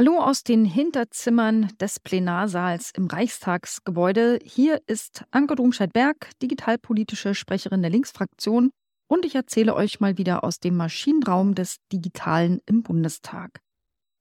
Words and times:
Hallo 0.00 0.16
aus 0.18 0.42
den 0.44 0.64
Hinterzimmern 0.64 1.68
des 1.78 2.00
Plenarsaals 2.00 2.90
im 2.96 3.06
Reichstagsgebäude. 3.06 4.38
Hier 4.42 4.80
ist 4.86 5.26
Anke 5.30 5.56
Domscheit-Berg, 5.56 6.30
digitalpolitische 6.40 7.34
Sprecherin 7.34 7.82
der 7.82 7.90
Linksfraktion, 7.90 8.70
und 9.08 9.26
ich 9.26 9.34
erzähle 9.34 9.74
euch 9.74 10.00
mal 10.00 10.16
wieder 10.16 10.42
aus 10.42 10.58
dem 10.58 10.78
Maschinenraum 10.78 11.54
des 11.54 11.76
Digitalen 11.92 12.62
im 12.64 12.82
Bundestag. 12.82 13.60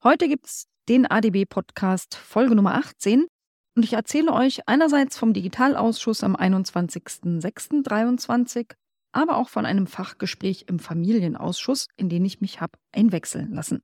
Heute 0.03 0.27
gibt's 0.27 0.65
den 0.89 1.09
ADB-Podcast 1.09 2.15
Folge 2.15 2.55
Nummer 2.55 2.75
18 2.75 3.25
und 3.77 3.85
ich 3.85 3.93
erzähle 3.93 4.33
euch 4.33 4.67
einerseits 4.67 5.17
vom 5.17 5.31
Digitalausschuss 5.31 6.25
am 6.25 6.35
21.06.23, 6.35 8.73
aber 9.13 9.37
auch 9.37 9.47
von 9.47 9.65
einem 9.65 9.87
Fachgespräch 9.87 10.65
im 10.67 10.79
Familienausschuss, 10.79 11.87
in 11.95 12.09
den 12.09 12.25
ich 12.25 12.41
mich 12.41 12.59
habe 12.59 12.73
einwechseln 12.91 13.53
lassen. 13.53 13.81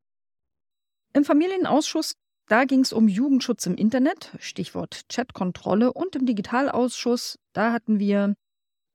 Im 1.16 1.24
Familienausschuss, 1.24 2.18
da 2.50 2.66
ging 2.66 2.82
es 2.82 2.92
um 2.92 3.08
Jugendschutz 3.08 3.66
im 3.68 3.76
Internet, 3.76 4.36
Stichwort 4.40 5.04
Chatkontrolle, 5.08 5.94
und 5.94 6.14
im 6.18 6.26
Digitalausschuss, 6.26 7.40
da 7.54 7.72
hatten 7.72 8.00
wir 8.00 8.36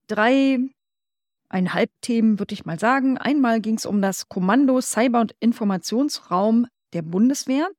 drei 0.06 0.58
eineinhalb 1.48 1.90
Themen, 2.02 2.38
würde 2.38 2.52
ich 2.52 2.66
mal 2.66 2.78
sagen. 2.78 3.16
Einmal 3.16 3.62
ging 3.62 3.76
es 3.76 3.86
um 3.86 4.02
das 4.02 4.28
Kommando 4.28 4.82
Cyber- 4.82 5.22
und 5.22 5.34
Informationsraum 5.40 6.66
der 6.92 7.00
Bundeswehr. 7.00 7.70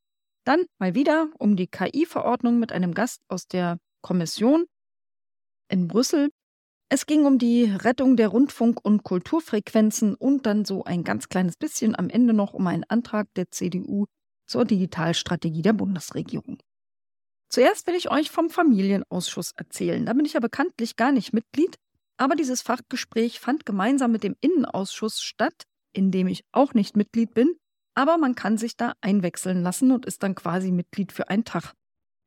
Dann 0.44 0.66
mal 0.80 0.96
wieder 0.96 1.30
um 1.38 1.56
die 1.56 1.68
KI-Verordnung 1.68 2.58
mit 2.58 2.72
einem 2.72 2.96
Gast 2.96 3.22
aus 3.28 3.48
der 3.48 3.78
Kommission 4.02 4.66
in 5.70 5.88
Brüssel. 5.88 6.32
Es 6.90 7.06
ging 7.06 7.28
um 7.28 7.38
die 7.38 7.66
Rettung 7.66 8.18
der 8.18 8.30
Rundfunk- 8.30 8.84
und 8.84 9.04
Kulturfrequenzen 9.04 10.16
und 10.16 10.48
dann 10.48 10.66
so 10.66 10.84
ein 10.84 11.04
ganz 11.04 11.30
kleines 11.30 11.58
bisschen 11.58 11.96
am 11.96 12.10
Ende 12.10 12.34
noch 12.34 12.56
um 12.56 12.66
einen 12.66 12.86
Antrag 12.86 13.28
der 13.36 13.52
CDU 13.52 14.08
zur 14.52 14.66
Digitalstrategie 14.66 15.62
der 15.62 15.74
Bundesregierung. 15.74 16.58
Zuerst 17.50 17.88
will 17.88 17.96
ich 17.96 18.12
euch 18.12 18.30
vom 18.30 18.50
Familienausschuss 18.50 19.54
erzählen. 19.56 20.06
Da 20.06 20.14
bin 20.14 20.26
ich 20.26 20.34
ja 20.34 20.42
bekanntlich 20.42 20.98
gar 20.98 21.14
nicht 21.14 21.34
Mitglied, 21.34 21.78
aber 22.18 22.36
dieses 22.36 22.62
Fachgespräch 22.62 23.40
fand 23.40 23.66
gemeinsam 23.66 24.12
mit 24.12 24.24
dem 24.24 24.36
Innenausschuss 24.42 25.22
statt, 25.22 25.64
in 25.94 26.12
dem 26.12 26.28
ich 26.28 26.44
auch 26.52 26.74
nicht 26.74 26.98
Mitglied 26.98 27.34
bin, 27.34 27.56
aber 27.96 28.18
man 28.18 28.36
kann 28.36 28.58
sich 28.58 28.76
da 28.76 28.94
einwechseln 29.02 29.64
lassen 29.64 29.92
und 29.92 30.06
ist 30.06 30.22
dann 30.22 30.36
quasi 30.36 30.72
Mitglied 30.72 31.14
für 31.14 31.30
einen 31.30 31.46
Tag. 31.46 31.74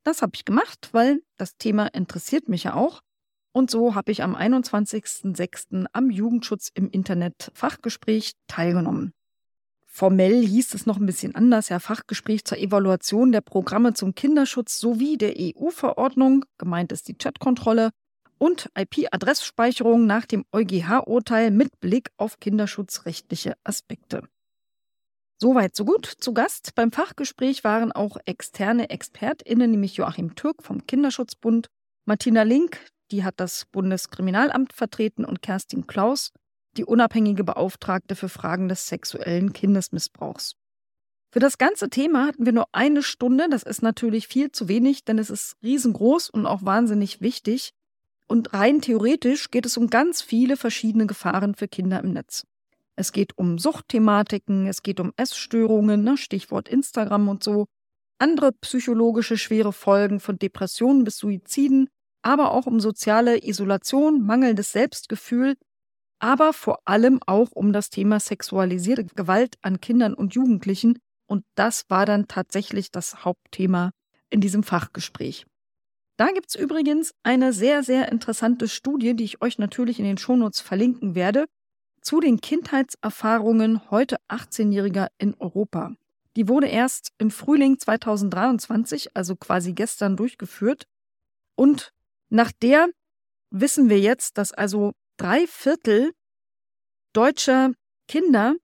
Das 0.03 0.23
habe 0.23 0.33
ich 0.35 0.45
gemacht, 0.45 0.91
weil 0.93 1.23
das 1.39 1.57
Thema 1.57 1.87
interessiert 1.87 2.49
mich 2.49 2.65
ja 2.65 2.75
auch. 2.75 3.01
Und 3.53 3.71
so 3.71 3.95
habe 3.95 4.13
ich 4.13 4.23
am 4.23 4.35
21.06. 4.35 5.87
am 5.93 6.11
Jugendschutz 6.11 6.71
im 6.75 6.91
Internet 6.91 7.51
Fachgespräch 7.55 8.33
teilgenommen. 8.47 9.13
Formell 9.97 10.45
hieß 10.45 10.75
es 10.75 10.87
noch 10.87 10.97
ein 10.97 11.07
bisschen 11.07 11.37
anders, 11.37 11.69
ja 11.69 11.79
Fachgespräch 11.79 12.45
zur 12.45 12.59
Evaluation 12.59 13.31
der 13.31 13.43
Programme 13.43 13.95
zum 13.95 14.17
Kinderschutz 14.17 14.81
sowie 14.81 15.17
der 15.17 15.35
EU-Verordnung, 15.39 16.45
gemeint 16.59 16.91
ist 16.91 17.07
die 17.07 17.15
Chatkontrolle, 17.15 17.91
und 18.37 18.73
IP-Adressspeicherung 18.77 20.05
nach 20.05 20.27
dem 20.27 20.47
EuGH-Urteil 20.51 21.53
mit 21.53 21.79
Blick 21.79 22.11
auf 22.17 22.41
kinderschutzrechtliche 22.41 23.55
Aspekte. 23.63 24.29
Soweit, 25.37 25.77
so 25.77 25.85
gut. 25.85 26.07
Zu 26.07 26.35
Gast 26.35 26.75
beim 26.75 26.91
Fachgespräch 26.91 27.63
waren 27.63 27.93
auch 27.93 28.17
externe 28.25 28.91
ExpertInnen, 28.91 29.71
nämlich 29.71 29.95
Joachim 29.95 30.35
Türk 30.35 30.65
vom 30.65 30.85
Kinderschutzbund, 30.89 31.69
Martina 32.05 32.43
Link, 32.43 32.81
die 33.13 33.23
hat 33.23 33.35
das 33.37 33.67
Bundeskriminalamt 33.67 34.73
vertreten, 34.73 35.25
und 35.25 35.41
Kerstin 35.41 35.87
Klaus, 35.87 36.33
die 36.77 36.85
unabhängige 36.85 37.45
Beauftragte 37.45 38.17
für 38.17 38.29
Fragen 38.29 38.69
des 38.69 38.87
sexuellen 38.87 39.53
Kindesmissbrauchs. 39.53 40.55
Für 41.31 41.41
das 41.41 41.59
ganze 41.59 41.91
Thema 41.91 42.27
hatten 42.27 42.47
wir 42.47 42.53
nur 42.53 42.69
eine 42.73 43.03
Stunde. 43.03 43.49
Das 43.51 43.65
ist 43.65 43.83
natürlich 43.83 44.29
viel 44.29 44.53
zu 44.53 44.69
wenig, 44.69 45.05
denn 45.05 45.19
es 45.19 45.31
ist 45.31 45.57
riesengroß 45.63 46.31
und 46.31 46.47
auch 46.47 46.65
wahnsinnig 46.65 47.21
wichtig. 47.21 47.73
Und 48.29 48.55
rein 48.55 48.81
theoretisch 48.81 49.51
geht 49.51 49.67
es 49.67 49.77
um 49.77 49.89
ganz 49.89 50.23
viele 50.23 50.57
verschiedene 50.57 51.07
Gefahren 51.07 51.55
für 51.55 51.69
Kinder 51.69 52.03
im 52.03 52.13
Netz. 52.13 52.47
Es 52.97 53.13
geht 53.13 53.37
um 53.37 53.59
Suchtthematiken, 53.59 54.67
es 54.67 54.83
geht 54.83 55.01
um 55.01 55.13
Essstörungen, 55.17 56.05
ne, 56.05 56.17
Stichwort 56.17 56.69
Instagram 56.69 57.29
und 57.29 57.43
so, 57.43 57.67
andere 58.19 58.53
psychologische 58.53 59.37
schwere 59.37 59.73
Folgen 59.73 60.21
von 60.21 60.39
Depressionen 60.39 61.05
bis 61.05 61.19
Suiziden, 61.19 61.89
aber 62.23 62.53
auch 62.53 62.67
um 62.67 62.81
soziale 62.81 63.45
Isolation, 63.45 64.23
mangelndes 64.25 64.73
Selbstgefühl, 64.73 65.57
aber 66.25 66.55
vor 66.55 66.79
allem 66.87 67.21
auch 67.27 67.51
um 67.53 67.75
das 67.75 67.91
Thema 67.91 68.19
sexualisierte 68.19 69.05
Gewalt 69.05 69.57
an 69.61 69.83
Kindern 69.83 70.15
und 70.15 70.35
Jugendlichen. 70.35 70.99
Und 71.27 71.45
das 71.55 71.85
war 71.91 72.07
dann 72.07 72.29
tatsächlich 72.29 72.91
das 72.91 73.27
Hauptthema 73.27 73.91
in 74.31 74.41
diesem 74.41 74.63
Fachgespräch. 74.63 75.45
Da 76.17 76.29
gibt 76.29 76.49
es 76.49 76.55
übrigens 76.55 77.13
eine 77.25 77.53
sehr, 77.53 77.83
sehr 77.83 78.11
interessante 78.11 78.69
Studie, 78.69 79.15
die 79.15 79.25
ich 79.25 79.43
euch 79.43 79.59
natürlich 79.59 79.99
in 79.99 80.07
den 80.07 80.17
Shownotes 80.17 80.63
verlinken 80.63 81.15
werde, 81.15 81.45
zu 82.01 82.21
den 82.21 82.41
Kindheitserfahrungen 82.41 83.91
heute 83.91 84.17
18-Jähriger 84.31 85.09
in 85.19 85.35
Europa. 85.35 85.93
Die 86.37 86.49
wurde 86.49 86.69
erst 86.69 87.13
im 87.19 87.31
Frühling 87.31 87.79
2023, 87.79 89.15
also 89.15 89.37
quasi 89.37 89.75
gestern, 89.75 90.17
durchgeführt. 90.17 90.87
Und 91.55 91.93
nach 92.31 92.51
der 92.51 92.89
wissen 93.51 93.91
wir 93.91 94.01
jetzt, 94.01 94.39
dass 94.39 94.53
also 94.53 94.93
drei 95.17 95.47
Viertel 95.47 96.13
deutscher 97.13 97.73
Kinder, 98.09 98.57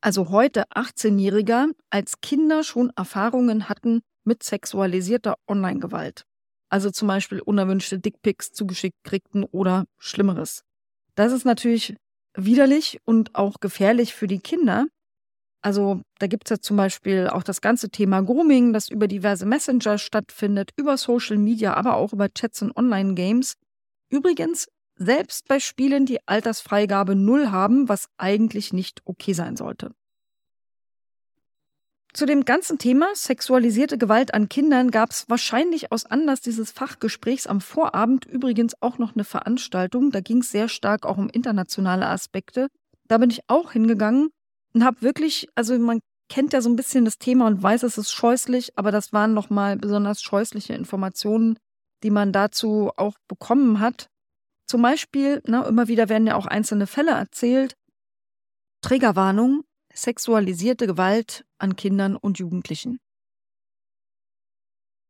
also 0.00 0.30
heute 0.30 0.64
18-Jähriger, 0.70 1.68
als 1.90 2.20
Kinder 2.20 2.64
schon 2.64 2.90
Erfahrungen 2.96 3.68
hatten 3.68 4.00
mit 4.24 4.42
sexualisierter 4.42 5.36
Online-Gewalt. 5.46 6.24
Also 6.68 6.90
zum 6.90 7.08
Beispiel 7.08 7.40
unerwünschte 7.40 7.98
Dickpics 7.98 8.52
zugeschickt 8.52 9.02
kriegten 9.04 9.44
oder 9.44 9.84
Schlimmeres. 9.98 10.62
Das 11.14 11.32
ist 11.32 11.44
natürlich 11.44 11.96
widerlich 12.34 12.98
und 13.04 13.34
auch 13.34 13.60
gefährlich 13.60 14.14
für 14.14 14.26
die 14.26 14.38
Kinder. 14.38 14.86
Also 15.62 16.00
da 16.18 16.26
gibt 16.26 16.46
es 16.46 16.56
ja 16.56 16.60
zum 16.60 16.76
Beispiel 16.76 17.28
auch 17.28 17.42
das 17.42 17.60
ganze 17.60 17.90
Thema 17.90 18.22
Grooming, 18.22 18.72
das 18.72 18.88
über 18.88 19.08
diverse 19.08 19.44
Messenger 19.46 19.98
stattfindet, 19.98 20.70
über 20.76 20.96
Social 20.96 21.36
Media, 21.36 21.74
aber 21.74 21.96
auch 21.96 22.12
über 22.12 22.32
Chats 22.32 22.62
und 22.62 22.74
Online-Games. 22.76 23.56
Übrigens 24.08 24.68
selbst 25.00 25.48
bei 25.48 25.58
Spielen, 25.60 26.04
die 26.04 26.18
Altersfreigabe 26.28 27.16
null 27.16 27.50
haben, 27.50 27.88
was 27.88 28.08
eigentlich 28.18 28.72
nicht 28.72 29.00
okay 29.06 29.32
sein 29.32 29.56
sollte. 29.56 29.92
Zu 32.12 32.26
dem 32.26 32.44
ganzen 32.44 32.78
Thema 32.78 33.06
sexualisierte 33.14 33.96
Gewalt 33.96 34.34
an 34.34 34.48
Kindern 34.48 34.90
gab 34.90 35.12
es 35.12 35.28
wahrscheinlich 35.28 35.90
aus 35.90 36.06
Anlass 36.06 36.40
dieses 36.40 36.70
Fachgesprächs 36.70 37.46
am 37.46 37.60
Vorabend 37.60 38.26
übrigens 38.26 38.74
auch 38.80 38.98
noch 38.98 39.14
eine 39.14 39.24
Veranstaltung. 39.24 40.10
Da 40.10 40.20
ging 40.20 40.38
es 40.38 40.50
sehr 40.50 40.68
stark 40.68 41.06
auch 41.06 41.16
um 41.16 41.30
internationale 41.30 42.06
Aspekte. 42.06 42.66
Da 43.06 43.18
bin 43.18 43.30
ich 43.30 43.40
auch 43.46 43.72
hingegangen 43.72 44.30
und 44.74 44.84
habe 44.84 45.02
wirklich, 45.02 45.48
also 45.54 45.78
man 45.78 46.00
kennt 46.28 46.52
ja 46.52 46.60
so 46.60 46.68
ein 46.68 46.76
bisschen 46.76 47.04
das 47.04 47.18
Thema 47.18 47.46
und 47.46 47.62
weiß, 47.62 47.84
es 47.84 47.96
ist 47.96 48.12
scheußlich, 48.12 48.76
aber 48.76 48.90
das 48.90 49.12
waren 49.12 49.32
nochmal 49.32 49.76
besonders 49.76 50.20
scheußliche 50.20 50.74
Informationen, 50.74 51.58
die 52.02 52.10
man 52.10 52.32
dazu 52.32 52.90
auch 52.96 53.14
bekommen 53.28 53.80
hat. 53.80 54.09
Zum 54.70 54.82
Beispiel, 54.82 55.42
ne, 55.48 55.64
immer 55.66 55.88
wieder 55.88 56.08
werden 56.08 56.28
ja 56.28 56.36
auch 56.36 56.46
einzelne 56.46 56.86
Fälle 56.86 57.10
erzählt. 57.10 57.76
Trägerwarnung, 58.82 59.64
sexualisierte 59.92 60.86
Gewalt 60.86 61.44
an 61.58 61.74
Kindern 61.74 62.14
und 62.14 62.38
Jugendlichen. 62.38 63.00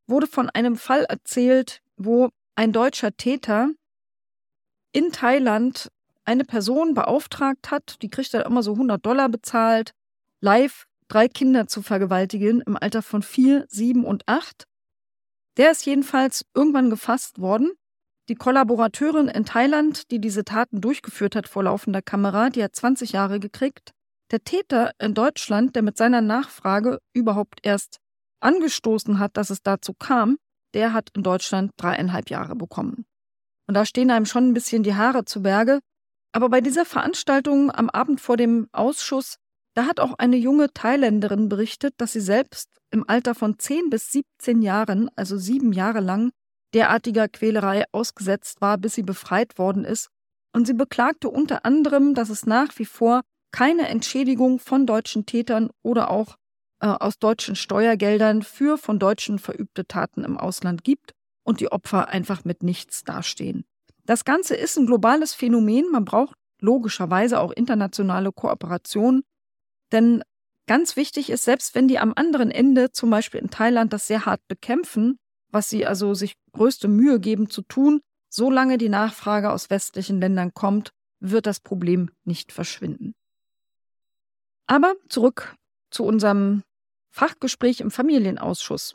Wurde 0.06 0.26
von 0.26 0.48
einem 0.48 0.78
Fall 0.78 1.04
erzählt, 1.04 1.82
wo 1.98 2.30
ein 2.56 2.72
deutscher 2.72 3.14
Täter 3.14 3.68
in 4.92 5.12
Thailand 5.12 5.90
eine 6.24 6.46
Person 6.46 6.94
beauftragt 6.94 7.70
hat, 7.70 8.00
die 8.00 8.08
kriegt 8.08 8.32
dann 8.32 8.46
immer 8.46 8.62
so 8.62 8.72
100 8.72 9.04
Dollar 9.04 9.28
bezahlt, 9.28 9.92
live 10.40 10.86
drei 11.08 11.28
Kinder 11.28 11.66
zu 11.66 11.82
vergewaltigen 11.82 12.62
im 12.62 12.78
Alter 12.78 13.02
von 13.02 13.22
vier, 13.22 13.66
sieben 13.68 14.06
und 14.06 14.26
acht. 14.26 14.64
Der 15.58 15.70
ist 15.70 15.84
jedenfalls 15.84 16.46
irgendwann 16.54 16.88
gefasst 16.88 17.40
worden 17.42 17.72
die 18.30 18.36
Kollaborateurin 18.36 19.26
in 19.26 19.44
Thailand, 19.44 20.10
die 20.12 20.20
diese 20.20 20.44
Taten 20.44 20.80
durchgeführt 20.80 21.34
hat 21.34 21.48
vor 21.48 21.64
laufender 21.64 22.00
Kamera, 22.00 22.48
die 22.48 22.62
hat 22.62 22.76
20 22.76 23.10
Jahre 23.10 23.40
gekriegt. 23.40 23.90
Der 24.30 24.44
Täter 24.44 24.92
in 25.00 25.14
Deutschland, 25.14 25.74
der 25.74 25.82
mit 25.82 25.96
seiner 25.96 26.20
Nachfrage 26.20 27.00
überhaupt 27.12 27.58
erst 27.64 27.98
angestoßen 28.38 29.18
hat, 29.18 29.36
dass 29.36 29.50
es 29.50 29.62
dazu 29.62 29.94
kam, 29.94 30.38
der 30.74 30.92
hat 30.92 31.10
in 31.16 31.24
Deutschland 31.24 31.72
dreieinhalb 31.76 32.30
Jahre 32.30 32.54
bekommen. 32.54 33.04
Und 33.66 33.74
da 33.74 33.84
stehen 33.84 34.12
einem 34.12 34.26
schon 34.26 34.48
ein 34.48 34.54
bisschen 34.54 34.84
die 34.84 34.94
Haare 34.94 35.24
zu 35.24 35.42
Berge. 35.42 35.80
Aber 36.30 36.48
bei 36.48 36.60
dieser 36.60 36.84
Veranstaltung 36.84 37.72
am 37.72 37.90
Abend 37.90 38.20
vor 38.20 38.36
dem 38.36 38.68
Ausschuss, 38.70 39.38
da 39.74 39.86
hat 39.86 39.98
auch 39.98 40.14
eine 40.18 40.36
junge 40.36 40.72
Thailänderin 40.72 41.48
berichtet, 41.48 41.94
dass 41.96 42.12
sie 42.12 42.20
selbst 42.20 42.68
im 42.92 43.04
Alter 43.08 43.34
von 43.34 43.58
10 43.58 43.90
bis 43.90 44.12
17 44.12 44.62
Jahren, 44.62 45.10
also 45.16 45.36
sieben 45.36 45.72
Jahre 45.72 46.00
lang, 46.00 46.30
derartiger 46.74 47.28
Quälerei 47.28 47.84
ausgesetzt 47.92 48.60
war, 48.60 48.78
bis 48.78 48.94
sie 48.94 49.02
befreit 49.02 49.58
worden 49.58 49.84
ist, 49.84 50.08
und 50.52 50.66
sie 50.66 50.74
beklagte 50.74 51.28
unter 51.28 51.64
anderem, 51.64 52.14
dass 52.14 52.28
es 52.28 52.46
nach 52.46 52.78
wie 52.78 52.84
vor 52.84 53.22
keine 53.52 53.88
Entschädigung 53.88 54.58
von 54.58 54.86
deutschen 54.86 55.26
Tätern 55.26 55.70
oder 55.82 56.10
auch 56.10 56.36
äh, 56.80 56.86
aus 56.86 57.18
deutschen 57.18 57.56
Steuergeldern 57.56 58.42
für 58.42 58.78
von 58.78 58.98
Deutschen 58.98 59.38
verübte 59.38 59.86
Taten 59.86 60.24
im 60.24 60.36
Ausland 60.36 60.84
gibt 60.84 61.12
und 61.44 61.60
die 61.60 61.70
Opfer 61.70 62.08
einfach 62.08 62.44
mit 62.44 62.62
nichts 62.62 63.04
dastehen. 63.04 63.64
Das 64.04 64.24
Ganze 64.24 64.54
ist 64.54 64.76
ein 64.76 64.86
globales 64.86 65.34
Phänomen. 65.34 65.90
Man 65.90 66.04
braucht 66.04 66.34
logischerweise 66.60 67.40
auch 67.40 67.52
internationale 67.52 68.32
Kooperation. 68.32 69.22
Denn 69.92 70.22
ganz 70.66 70.96
wichtig 70.96 71.30
ist, 71.30 71.44
selbst 71.44 71.74
wenn 71.74 71.88
die 71.88 71.98
am 71.98 72.12
anderen 72.14 72.50
Ende, 72.50 72.92
zum 72.92 73.10
Beispiel 73.10 73.40
in 73.40 73.50
Thailand, 73.50 73.92
das 73.92 74.06
sehr 74.06 74.26
hart 74.26 74.40
bekämpfen, 74.48 75.18
was 75.50 75.68
sie 75.68 75.86
also 75.86 76.14
sich 76.14 76.36
größte 76.52 76.88
Mühe 76.88 77.20
geben 77.20 77.50
zu 77.50 77.62
tun, 77.62 78.00
solange 78.28 78.78
die 78.78 78.88
Nachfrage 78.88 79.50
aus 79.50 79.70
westlichen 79.70 80.20
Ländern 80.20 80.54
kommt, 80.54 80.92
wird 81.20 81.46
das 81.46 81.60
Problem 81.60 82.10
nicht 82.24 82.52
verschwinden. 82.52 83.14
Aber 84.66 84.94
zurück 85.08 85.56
zu 85.90 86.04
unserem 86.04 86.62
Fachgespräch 87.10 87.80
im 87.80 87.90
Familienausschuss. 87.90 88.94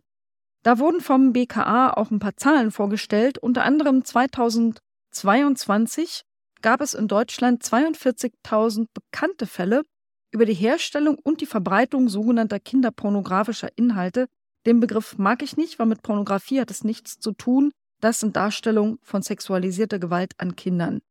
Da 0.64 0.80
wurden 0.80 1.02
vom 1.02 1.34
BKA 1.34 1.92
auch 1.94 2.10
ein 2.10 2.20
paar 2.20 2.38
Zahlen 2.38 2.72
vorgestellt. 2.72 3.38
Unter 3.38 3.64
anderem 3.64 4.04
2022 4.04 6.24
gab 6.62 6.82
es 6.82 6.96
in 6.96 7.08
Deutschland 7.08 7.64
42.000 7.64 8.88
bekannte 8.94 9.46
Fälle 9.46 9.84
über 10.32 10.46
die 10.46 10.54
Herstellung 10.54 11.18
und 11.22 11.42
die 11.42 11.46
Verbreitung 11.46 12.08
sogenannter 12.10 12.60
kinderpornografischer 12.60 13.70
Inhalte. 13.76 14.28
Den 14.66 14.80
Begriff 14.80 15.18
mag 15.18 15.44
ich 15.44 15.58
nicht, 15.58 15.80
weil 15.80 15.86
mit 15.86 16.02
Pornografie 16.02 16.60
hat 16.60 16.72
es 16.72 16.84
nichts 16.84 17.20
zu 17.20 17.32
tun. 17.34 17.72
Das 18.02 18.20
sind 18.20 18.36
Darstellungen 18.36 18.98
von 19.02 19.22
sexualisierter 19.22 20.00
Gewalt 20.00 20.34
an 20.38 20.56
Kindern. 20.56 21.02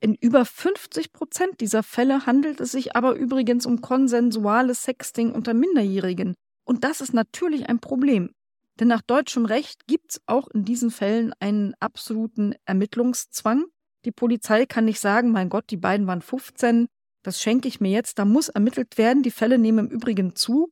In 0.00 0.14
über 0.14 0.44
50 0.44 1.12
Prozent 1.12 1.60
dieser 1.60 1.82
Fälle 1.82 2.26
handelt 2.26 2.60
es 2.60 2.72
sich 2.72 2.94
aber 2.94 3.14
übrigens 3.14 3.66
um 3.66 3.80
konsensuales 3.80 4.84
Sexting 4.84 5.32
unter 5.32 5.54
Minderjährigen. 5.54 6.34
Und 6.64 6.84
das 6.84 7.00
ist 7.00 7.14
natürlich 7.14 7.68
ein 7.68 7.80
Problem. 7.80 8.32
Denn 8.78 8.88
nach 8.88 9.02
deutschem 9.02 9.44
Recht 9.44 9.86
gibt 9.86 10.12
es 10.12 10.20
auch 10.26 10.46
in 10.48 10.64
diesen 10.64 10.90
Fällen 10.90 11.32
einen 11.40 11.74
absoluten 11.80 12.54
Ermittlungszwang. 12.64 13.64
Die 14.04 14.12
Polizei 14.12 14.66
kann 14.66 14.84
nicht 14.84 15.00
sagen, 15.00 15.32
mein 15.32 15.48
Gott, 15.48 15.64
die 15.70 15.76
beiden 15.76 16.06
waren 16.06 16.22
15, 16.22 16.86
das 17.24 17.42
schenke 17.42 17.66
ich 17.66 17.80
mir 17.80 17.90
jetzt, 17.90 18.18
da 18.20 18.24
muss 18.24 18.48
ermittelt 18.48 18.98
werden. 18.98 19.24
Die 19.24 19.32
Fälle 19.32 19.58
nehmen 19.58 19.86
im 19.86 19.90
Übrigen 19.90 20.36
zu. 20.36 20.70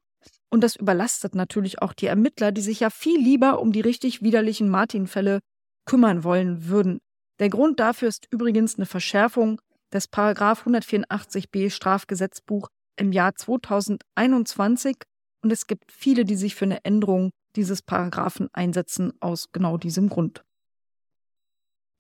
Und 0.48 0.62
das 0.62 0.76
überlastet 0.76 1.34
natürlich 1.34 1.82
auch 1.82 1.92
die 1.92 2.06
Ermittler, 2.06 2.52
die 2.52 2.60
sich 2.60 2.80
ja 2.80 2.90
viel 2.90 3.20
lieber 3.20 3.60
um 3.60 3.72
die 3.72 3.80
richtig 3.80 4.22
widerlichen 4.22 4.68
Martin-Fälle 4.68 5.40
kümmern 5.84 6.24
wollen 6.24 6.68
würden. 6.68 7.00
Der 7.38 7.48
Grund 7.48 7.80
dafür 7.80 8.08
ist 8.08 8.26
übrigens 8.30 8.76
eine 8.76 8.86
Verschärfung 8.86 9.60
des 9.92 10.08
Paragraph 10.08 10.66
184b 10.66 11.70
Strafgesetzbuch 11.70 12.68
im 12.96 13.12
Jahr 13.12 13.34
2021 13.34 14.96
und 15.42 15.52
es 15.52 15.66
gibt 15.66 15.92
viele, 15.92 16.24
die 16.24 16.36
sich 16.36 16.54
für 16.54 16.64
eine 16.64 16.84
Änderung 16.84 17.30
dieses 17.56 17.82
Paragraphen 17.82 18.48
einsetzen 18.52 19.12
aus 19.20 19.52
genau 19.52 19.76
diesem 19.76 20.08
Grund. 20.08 20.44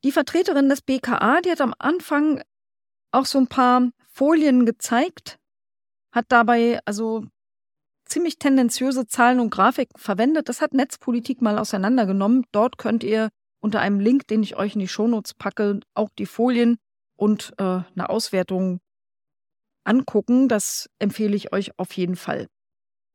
Die 0.04 0.12
Vertreterin 0.12 0.68
des 0.68 0.82
BKA, 0.82 1.40
die 1.40 1.50
hat 1.50 1.60
am 1.60 1.74
Anfang 1.78 2.42
auch 3.10 3.26
so 3.26 3.38
ein 3.38 3.46
paar 3.46 3.90
Folien 4.08 4.66
gezeigt, 4.66 5.38
hat 6.12 6.26
dabei 6.28 6.80
also 6.84 7.24
ziemlich 8.06 8.38
tendenziöse 8.38 9.06
Zahlen 9.06 9.40
und 9.40 9.50
Grafiken 9.50 9.98
verwendet. 9.98 10.48
Das 10.48 10.60
hat 10.60 10.72
Netzpolitik 10.72 11.42
mal 11.42 11.58
auseinandergenommen. 11.58 12.44
Dort 12.52 12.78
könnt 12.78 13.04
ihr 13.04 13.28
unter 13.60 13.80
einem 13.80 14.00
Link, 14.00 14.26
den 14.28 14.42
ich 14.42 14.56
euch 14.56 14.74
in 14.74 14.80
die 14.80 14.88
Shownotes 14.88 15.34
packe, 15.34 15.80
auch 15.94 16.08
die 16.18 16.26
Folien 16.26 16.78
und 17.16 17.52
äh, 17.58 17.62
eine 17.62 18.08
Auswertung 18.08 18.80
angucken. 19.84 20.48
Das 20.48 20.88
empfehle 20.98 21.36
ich 21.36 21.52
euch 21.52 21.78
auf 21.78 21.92
jeden 21.92 22.16
Fall. 22.16 22.46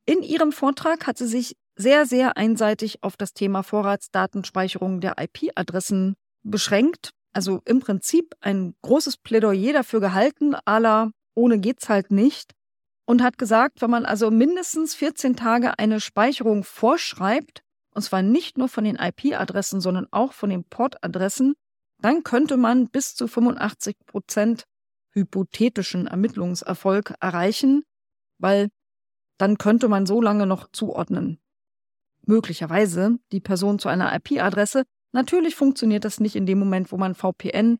In 0.05 0.23
ihrem 0.23 0.51
Vortrag 0.51 1.07
hat 1.07 1.17
sie 1.17 1.27
sich 1.27 1.55
sehr, 1.75 2.05
sehr 2.05 2.37
einseitig 2.37 3.03
auf 3.03 3.17
das 3.17 3.33
Thema 3.33 3.63
Vorratsdatenspeicherung 3.63 4.99
der 4.99 5.15
IP-Adressen 5.19 6.15
beschränkt. 6.43 7.11
Also 7.33 7.61
im 7.65 7.79
Prinzip 7.79 8.35
ein 8.41 8.75
großes 8.81 9.17
Plädoyer 9.17 9.73
dafür 9.73 10.01
gehalten, 10.01 10.55
aller 10.65 11.11
ohne 11.33 11.59
geht's 11.59 11.87
halt 11.87 12.11
nicht. 12.11 12.51
Und 13.05 13.21
hat 13.21 13.37
gesagt, 13.37 13.81
wenn 13.81 13.89
man 13.89 14.05
also 14.05 14.31
mindestens 14.31 14.95
14 14.95 15.35
Tage 15.35 15.77
eine 15.79 15.99
Speicherung 15.99 16.63
vorschreibt, 16.63 17.63
und 17.93 18.01
zwar 18.03 18.21
nicht 18.21 18.57
nur 18.57 18.69
von 18.69 18.83
den 18.83 18.95
IP-Adressen, 18.95 19.81
sondern 19.81 20.07
auch 20.11 20.33
von 20.33 20.49
den 20.49 20.63
Portadressen, 20.63 21.55
dann 21.99 22.23
könnte 22.23 22.57
man 22.57 22.89
bis 22.89 23.15
zu 23.15 23.27
85 23.27 23.97
Prozent 24.05 24.65
hypothetischen 25.13 26.07
Ermittlungserfolg 26.07 27.13
erreichen, 27.19 27.83
weil 28.37 28.69
dann 29.37 29.57
könnte 29.57 29.87
man 29.87 30.05
so 30.05 30.21
lange 30.21 30.45
noch 30.45 30.69
zuordnen. 30.71 31.39
Möglicherweise 32.25 33.17
die 33.31 33.39
Person 33.39 33.79
zu 33.79 33.89
einer 33.89 34.13
IP-Adresse. 34.15 34.83
Natürlich 35.11 35.55
funktioniert 35.55 36.05
das 36.05 36.19
nicht 36.19 36.35
in 36.35 36.45
dem 36.45 36.59
Moment, 36.59 36.91
wo 36.91 36.97
man 36.97 37.15
VPN 37.15 37.77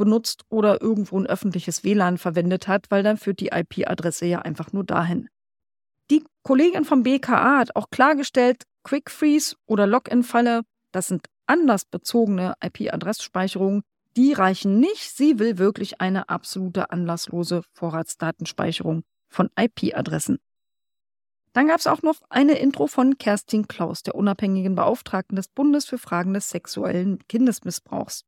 benutzt 0.00 0.44
oder 0.48 0.80
irgendwo 0.80 1.20
ein 1.20 1.26
öffentliches 1.26 1.84
WLAN 1.84 2.16
verwendet 2.16 2.68
hat, 2.68 2.86
weil 2.88 3.02
dann 3.02 3.18
führt 3.18 3.38
die 3.38 3.48
IP-Adresse 3.48 4.24
ja 4.24 4.40
einfach 4.40 4.72
nur 4.72 4.82
dahin. 4.82 5.28
Die 6.10 6.24
Kollegin 6.42 6.86
vom 6.86 7.02
BKA 7.02 7.58
hat 7.58 7.76
auch 7.76 7.90
klargestellt, 7.90 8.64
Quick 8.82 9.10
Freeze 9.10 9.56
oder 9.66 9.86
Login-Falle, 9.86 10.62
das 10.90 11.08
sind 11.08 11.26
anlassbezogene 11.46 12.54
IP-Adressspeicherungen, 12.64 13.82
die 14.16 14.32
reichen 14.32 14.80
nicht. 14.80 15.14
Sie 15.14 15.38
will 15.38 15.58
wirklich 15.58 16.00
eine 16.00 16.30
absolute 16.30 16.90
anlasslose 16.90 17.62
Vorratsdatenspeicherung 17.74 19.02
von 19.28 19.50
IP-Adressen. 19.54 20.38
Dann 21.52 21.68
gab 21.68 21.80
es 21.80 21.86
auch 21.86 22.00
noch 22.00 22.16
eine 22.30 22.54
Intro 22.54 22.86
von 22.86 23.18
Kerstin 23.18 23.68
Klaus, 23.68 24.02
der 24.02 24.14
unabhängigen 24.14 24.74
Beauftragten 24.76 25.36
des 25.36 25.48
Bundes 25.48 25.84
für 25.84 25.98
Fragen 25.98 26.32
des 26.32 26.48
sexuellen 26.48 27.18
Kindesmissbrauchs. 27.28 28.24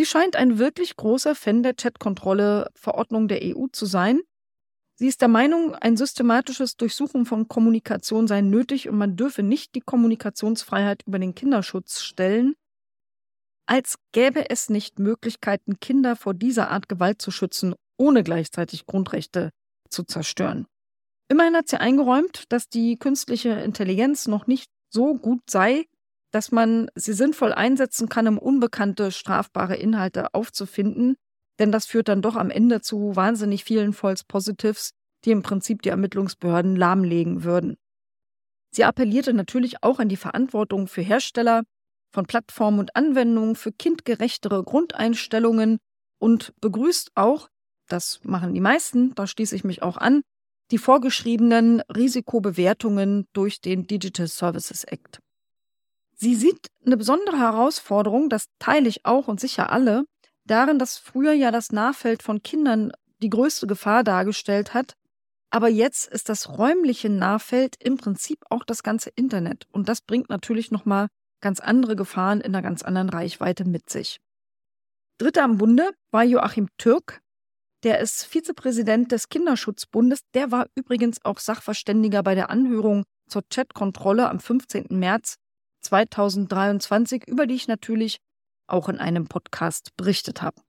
Sie 0.00 0.06
scheint 0.06 0.34
ein 0.34 0.58
wirklich 0.58 0.96
großer 0.96 1.34
Fan 1.34 1.62
der 1.62 1.74
Chatkontrolle-Verordnung 1.74 3.28
der 3.28 3.40
EU 3.42 3.66
zu 3.70 3.84
sein 3.84 4.22
Sie 4.94 5.08
ist 5.08 5.20
der 5.20 5.28
Meinung, 5.28 5.74
ein 5.74 5.98
systematisches 5.98 6.78
Durchsuchen 6.78 7.26
von 7.26 7.48
Kommunikation 7.48 8.26
sei 8.26 8.40
nötig 8.40 8.88
und 8.88 8.96
man 8.96 9.14
dürfe 9.16 9.42
nicht 9.42 9.74
die 9.74 9.82
Kommunikationsfreiheit 9.82 11.02
über 11.06 11.18
den 11.18 11.34
Kinderschutz 11.34 12.00
stellen, 12.00 12.54
als 13.66 13.96
gäbe 14.12 14.48
es 14.48 14.70
nicht 14.70 14.98
Möglichkeiten, 14.98 15.80
Kinder 15.80 16.16
vor 16.16 16.32
dieser 16.32 16.70
Art 16.70 16.88
Gewalt 16.88 17.20
zu 17.20 17.30
schützen, 17.30 17.74
ohne 17.98 18.22
gleichzeitig 18.22 18.86
Grundrechte 18.86 19.50
zu 19.90 20.04
zerstören. 20.04 20.66
Immerhin 21.28 21.56
hat 21.56 21.68
sie 21.68 21.78
eingeräumt, 21.78 22.44
dass 22.48 22.70
die 22.70 22.96
künstliche 22.96 23.50
Intelligenz 23.50 24.28
noch 24.28 24.46
nicht 24.46 24.70
so 24.88 25.14
gut 25.14 25.42
sei, 25.50 25.84
dass 26.30 26.52
man 26.52 26.88
sie 26.94 27.12
sinnvoll 27.12 27.52
einsetzen 27.52 28.08
kann, 28.08 28.28
um 28.28 28.38
unbekannte 28.38 29.12
strafbare 29.12 29.76
Inhalte 29.76 30.34
aufzufinden, 30.34 31.16
denn 31.58 31.72
das 31.72 31.86
führt 31.86 32.08
dann 32.08 32.22
doch 32.22 32.36
am 32.36 32.50
Ende 32.50 32.80
zu 32.80 33.16
wahnsinnig 33.16 33.64
vielen 33.64 33.92
False 33.92 34.24
Positives, 34.26 34.90
die 35.24 35.30
im 35.32 35.42
Prinzip 35.42 35.82
die 35.82 35.90
Ermittlungsbehörden 35.90 36.76
lahmlegen 36.76 37.44
würden. 37.44 37.76
Sie 38.72 38.84
appellierte 38.84 39.32
natürlich 39.32 39.82
auch 39.82 39.98
an 39.98 40.08
die 40.08 40.16
Verantwortung 40.16 40.86
für 40.86 41.02
Hersteller 41.02 41.64
von 42.12 42.26
Plattformen 42.26 42.78
und 42.78 42.96
Anwendungen 42.96 43.56
für 43.56 43.72
kindgerechtere 43.72 44.62
Grundeinstellungen 44.64 45.78
und 46.18 46.52
begrüßt 46.60 47.12
auch, 47.14 47.48
das 47.88 48.20
machen 48.22 48.54
die 48.54 48.60
meisten, 48.60 49.14
da 49.14 49.26
schließe 49.26 49.56
ich 49.56 49.64
mich 49.64 49.82
auch 49.82 49.96
an, 49.96 50.22
die 50.70 50.78
vorgeschriebenen 50.78 51.80
Risikobewertungen 51.94 53.26
durch 53.32 53.60
den 53.60 53.86
Digital 53.86 54.28
Services 54.28 54.84
Act. 54.84 55.18
Sie 56.20 56.34
sieht 56.34 56.66
eine 56.84 56.98
besondere 56.98 57.38
Herausforderung, 57.38 58.28
das 58.28 58.44
teile 58.58 58.90
ich 58.90 59.06
auch 59.06 59.26
und 59.26 59.40
sicher 59.40 59.72
alle, 59.72 60.04
darin, 60.44 60.78
dass 60.78 60.98
früher 60.98 61.32
ja 61.32 61.50
das 61.50 61.72
Nahfeld 61.72 62.22
von 62.22 62.42
Kindern 62.42 62.92
die 63.22 63.30
größte 63.30 63.66
Gefahr 63.66 64.04
dargestellt 64.04 64.74
hat, 64.74 64.96
aber 65.48 65.68
jetzt 65.68 66.12
ist 66.12 66.28
das 66.28 66.58
räumliche 66.58 67.08
Nahfeld 67.08 67.76
im 67.82 67.96
Prinzip 67.96 68.44
auch 68.50 68.64
das 68.64 68.82
ganze 68.82 69.08
Internet 69.16 69.66
und 69.72 69.88
das 69.88 70.02
bringt 70.02 70.28
natürlich 70.28 70.70
noch 70.70 70.84
mal 70.84 71.08
ganz 71.40 71.58
andere 71.58 71.96
Gefahren 71.96 72.42
in 72.42 72.54
einer 72.54 72.62
ganz 72.62 72.82
anderen 72.82 73.08
Reichweite 73.08 73.64
mit 73.64 73.88
sich. 73.88 74.20
Dritter 75.16 75.42
am 75.42 75.56
Bunde 75.56 75.90
war 76.10 76.24
Joachim 76.24 76.68
Türk, 76.76 77.22
der 77.82 77.98
ist 78.00 78.26
Vizepräsident 78.26 79.10
des 79.10 79.30
Kinderschutzbundes. 79.30 80.20
Der 80.34 80.50
war 80.50 80.66
übrigens 80.74 81.24
auch 81.24 81.38
Sachverständiger 81.38 82.22
bei 82.22 82.34
der 82.34 82.50
Anhörung 82.50 83.04
zur 83.26 83.42
Chatkontrolle 83.48 84.28
am 84.28 84.38
15. 84.38 84.88
März 84.90 85.36
2023, 85.80 87.26
über 87.26 87.46
die 87.46 87.54
ich 87.54 87.68
natürlich 87.68 88.18
auch 88.66 88.88
in 88.88 88.98
einem 88.98 89.26
Podcast 89.26 89.96
berichtet 89.96 90.42
habe. 90.42 90.60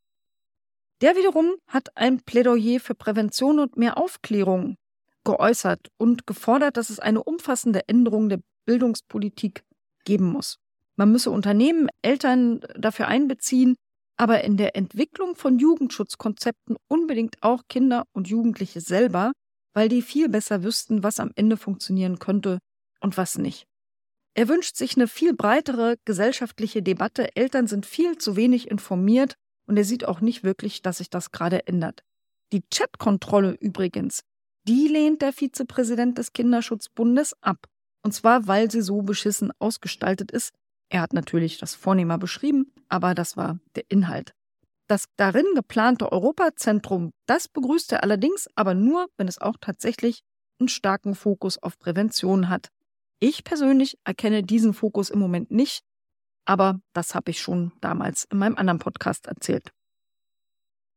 Der 1.02 1.16
wiederum 1.16 1.56
hat 1.68 1.96
ein 1.96 2.22
Plädoyer 2.22 2.80
für 2.80 2.96
Prävention 2.96 3.60
und 3.60 3.78
mehr 3.78 3.98
Aufklärung 3.98 4.76
geäußert 5.24 5.88
und 5.98 6.28
gefordert, 6.28 6.78
dass 6.78 6.90
es 6.90 7.00
eine 7.00 7.24
umfassende 7.24 7.88
Änderung 7.88 8.30
der 8.30 8.40
Bildungspolitik 8.66 9.64
geben 10.04 10.32
muss. 10.32 10.58
Man 10.96 11.12
müsse 11.12 11.32
Unternehmen, 11.32 11.90
Eltern 12.02 12.62
dafür 12.78 13.08
einbeziehen, 13.08 13.76
aber 14.18 14.44
in 14.44 14.58
der 14.58 14.76
Entwicklung 14.76 15.36
von 15.36 15.58
Jugendschutzkonzepten 15.58 16.76
unbedingt 16.88 17.38
auch 17.42 17.64
Kinder 17.68 18.04
und 18.14 18.28
Jugendliche 18.28 18.82
selber, 18.82 19.32
weil 19.74 19.90
die 19.90 20.02
viel 20.02 20.30
besser 20.30 20.64
wüssten, 20.64 21.02
was 21.02 21.20
am 21.20 21.32
Ende 21.36 21.58
funktionieren 21.58 22.20
könnte 22.20 22.60
und 23.00 23.18
was 23.18 23.38
nicht. 23.38 23.66
Er 24.34 24.48
wünscht 24.48 24.76
sich 24.78 24.96
eine 24.96 25.08
viel 25.08 25.34
breitere 25.34 25.98
gesellschaftliche 26.06 26.82
Debatte. 26.82 27.36
Eltern 27.36 27.68
sind 27.68 27.86
viel 27.86 28.18
zu 28.18 28.36
wenig 28.36 28.72
informiert 28.72 29.36
und 29.68 29.78
er 29.78 29.84
sieht 29.84 30.06
auch 30.06 30.22
nicht 30.22 30.44
wirklich, 30.44 30.82
dass 30.82 31.00
sich 31.00 31.10
das 31.10 31.32
gerade 31.32 31.68
ändert. 31.68 32.04
Die 32.54 32.64
Chatkontrolle 32.74 33.52
übrigens, 33.60 34.22
die 34.68 34.88
lehnt 34.88 35.22
der 35.22 35.34
Vizepräsident 35.34 36.18
des 36.18 36.34
Kinderschutzbundes 36.34 37.34
ab. 37.42 37.68
Und 38.04 38.14
zwar, 38.14 38.48
weil 38.48 38.72
sie 38.72 38.82
so 38.82 39.02
beschissen 39.02 39.52
ausgestaltet 39.60 40.32
ist. 40.32 40.54
Er 40.90 41.02
hat 41.02 41.14
natürlich 41.14 41.58
das 41.58 41.76
vornehmer 41.76 42.18
beschrieben, 42.18 42.74
aber 42.90 43.14
das 43.14 43.38
war 43.38 43.60
der 43.76 43.84
Inhalt. 43.90 44.34
Das 44.88 45.06
darin 45.16 45.46
geplante 45.56 46.12
Europazentrum, 46.12 47.12
das 47.26 47.48
begrüßt 47.48 47.94
er 47.94 48.04
allerdings, 48.04 48.50
aber 48.56 48.74
nur, 48.74 49.08
wenn 49.18 49.28
es 49.28 49.40
auch 49.40 49.56
tatsächlich 49.62 50.22
einen 50.60 50.68
starken 50.68 51.16
Fokus 51.16 51.58
auf 51.58 51.80
Prävention 51.80 52.50
hat. 52.50 52.70
Ich 53.24 53.44
persönlich 53.44 54.00
erkenne 54.04 54.42
diesen 54.42 54.74
Fokus 54.74 55.12
im 55.12 55.20
Moment 55.20 55.52
nicht, 55.52 55.84
aber 56.46 56.82
das 56.94 57.14
habe 57.14 57.30
ich 57.30 57.40
schon 57.40 57.72
damals 57.80 58.24
in 58.32 58.40
meinem 58.40 58.58
anderen 58.58 58.80
Podcast 58.80 59.28
erzählt. 59.28 59.72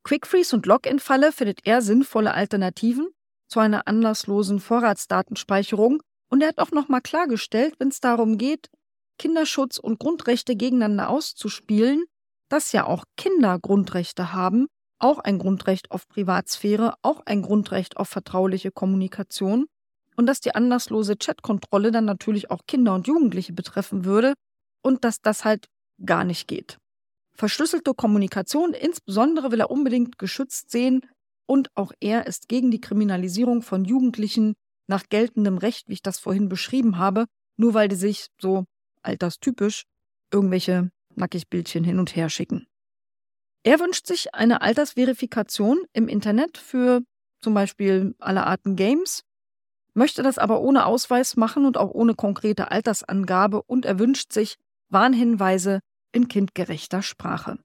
Quickfreeze 0.05 0.57
und 0.57 0.65
Login-Falle 0.65 1.33
findet 1.33 1.67
er 1.67 1.83
sinnvolle 1.83 2.33
Alternativen 2.33 3.09
zu 3.47 3.61
einer 3.61 3.87
anlasslosen 3.87 4.59
Vorratsdatenspeicherung 4.59 6.03
und 6.31 6.41
er 6.41 6.49
hat 6.49 6.59
auch 6.61 6.71
nochmal 6.71 7.03
klargestellt, 7.03 7.75
wenn 7.79 7.89
es 7.89 8.01
darum 8.01 8.39
geht, 8.39 8.71
Kinderschutz 9.19 9.77
und 9.77 9.99
Grundrechte 9.99 10.57
gegeneinander 10.57 11.11
auszuspielen, 11.11 12.05
dass 12.49 12.73
ja 12.73 12.87
auch 12.87 13.05
Kinder 13.19 13.59
Grundrechte 13.59 14.33
haben, 14.33 14.69
auch 14.99 15.19
ein 15.19 15.39
Grundrecht 15.39 15.91
auf 15.91 16.09
Privatsphäre, 16.09 16.95
auch 17.03 17.21
ein 17.27 17.43
Grundrecht 17.43 17.99
auf 17.99 18.09
vertrauliche 18.09 18.71
Kommunikation 18.71 19.67
und 20.17 20.27
dass 20.27 20.41
die 20.41 20.55
anlasslose 20.55 21.17
Chatkontrolle 21.17 21.91
dann 21.91 22.05
natürlich 22.05 22.51
auch 22.51 22.67
Kinder 22.67 22.95
und 22.95 23.07
Jugendliche 23.07 23.53
betreffen 23.53 24.05
würde 24.05 24.35
und 24.83 25.05
dass 25.05 25.21
das 25.21 25.45
halt 25.45 25.67
gar 26.05 26.25
nicht 26.25 26.49
geht. 26.49 26.79
Verschlüsselte 27.37 27.95
Kommunikation 27.95 28.75
insbesondere 28.75 29.51
will 29.51 29.61
er 29.61 29.71
unbedingt 29.71 30.19
geschützt 30.19 30.71
sehen 30.71 31.03
und 31.47 31.69
auch 31.75 31.93
er 32.01 32.27
ist 32.27 32.49
gegen 32.49 32.71
die 32.71 32.81
Kriminalisierung 32.81 33.63
von 33.63 33.85
Jugendlichen 33.85 34.55
nach 34.87 35.05
geltendem 35.09 35.59
Recht, 35.59 35.89
wie 35.89 35.95
ich 35.95 36.03
das 36.03 36.19
vorhin 36.19 36.49
beschrieben 36.49 36.99
habe, 36.99 37.27
nur 37.57 37.75
weil 37.75 37.89
die 37.89 37.97
sich 37.97 38.29
so 38.41 38.65
alterstypisch 39.03 39.85
irgendwelche 40.33 40.91
Nackigbildchen 41.17 41.85
hin 41.85 41.99
und 41.99 42.17
her 42.17 42.29
schicken. 42.29 42.67
Er 43.63 43.81
wünscht 43.81 44.07
sich 44.07 44.35
eine 44.35 44.61
Altersverifikation 44.61 45.85
im 45.93 46.09
Internet 46.09 46.59
für 46.59 47.03
zum 47.41 47.55
Beispiel 47.55 48.15
alle 48.19 48.47
Arten 48.47 48.77
Games, 48.77 49.23
möchte 49.95 50.23
das 50.23 50.39
aber 50.39 50.61
ohne 50.61 50.87
Ausweis 50.87 51.37
machen 51.37 51.65
und 51.65 51.77
auch 51.77 51.91
ohne 51.91 52.15
konkrete 52.15 52.71
Altersangabe 52.71 53.63
und 53.63 53.85
er 53.87 53.99
wünscht 53.99 54.33
sich 54.33 54.57
Warnhinweise 54.91 55.81
in 56.13 56.29
kindgerechter 56.29 57.03
Sprache. 57.03 57.59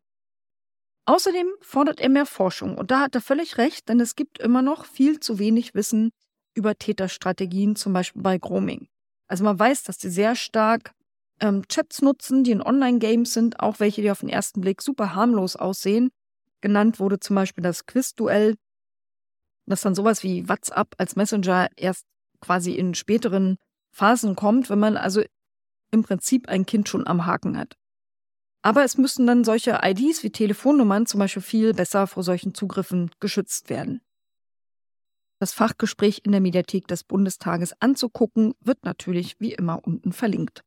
Außerdem 1.06 1.48
fordert 1.62 2.00
er 2.00 2.10
mehr 2.10 2.26
Forschung 2.26 2.78
und 2.78 2.92
da 2.92 3.02
hat 3.02 3.16
er 3.16 3.22
völlig 3.22 3.58
recht, 3.58 3.90
denn 3.90 4.00
es 4.00 4.16
gibt 4.16 4.40
immer 4.40 4.62
noch 4.62 4.86
viel 4.86 5.20
zu 5.20 5.40
wenig 5.40 5.74
Wissen 5.74 6.12
über 6.54 6.76
Täterstrategien, 6.76 7.76
zum 7.76 7.94
Beispiel 7.94 8.22
bei 8.22 8.38
Grooming. 8.38 8.88
Also 9.28 9.44
man 9.44 9.58
weiß, 9.58 9.84
dass 9.84 9.98
die 9.98 10.10
sehr 10.10 10.36
stark 10.36 10.94
ähm, 11.40 11.68
Chats 11.68 12.02
nutzen, 12.02 12.44
die 12.44 12.52
in 12.52 12.62
Online-Games 12.62 13.34
sind, 13.34 13.60
auch 13.60 13.80
welche, 13.80 14.02
die 14.02 14.12
auf 14.12 14.20
den 14.20 14.30
ersten 14.30 14.62
Blick 14.62 14.82
super 14.82 15.16
harmlos 15.16 15.56
aussehen. 15.56 16.10
Genannt 16.62 17.00
wurde 17.00 17.20
zum 17.20 17.36
Beispiel 17.36 17.64
das 17.64 17.86
Quiz-Duell, 17.86 18.56
das 19.66 19.82
dann 19.82 19.96
sowas 19.96 20.24
wie 20.24 20.50
WhatsApp 20.50 20.96
als 20.98 21.16
Messenger 21.16 21.70
erst 21.76 22.06
quasi 22.42 22.74
in 22.74 22.94
späteren 22.94 23.58
Phasen 23.92 24.36
kommt, 24.36 24.70
wenn 24.70 24.80
man 24.80 24.98
also 24.98 25.24
im 25.92 26.04
Prinzip 26.04 26.48
ein 26.48 26.66
Kind 26.66 26.88
schon 26.88 27.08
am 27.08 27.26
Haken 27.26 27.58
hat. 27.58 27.76
Aber 28.62 28.84
es 28.84 28.98
müssen 28.98 29.26
dann 29.26 29.44
solche 29.44 29.80
IDs 29.84 30.24
wie 30.24 30.32
Telefonnummern 30.32 31.06
zum 31.06 31.20
Beispiel 31.20 31.42
viel 31.42 31.74
besser 31.74 32.08
vor 32.08 32.24
solchen 32.24 32.54
Zugriffen 32.54 33.10
geschützt 33.20 33.70
werden. 33.70 34.02
Das 35.40 35.54
Fachgespräch 35.54 36.22
in 36.26 36.34
der 36.34 36.42
Mediathek 36.42 36.88
des 36.88 37.06
Bundestages 37.06 37.74
anzugucken, 37.80 38.54
wird 38.60 38.84
natürlich 38.84 39.40
wie 39.40 39.54
immer 39.54 39.80
unten 39.86 40.12
verlinkt. 40.12 40.64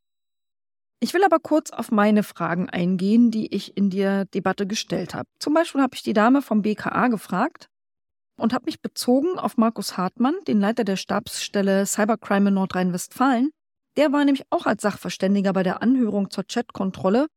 Ich 1.01 1.13
will 1.13 1.25
aber 1.25 1.41
kurz 1.41 1.71
auf 1.71 1.91
meine 1.91 2.23
Fragen 2.23 2.71
eingehen, 2.71 3.31
die 3.31 3.55
ich 3.55 3.77
in 3.77 3.91
der 3.91 4.25
Debatte 4.25 4.67
gestellt 4.67 5.15
habe. 5.15 5.29
Zum 5.39 5.53
Beispiel 5.53 5.83
habe 5.83 5.95
ich 5.95 6.03
die 6.03 6.15
Dame 6.15 6.41
vom 6.41 6.63
BKA 6.63 7.09
gefragt 7.09 7.69
und 8.43 8.53
habe 8.53 8.67
mich 8.67 8.83
bezogen 8.83 9.39
auf 9.39 9.57
Markus 9.57 9.97
Hartmann, 9.97 10.35
den 10.49 10.61
Leiter 10.61 10.83
der 10.83 10.97
Stabsstelle 10.97 11.87
Cybercrime 11.87 12.49
in 12.49 12.55
Nordrhein-Westfalen. 12.55 13.51
Der 13.97 14.13
war 14.13 14.25
nämlich 14.25 14.45
auch 14.51 14.67
als 14.67 14.83
Sachverständiger 14.83 15.53
bei 15.53 15.63
der 15.63 15.81
Anhörung 15.81 16.31
zur 16.31 16.45
Chatkontrolle. 16.45 17.29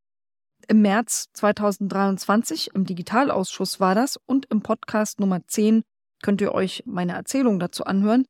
Im 0.67 0.81
März 0.81 1.27
2023 1.33 2.71
im 2.73 2.85
Digitalausschuss 2.85 3.79
war 3.79 3.93
das 3.93 4.17
und 4.25 4.47
im 4.47 4.61
Podcast 4.61 5.19
Nummer 5.19 5.45
10 5.45 5.83
könnt 6.23 6.41
ihr 6.41 6.53
euch 6.53 6.81
meine 6.87 7.13
Erzählung 7.13 7.59
dazu 7.59 7.83
anhören. 7.85 8.25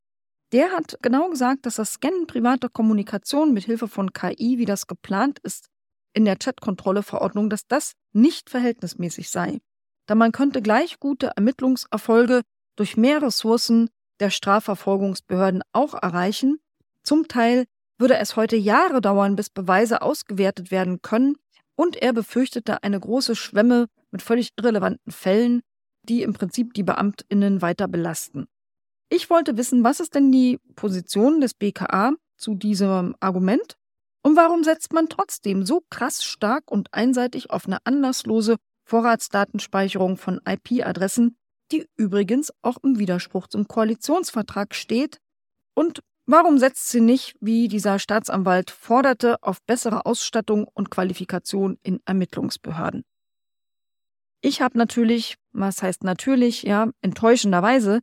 Der 0.52 0.72
hat 0.72 0.98
genau 1.02 1.30
gesagt, 1.30 1.66
dass 1.66 1.76
das 1.76 1.94
Scannen 1.94 2.28
privater 2.28 2.68
Kommunikation 2.68 3.54
mit 3.54 3.64
Hilfe 3.64 3.88
von 3.88 4.12
KI, 4.12 4.58
wie 4.58 4.66
das 4.66 4.88
geplant 4.88 5.40
ist, 5.40 5.70
in 6.14 6.26
der 6.26 6.36
Chatkontrolle-Verordnung, 6.36 7.50
dass 7.50 7.68
das 7.68 7.94
nicht 8.12 8.50
verhältnismäßig 8.50 9.30
sei. 9.30 9.60
Da 10.08 10.16
man 10.16 10.32
könnte 10.32 10.62
gleich 10.62 11.00
gute 11.00 11.32
Ermittlungserfolge 11.36 12.42
durch 12.76 12.98
mehr 12.98 13.22
Ressourcen 13.22 13.90
der 14.20 14.30
Strafverfolgungsbehörden 14.30 15.62
auch 15.72 15.94
erreichen. 15.94 16.60
Zum 17.04 17.28
Teil 17.28 17.66
würde 17.98 18.18
es 18.18 18.36
heute 18.36 18.56
Jahre 18.56 19.02
dauern, 19.02 19.36
bis 19.36 19.50
Beweise 19.50 20.02
ausgewertet 20.02 20.72
werden 20.72 21.02
können, 21.02 21.36
und 21.76 21.98
er 21.98 22.14
befürchtete 22.14 22.84
eine 22.84 23.00
große 23.00 23.36
Schwemme 23.36 23.88
mit 24.12 24.22
völlig 24.22 24.52
irrelevanten 24.58 25.12
Fällen, 25.12 25.62
die 26.04 26.22
im 26.22 26.34
Prinzip 26.34 26.74
die 26.74 26.84
Beamtinnen 26.84 27.62
weiter 27.62 27.88
belasten. 27.88 28.48
Ich 29.10 29.30
wollte 29.30 29.58
wissen, 29.58 29.84
was 29.84 30.00
ist 30.00 30.16
denn 30.16 30.32
die 30.32 30.60
Position 30.76 31.42
des 31.42 31.54
BKA 31.54 32.14
zu 32.38 32.56
diesem 32.56 33.16
Argument 33.20 33.76
und 34.24 34.36
warum 34.36 34.64
setzt 34.64 34.94
man 34.94 35.10
trotzdem 35.10 35.66
so 35.66 35.84
krass 35.90 36.24
stark 36.24 36.72
und 36.72 36.94
einseitig 36.94 37.52
auf 37.52 37.68
eine 37.68 37.86
anlasslose 37.86 38.56
Vorratsdatenspeicherung 38.86 40.18
von 40.18 40.42
IP-Adressen, 40.48 41.38
die 41.72 41.88
übrigens 41.98 42.52
auch 42.62 42.78
im 42.84 43.00
Widerspruch 43.00 43.48
zum 43.48 43.68
Koalitionsvertrag 43.68 44.76
steht? 44.76 45.20
Und 45.74 46.02
warum 46.26 46.58
setzt 46.58 46.90
sie 46.90 47.02
nicht, 47.02 47.36
wie 47.40 47.68
dieser 47.68 48.00
Staatsanwalt 48.00 48.72
forderte, 48.72 49.42
auf 49.42 49.62
bessere 49.64 50.06
Ausstattung 50.06 50.68
und 50.74 50.90
Qualifikation 50.90 51.78
in 51.84 52.00
Ermittlungsbehörden? 52.06 53.04
Ich 54.42 54.62
habe 54.62 54.78
natürlich, 54.78 55.38
was 55.54 55.82
heißt 55.82 56.04
natürlich, 56.04 56.64
ja, 56.64 56.92
enttäuschenderweise 57.02 58.02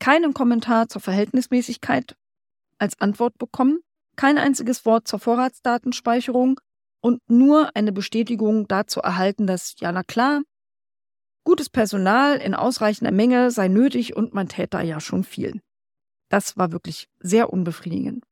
keinen 0.00 0.34
Kommentar 0.34 0.88
zur 0.88 1.00
Verhältnismäßigkeit 1.00 2.16
als 2.78 3.00
Antwort 3.00 3.38
bekommen, 3.38 3.78
kein 4.16 4.38
einziges 4.38 4.84
Wort 4.84 5.06
zur 5.06 5.20
Vorratsdatenspeicherung 5.20 6.60
und 7.00 7.20
nur 7.28 7.74
eine 7.76 7.92
Bestätigung 7.92 8.66
dazu 8.66 9.00
erhalten, 9.00 9.46
dass, 9.46 9.74
ja, 9.78 9.92
na 9.92 10.02
klar, 10.02 10.42
gutes 11.44 11.68
Personal 11.68 12.36
in 12.36 12.54
ausreichender 12.54 13.12
Menge 13.12 13.50
sei 13.50 13.68
nötig 13.68 14.16
und 14.16 14.34
man 14.34 14.48
täte 14.48 14.70
da 14.70 14.80
ja 14.82 15.00
schon 15.00 15.24
viel. 15.24 15.60
Das 16.30 16.56
war 16.56 16.72
wirklich 16.72 17.08
sehr 17.20 17.52
unbefriedigend. 17.52 18.24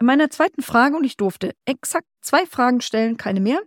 In 0.00 0.06
meiner 0.06 0.30
zweiten 0.30 0.62
Frage, 0.62 0.96
und 0.96 1.04
ich 1.04 1.16
durfte 1.16 1.54
exakt 1.66 2.06
zwei 2.20 2.46
Fragen 2.46 2.80
stellen, 2.80 3.16
keine 3.16 3.40
mehr, 3.40 3.60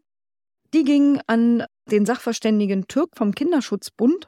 die 0.74 0.84
gingen 0.84 1.22
an 1.27 1.65
den 1.89 2.06
Sachverständigen 2.06 2.88
Türk 2.88 3.12
vom 3.15 3.34
Kinderschutzbund. 3.34 4.27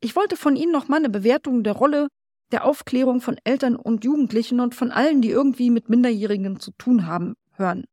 Ich 0.00 0.16
wollte 0.16 0.36
von 0.36 0.56
Ihnen 0.56 0.72
nochmal 0.72 1.00
eine 1.00 1.10
Bewertung 1.10 1.62
der 1.62 1.74
Rolle 1.74 2.08
der 2.52 2.64
Aufklärung 2.64 3.20
von 3.20 3.36
Eltern 3.44 3.74
und 3.74 4.04
Jugendlichen 4.04 4.60
und 4.60 4.74
von 4.74 4.90
allen, 4.90 5.20
die 5.20 5.30
irgendwie 5.30 5.70
mit 5.70 5.88
Minderjährigen 5.88 6.60
zu 6.60 6.70
tun 6.78 7.06
haben, 7.06 7.34
hören. 7.52 7.84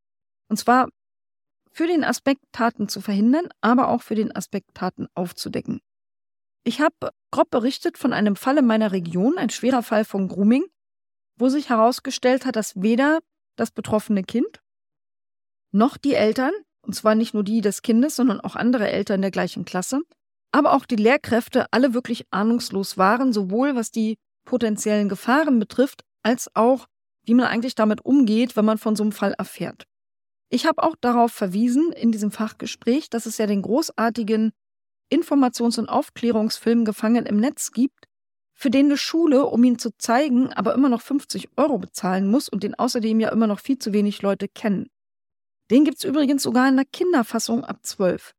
Und 0.50 0.58
zwar 0.58 0.90
für 1.72 1.88
den 1.88 2.04
Aspekt 2.04 2.42
Taten 2.52 2.88
zu 2.88 3.02
verhindern, 3.02 3.48
aber 3.62 3.88
auch 3.88 4.02
für 4.02 4.16
den 4.16 4.36
Aspekt 4.36 4.76
Taten 4.76 5.08
aufzudecken. 5.16 5.80
Ich 6.64 6.80
habe 6.80 7.12
grob 7.32 7.50
berichtet 7.50 7.98
von 7.98 8.14
einem 8.14 8.36
Fall 8.36 8.58
in 8.58 8.68
meiner 8.68 8.92
Region, 8.92 9.38
ein 9.38 9.50
schwerer 9.50 9.82
Fall 9.82 10.06
von 10.06 10.28
Grooming, 10.28 10.66
wo 11.38 11.50
sich 11.50 11.70
herausgestellt 11.70 12.46
hat, 12.46 12.56
dass 12.56 12.82
weder 12.82 13.20
das 13.56 13.72
betroffene 13.72 14.24
Kind 14.24 14.62
noch 15.72 15.98
die 15.98 16.14
Eltern, 16.14 16.52
und 16.82 16.94
zwar 16.94 17.16
nicht 17.16 17.34
nur 17.34 17.44
die 17.44 17.62
des 17.62 17.82
Kindes, 17.82 18.16
sondern 18.16 18.42
auch 18.42 18.56
andere 18.56 18.90
Eltern 18.92 19.22
der 19.22 19.32
gleichen 19.32 19.66
Klasse, 19.66 20.02
aber 20.52 20.74
auch 20.74 20.86
die 20.86 20.98
Lehrkräfte 20.98 21.66
alle 21.72 21.94
wirklich 21.94 22.26
ahnungslos 22.32 22.98
waren, 22.98 23.34
sowohl 23.34 23.76
was 23.76 23.92
die 23.92 24.18
potenziellen 24.46 25.10
Gefahren 25.10 25.60
betrifft, 25.60 26.02
als 26.24 26.54
auch, 26.56 26.88
wie 27.24 27.34
man 27.34 27.48
eigentlich 27.48 27.76
damit 27.76 28.04
umgeht, 28.06 28.56
wenn 28.56 28.66
man 28.66 28.78
von 28.78 28.96
so 28.96 29.04
einem 29.04 29.12
Fall 29.12 29.34
erfährt. 29.38 29.86
Ich 30.50 30.66
habe 30.66 30.84
auch 30.84 30.96
darauf 31.00 31.32
verwiesen 31.32 31.94
in 31.94 32.12
diesem 32.12 32.32
Fachgespräch, 32.32 33.10
dass 33.10 33.26
es 33.26 33.38
ja 33.38 33.48
den 33.48 33.62
großartigen 33.62 34.52
Informations- 35.12 35.80
und 35.80 35.90
Aufklärungsfilm 35.90 36.86
Gefangen 36.86 37.26
im 37.26 37.38
Netz 37.38 37.72
gibt. 37.72 38.08
für 38.54 38.70
den 38.70 38.86
eine 38.86 38.98
Schule, 38.98 39.48
um 39.48 39.64
ihn 39.64 39.80
zu 39.80 39.90
zeigen, 39.98 40.54
aber 40.54 40.76
immer 40.76 40.88
noch 40.88 41.02
50 41.02 41.50
Euro 41.58 41.80
bezahlen 41.80 42.30
muss 42.30 42.48
und 42.48 42.62
den 42.62 42.76
außerdem 42.76 43.20
ja 43.20 43.30
immer 43.30 43.48
noch 43.48 43.60
viel 43.60 43.80
zu 43.80 43.92
wenig 43.92 44.22
Leute 44.22 44.48
kennen. 44.48 44.88
Den 45.72 45.84
gibt's 45.84 46.04
übrigens 46.04 46.44
sogar 46.44 46.70
in 46.70 46.76
der 46.76 46.86
Kinderfassung 46.86 47.64
ab 47.64 47.80
12. 47.82 48.34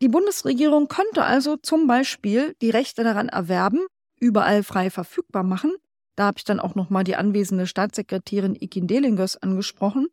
Die 0.00 0.08
Bundesregierung 0.08 0.88
könnte 0.88 1.24
also 1.24 1.56
zum 1.56 1.86
Beispiel 1.86 2.54
die 2.62 2.70
Rechte 2.70 3.04
daran 3.04 3.28
erwerben, 3.28 3.80
überall 4.18 4.62
frei 4.62 4.88
verfügbar 4.88 5.42
machen. 5.42 5.74
Da 6.16 6.26
habe 6.26 6.38
ich 6.38 6.44
dann 6.44 6.60
auch 6.60 6.74
nochmal 6.74 7.04
die 7.04 7.16
anwesende 7.16 7.66
Staatssekretärin 7.66 8.56
Ikin 8.58 8.86
Delingers 8.86 9.36
angesprochen. 9.36 10.06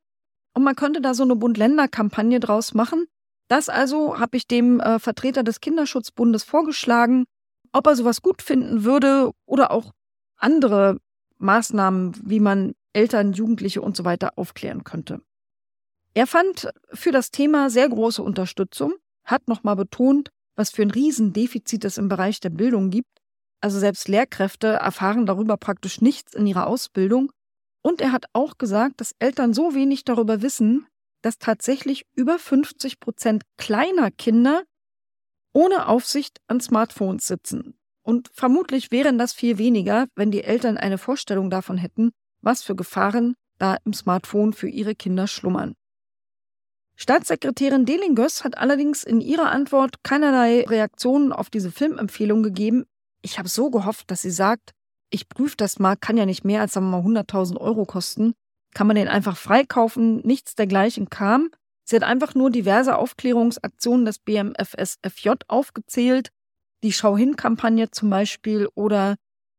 Und 0.53 0.63
man 0.63 0.75
könnte 0.75 0.99
da 1.01 1.13
so 1.13 1.23
eine 1.23 1.35
Bund-Länder-Kampagne 1.35 2.39
draus 2.39 2.73
machen. 2.73 3.05
Das 3.51 3.67
also 3.67 4.17
habe 4.17 4.37
ich 4.37 4.47
dem 4.47 4.79
äh, 4.79 4.97
Vertreter 4.97 5.43
des 5.43 5.59
Kinderschutzbundes 5.59 6.45
vorgeschlagen, 6.45 7.25
ob 7.73 7.85
er 7.85 7.97
sowas 7.97 8.21
gut 8.21 8.41
finden 8.41 8.85
würde 8.85 9.31
oder 9.45 9.71
auch 9.71 9.91
andere 10.37 10.99
Maßnahmen, 11.37 12.13
wie 12.23 12.39
man 12.39 12.75
Eltern, 12.93 13.33
Jugendliche 13.33 13.81
und 13.81 13.97
so 13.97 14.05
weiter 14.05 14.37
aufklären 14.37 14.85
könnte. 14.85 15.21
Er 16.13 16.27
fand 16.27 16.69
für 16.93 17.11
das 17.11 17.29
Thema 17.31 17.69
sehr 17.69 17.89
große 17.89 18.23
Unterstützung, 18.23 18.93
hat 19.25 19.49
nochmal 19.49 19.75
betont, 19.75 20.29
was 20.55 20.69
für 20.69 20.83
ein 20.83 20.91
Riesendefizit 20.91 21.83
es 21.83 21.97
im 21.97 22.07
Bereich 22.07 22.39
der 22.39 22.51
Bildung 22.51 22.89
gibt. 22.89 23.19
Also 23.59 23.79
selbst 23.79 24.07
Lehrkräfte 24.07 24.67
erfahren 24.67 25.25
darüber 25.25 25.57
praktisch 25.57 25.99
nichts 25.99 26.35
in 26.35 26.47
ihrer 26.47 26.67
Ausbildung. 26.67 27.33
Und 27.81 27.99
er 27.99 28.13
hat 28.13 28.27
auch 28.31 28.57
gesagt, 28.57 29.01
dass 29.01 29.13
Eltern 29.19 29.53
so 29.53 29.75
wenig 29.75 30.05
darüber 30.05 30.41
wissen, 30.41 30.87
dass 31.21 31.37
tatsächlich 31.37 32.05
über 32.15 32.39
50 32.39 32.99
Prozent 32.99 33.43
kleiner 33.57 34.11
Kinder 34.11 34.63
ohne 35.53 35.87
Aufsicht 35.87 36.39
an 36.47 36.59
Smartphones 36.59 37.27
sitzen. 37.27 37.77
Und 38.03 38.29
vermutlich 38.33 38.91
wären 38.91 39.17
das 39.17 39.33
viel 39.33 39.57
weniger, 39.57 40.07
wenn 40.15 40.31
die 40.31 40.43
Eltern 40.43 40.77
eine 40.77 40.97
Vorstellung 40.97 41.49
davon 41.49 41.77
hätten, 41.77 42.11
was 42.41 42.63
für 42.63 42.75
Gefahren 42.75 43.35
da 43.59 43.77
im 43.85 43.93
Smartphone 43.93 44.53
für 44.53 44.67
ihre 44.67 44.95
Kinder 44.95 45.27
schlummern. 45.27 45.75
Staatssekretärin 46.95 47.85
Delingös 47.85 48.43
hat 48.43 48.57
allerdings 48.57 49.03
in 49.03 49.21
ihrer 49.21 49.51
Antwort 49.51 50.03
keinerlei 50.03 50.61
Reaktionen 50.61 51.31
auf 51.31 51.49
diese 51.49 51.71
Filmempfehlung 51.71 52.43
gegeben. 52.43 52.85
Ich 53.21 53.39
habe 53.39 53.49
so 53.49 53.69
gehofft, 53.69 54.11
dass 54.11 54.21
sie 54.21 54.31
sagt, 54.31 54.71
ich 55.09 55.27
prüfe 55.27 55.57
das 55.57 55.79
mal, 55.79 55.95
kann 55.95 56.17
ja 56.17 56.25
nicht 56.25 56.43
mehr 56.43 56.61
als 56.61 56.73
sagen 56.73 56.89
wir 56.89 57.01
mal 57.01 57.21
100.000 57.21 57.57
Euro 57.57 57.85
kosten. 57.85 58.33
Kann 58.73 58.87
man 58.87 58.95
den 58.95 59.07
einfach 59.07 59.37
freikaufen? 59.37 60.21
Nichts 60.25 60.55
dergleichen 60.55 61.09
kam. 61.09 61.49
Sie 61.83 61.95
hat 61.95 62.03
einfach 62.03 62.35
nur 62.35 62.49
diverse 62.49 62.97
Aufklärungsaktionen 62.97 64.05
des 64.05 64.19
BMFSFJ 64.19 65.31
aufgezählt, 65.47 66.29
die 66.83 66.93
Schau-Hin-Kampagne 66.93 67.91
zum 67.91 68.09
Beispiel 68.09 68.69
oder 68.75 69.17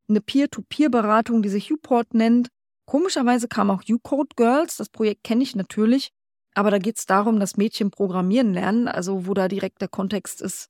eine 0.09 0.21
Peer-to-Peer-Beratung, 0.21 1.43
die 1.43 1.49
sich 1.49 1.71
Uport 1.71 2.15
nennt. 2.15 2.49
Komischerweise 2.87 3.49
kam 3.49 3.71
auch 3.71 3.83
U-Code 3.89 4.35
Girls, 4.37 4.77
das 4.77 4.89
Projekt 4.89 5.25
kenne 5.25 5.43
ich 5.43 5.55
natürlich, 5.55 6.11
aber 6.55 6.71
da 6.71 6.79
geht 6.79 6.99
es 6.99 7.07
darum, 7.07 7.39
dass 7.39 7.57
Mädchen 7.57 7.91
programmieren 7.91 8.53
lernen, 8.53 8.89
also 8.89 9.27
wo 9.27 9.35
da 9.35 9.49
direkt 9.49 9.81
der 9.81 9.89
Kontext 9.89 10.41
ist, 10.41 10.69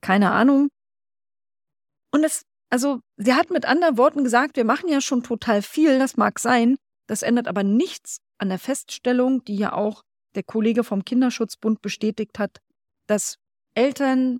keine 0.00 0.32
Ahnung. 0.32 0.68
Und 2.12 2.24
es, 2.24 2.44
also 2.70 3.00
sie 3.16 3.34
hat 3.34 3.50
mit 3.50 3.64
anderen 3.64 3.98
Worten 3.98 4.24
gesagt, 4.24 4.56
wir 4.56 4.64
machen 4.64 4.88
ja 4.88 5.00
schon 5.00 5.22
total 5.22 5.62
viel, 5.62 5.98
das 5.98 6.16
mag 6.16 6.38
sein, 6.38 6.76
das 7.12 7.20
ändert 7.20 7.46
aber 7.46 7.62
nichts 7.62 8.22
an 8.38 8.48
der 8.48 8.58
Feststellung, 8.58 9.44
die 9.44 9.56
ja 9.56 9.74
auch 9.74 10.02
der 10.34 10.42
Kollege 10.42 10.82
vom 10.82 11.04
Kinderschutzbund 11.04 11.82
bestätigt 11.82 12.38
hat, 12.38 12.62
dass 13.06 13.36
Eltern, 13.74 14.38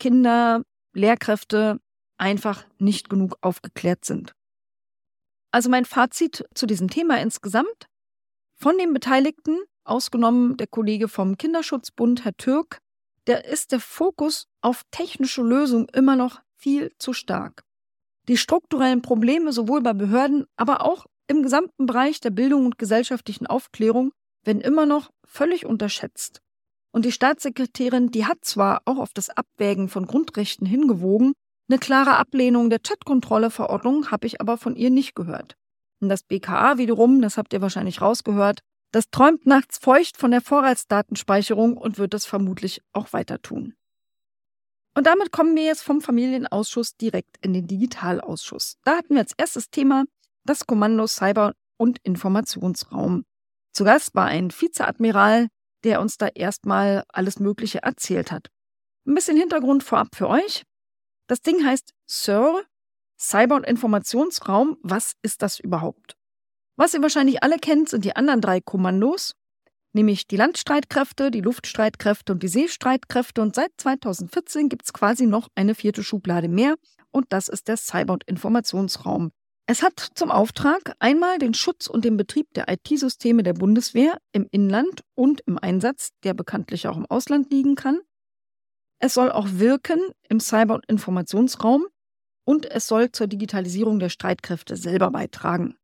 Kinder, 0.00 0.62
Lehrkräfte 0.94 1.78
einfach 2.16 2.64
nicht 2.78 3.10
genug 3.10 3.36
aufgeklärt 3.42 4.06
sind. 4.06 4.32
Also 5.50 5.68
mein 5.68 5.84
Fazit 5.84 6.46
zu 6.54 6.64
diesem 6.64 6.88
Thema 6.88 7.20
insgesamt. 7.20 7.86
Von 8.54 8.78
den 8.78 8.94
Beteiligten, 8.94 9.58
ausgenommen 9.84 10.56
der 10.56 10.68
Kollege 10.68 11.08
vom 11.08 11.36
Kinderschutzbund, 11.36 12.24
Herr 12.24 12.34
Türk, 12.38 12.78
der 13.26 13.44
ist 13.44 13.72
der 13.72 13.80
Fokus 13.80 14.48
auf 14.62 14.84
technische 14.90 15.42
Lösungen 15.42 15.88
immer 15.92 16.16
noch 16.16 16.40
viel 16.54 16.94
zu 16.98 17.12
stark. 17.12 17.66
Die 18.26 18.38
strukturellen 18.38 19.02
Probleme 19.02 19.52
sowohl 19.52 19.82
bei 19.82 19.92
Behörden, 19.92 20.46
aber 20.56 20.80
auch 20.80 21.04
im 21.28 21.42
gesamten 21.42 21.86
Bereich 21.86 22.20
der 22.20 22.30
Bildung 22.30 22.66
und 22.66 22.78
gesellschaftlichen 22.78 23.46
Aufklärung 23.46 24.12
werden 24.44 24.60
immer 24.60 24.86
noch 24.86 25.10
völlig 25.24 25.66
unterschätzt. 25.66 26.40
Und 26.92 27.04
die 27.04 27.12
Staatssekretärin, 27.12 28.10
die 28.10 28.26
hat 28.26 28.44
zwar 28.44 28.82
auch 28.84 28.98
auf 28.98 29.12
das 29.12 29.30
Abwägen 29.30 29.88
von 29.88 30.06
Grundrechten 30.06 30.66
hingewogen, 30.66 31.34
eine 31.68 31.78
klare 31.78 32.16
Ablehnung 32.16 32.70
der 32.70 32.78
Chatkontrolle-Verordnung 32.78 34.10
habe 34.12 34.26
ich 34.26 34.40
aber 34.40 34.56
von 34.56 34.76
ihr 34.76 34.90
nicht 34.90 35.16
gehört. 35.16 35.56
Und 36.00 36.08
das 36.08 36.22
BKA 36.22 36.78
wiederum, 36.78 37.20
das 37.20 37.36
habt 37.36 37.52
ihr 37.52 37.60
wahrscheinlich 37.60 38.00
rausgehört, 38.00 38.60
das 38.92 39.10
träumt 39.10 39.46
nachts 39.46 39.78
feucht 39.78 40.16
von 40.16 40.30
der 40.30 40.40
Vorratsdatenspeicherung 40.40 41.76
und 41.76 41.98
wird 41.98 42.14
das 42.14 42.24
vermutlich 42.24 42.82
auch 42.92 43.12
weiter 43.12 43.42
tun. 43.42 43.74
Und 44.94 45.06
damit 45.06 45.32
kommen 45.32 45.56
wir 45.56 45.64
jetzt 45.64 45.82
vom 45.82 46.00
Familienausschuss 46.00 46.96
direkt 46.96 47.36
in 47.42 47.52
den 47.52 47.66
Digitalausschuss. 47.66 48.78
Da 48.84 48.96
hatten 48.96 49.14
wir 49.14 49.20
als 49.20 49.34
erstes 49.36 49.68
Thema 49.70 50.04
das 50.46 50.66
Kommando 50.66 51.06
Cyber- 51.06 51.54
und 51.76 51.98
Informationsraum. 52.02 53.24
Zu 53.72 53.84
Gast 53.84 54.14
war 54.14 54.26
ein 54.26 54.50
Vizeadmiral, 54.50 55.48
der 55.84 56.00
uns 56.00 56.16
da 56.16 56.28
erstmal 56.28 57.04
alles 57.08 57.38
Mögliche 57.38 57.82
erzählt 57.82 58.32
hat. 58.32 58.48
Ein 59.06 59.14
bisschen 59.14 59.36
Hintergrund 59.36 59.82
vorab 59.82 60.08
für 60.14 60.28
euch. 60.28 60.62
Das 61.28 61.42
Ding 61.42 61.64
heißt 61.64 61.92
SIR, 62.06 62.64
Cyber- 63.18 63.56
und 63.56 63.66
Informationsraum. 63.66 64.78
Was 64.82 65.14
ist 65.22 65.42
das 65.42 65.60
überhaupt? 65.60 66.16
Was 66.76 66.94
ihr 66.94 67.02
wahrscheinlich 67.02 67.42
alle 67.42 67.58
kennt, 67.58 67.88
sind 67.88 68.04
die 68.04 68.16
anderen 68.16 68.40
drei 68.40 68.60
Kommandos, 68.60 69.34
nämlich 69.92 70.26
die 70.26 70.36
Landstreitkräfte, 70.36 71.30
die 71.30 71.40
Luftstreitkräfte 71.40 72.32
und 72.32 72.42
die 72.42 72.48
Seestreitkräfte. 72.48 73.42
Und 73.42 73.54
seit 73.54 73.72
2014 73.78 74.68
gibt 74.68 74.84
es 74.84 74.92
quasi 74.92 75.26
noch 75.26 75.48
eine 75.54 75.74
vierte 75.74 76.02
Schublade 76.02 76.48
mehr 76.48 76.74
und 77.10 77.26
das 77.30 77.48
ist 77.48 77.68
der 77.68 77.76
Cyber- 77.76 78.12
und 78.12 78.24
Informationsraum. 78.24 79.32
Es 79.68 79.82
hat 79.82 79.98
zum 80.14 80.30
Auftrag, 80.30 80.94
einmal 81.00 81.38
den 81.38 81.52
Schutz 81.52 81.88
und 81.88 82.04
den 82.04 82.16
Betrieb 82.16 82.54
der 82.54 82.68
IT-Systeme 82.68 83.42
der 83.42 83.52
Bundeswehr 83.52 84.18
im 84.30 84.46
Inland 84.52 85.02
und 85.16 85.40
im 85.40 85.58
Einsatz, 85.58 86.10
der 86.22 86.34
bekanntlich 86.34 86.86
auch 86.86 86.96
im 86.96 87.06
Ausland 87.06 87.50
liegen 87.50 87.74
kann. 87.74 87.98
Es 89.00 89.14
soll 89.14 89.32
auch 89.32 89.48
wirken 89.50 90.00
im 90.28 90.38
Cyber- 90.38 90.76
und 90.76 90.86
Informationsraum 90.86 91.86
und 92.44 92.64
es 92.66 92.86
soll 92.86 93.10
zur 93.10 93.26
Digitalisierung 93.26 93.98
der 93.98 94.08
Streitkräfte 94.08 94.76
selber 94.76 95.10
beitragen. 95.10 95.76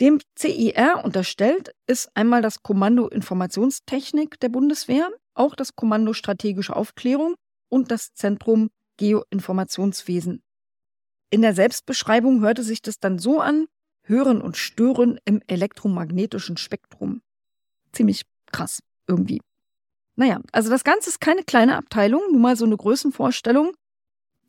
Dem 0.00 0.20
CIR 0.38 1.04
unterstellt 1.04 1.74
ist 1.88 2.10
einmal 2.14 2.42
das 2.42 2.62
Kommando 2.62 3.08
Informationstechnik 3.08 4.38
der 4.38 4.48
Bundeswehr, 4.50 5.10
auch 5.34 5.56
das 5.56 5.74
Kommando 5.74 6.12
Strategische 6.12 6.76
Aufklärung 6.76 7.34
und 7.68 7.90
das 7.90 8.14
Zentrum 8.14 8.70
Geoinformationswesen. 8.98 10.42
In 11.30 11.42
der 11.42 11.54
Selbstbeschreibung 11.54 12.40
hörte 12.40 12.64
sich 12.64 12.82
das 12.82 12.98
dann 12.98 13.18
so 13.18 13.40
an, 13.40 13.66
hören 14.02 14.42
und 14.42 14.56
stören 14.56 15.20
im 15.24 15.40
elektromagnetischen 15.46 16.56
Spektrum. 16.56 17.22
Ziemlich 17.92 18.22
krass 18.50 18.82
irgendwie. 19.06 19.40
Naja, 20.16 20.40
also 20.52 20.70
das 20.70 20.82
Ganze 20.84 21.08
ist 21.08 21.20
keine 21.20 21.44
kleine 21.44 21.76
Abteilung, 21.76 22.22
nur 22.30 22.40
mal 22.40 22.56
so 22.56 22.64
eine 22.64 22.76
Größenvorstellung. 22.76 23.74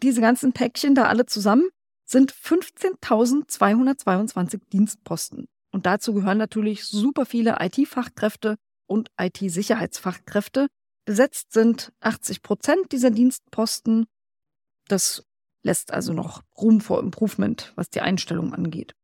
Diese 0.02 0.22
ganzen 0.22 0.54
Päckchen 0.54 0.96
da 0.96 1.04
alle 1.06 1.28
zusammen 1.28 1.70
sind 2.04 2.34
15.222 2.34 4.60
Dienstposten. 4.74 5.48
Und 5.72 5.86
dazu 5.86 6.14
gehören 6.14 6.40
natürlich 6.40 6.86
super 6.86 7.26
viele 7.26 7.58
IT-Fachkräfte 7.60 8.58
und 8.88 9.10
IT-Sicherheitsfachkräfte. 9.20 10.68
Besetzt 11.06 11.54
sind 11.54 11.94
80 12.02 12.42
Prozent 12.42 12.92
dieser 12.92 13.12
Dienstposten. 13.12 14.08
Das 14.88 15.24
lässt 15.64 15.94
also 15.94 16.14
noch 16.14 16.42
Room 16.60 16.82
for 16.82 17.00
Improvement, 17.00 17.72
was 17.76 17.90
die 17.90 18.02
Einstellung 18.02 18.54
angeht. 18.54 18.96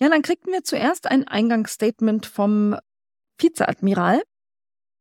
Ja, 0.00 0.08
dann 0.08 0.22
kriegten 0.22 0.52
wir 0.52 0.62
zuerst 0.62 1.06
ein 1.10 1.26
Eingangsstatement 1.26 2.26
vom 2.26 2.76
Vizeadmiral. 3.38 4.22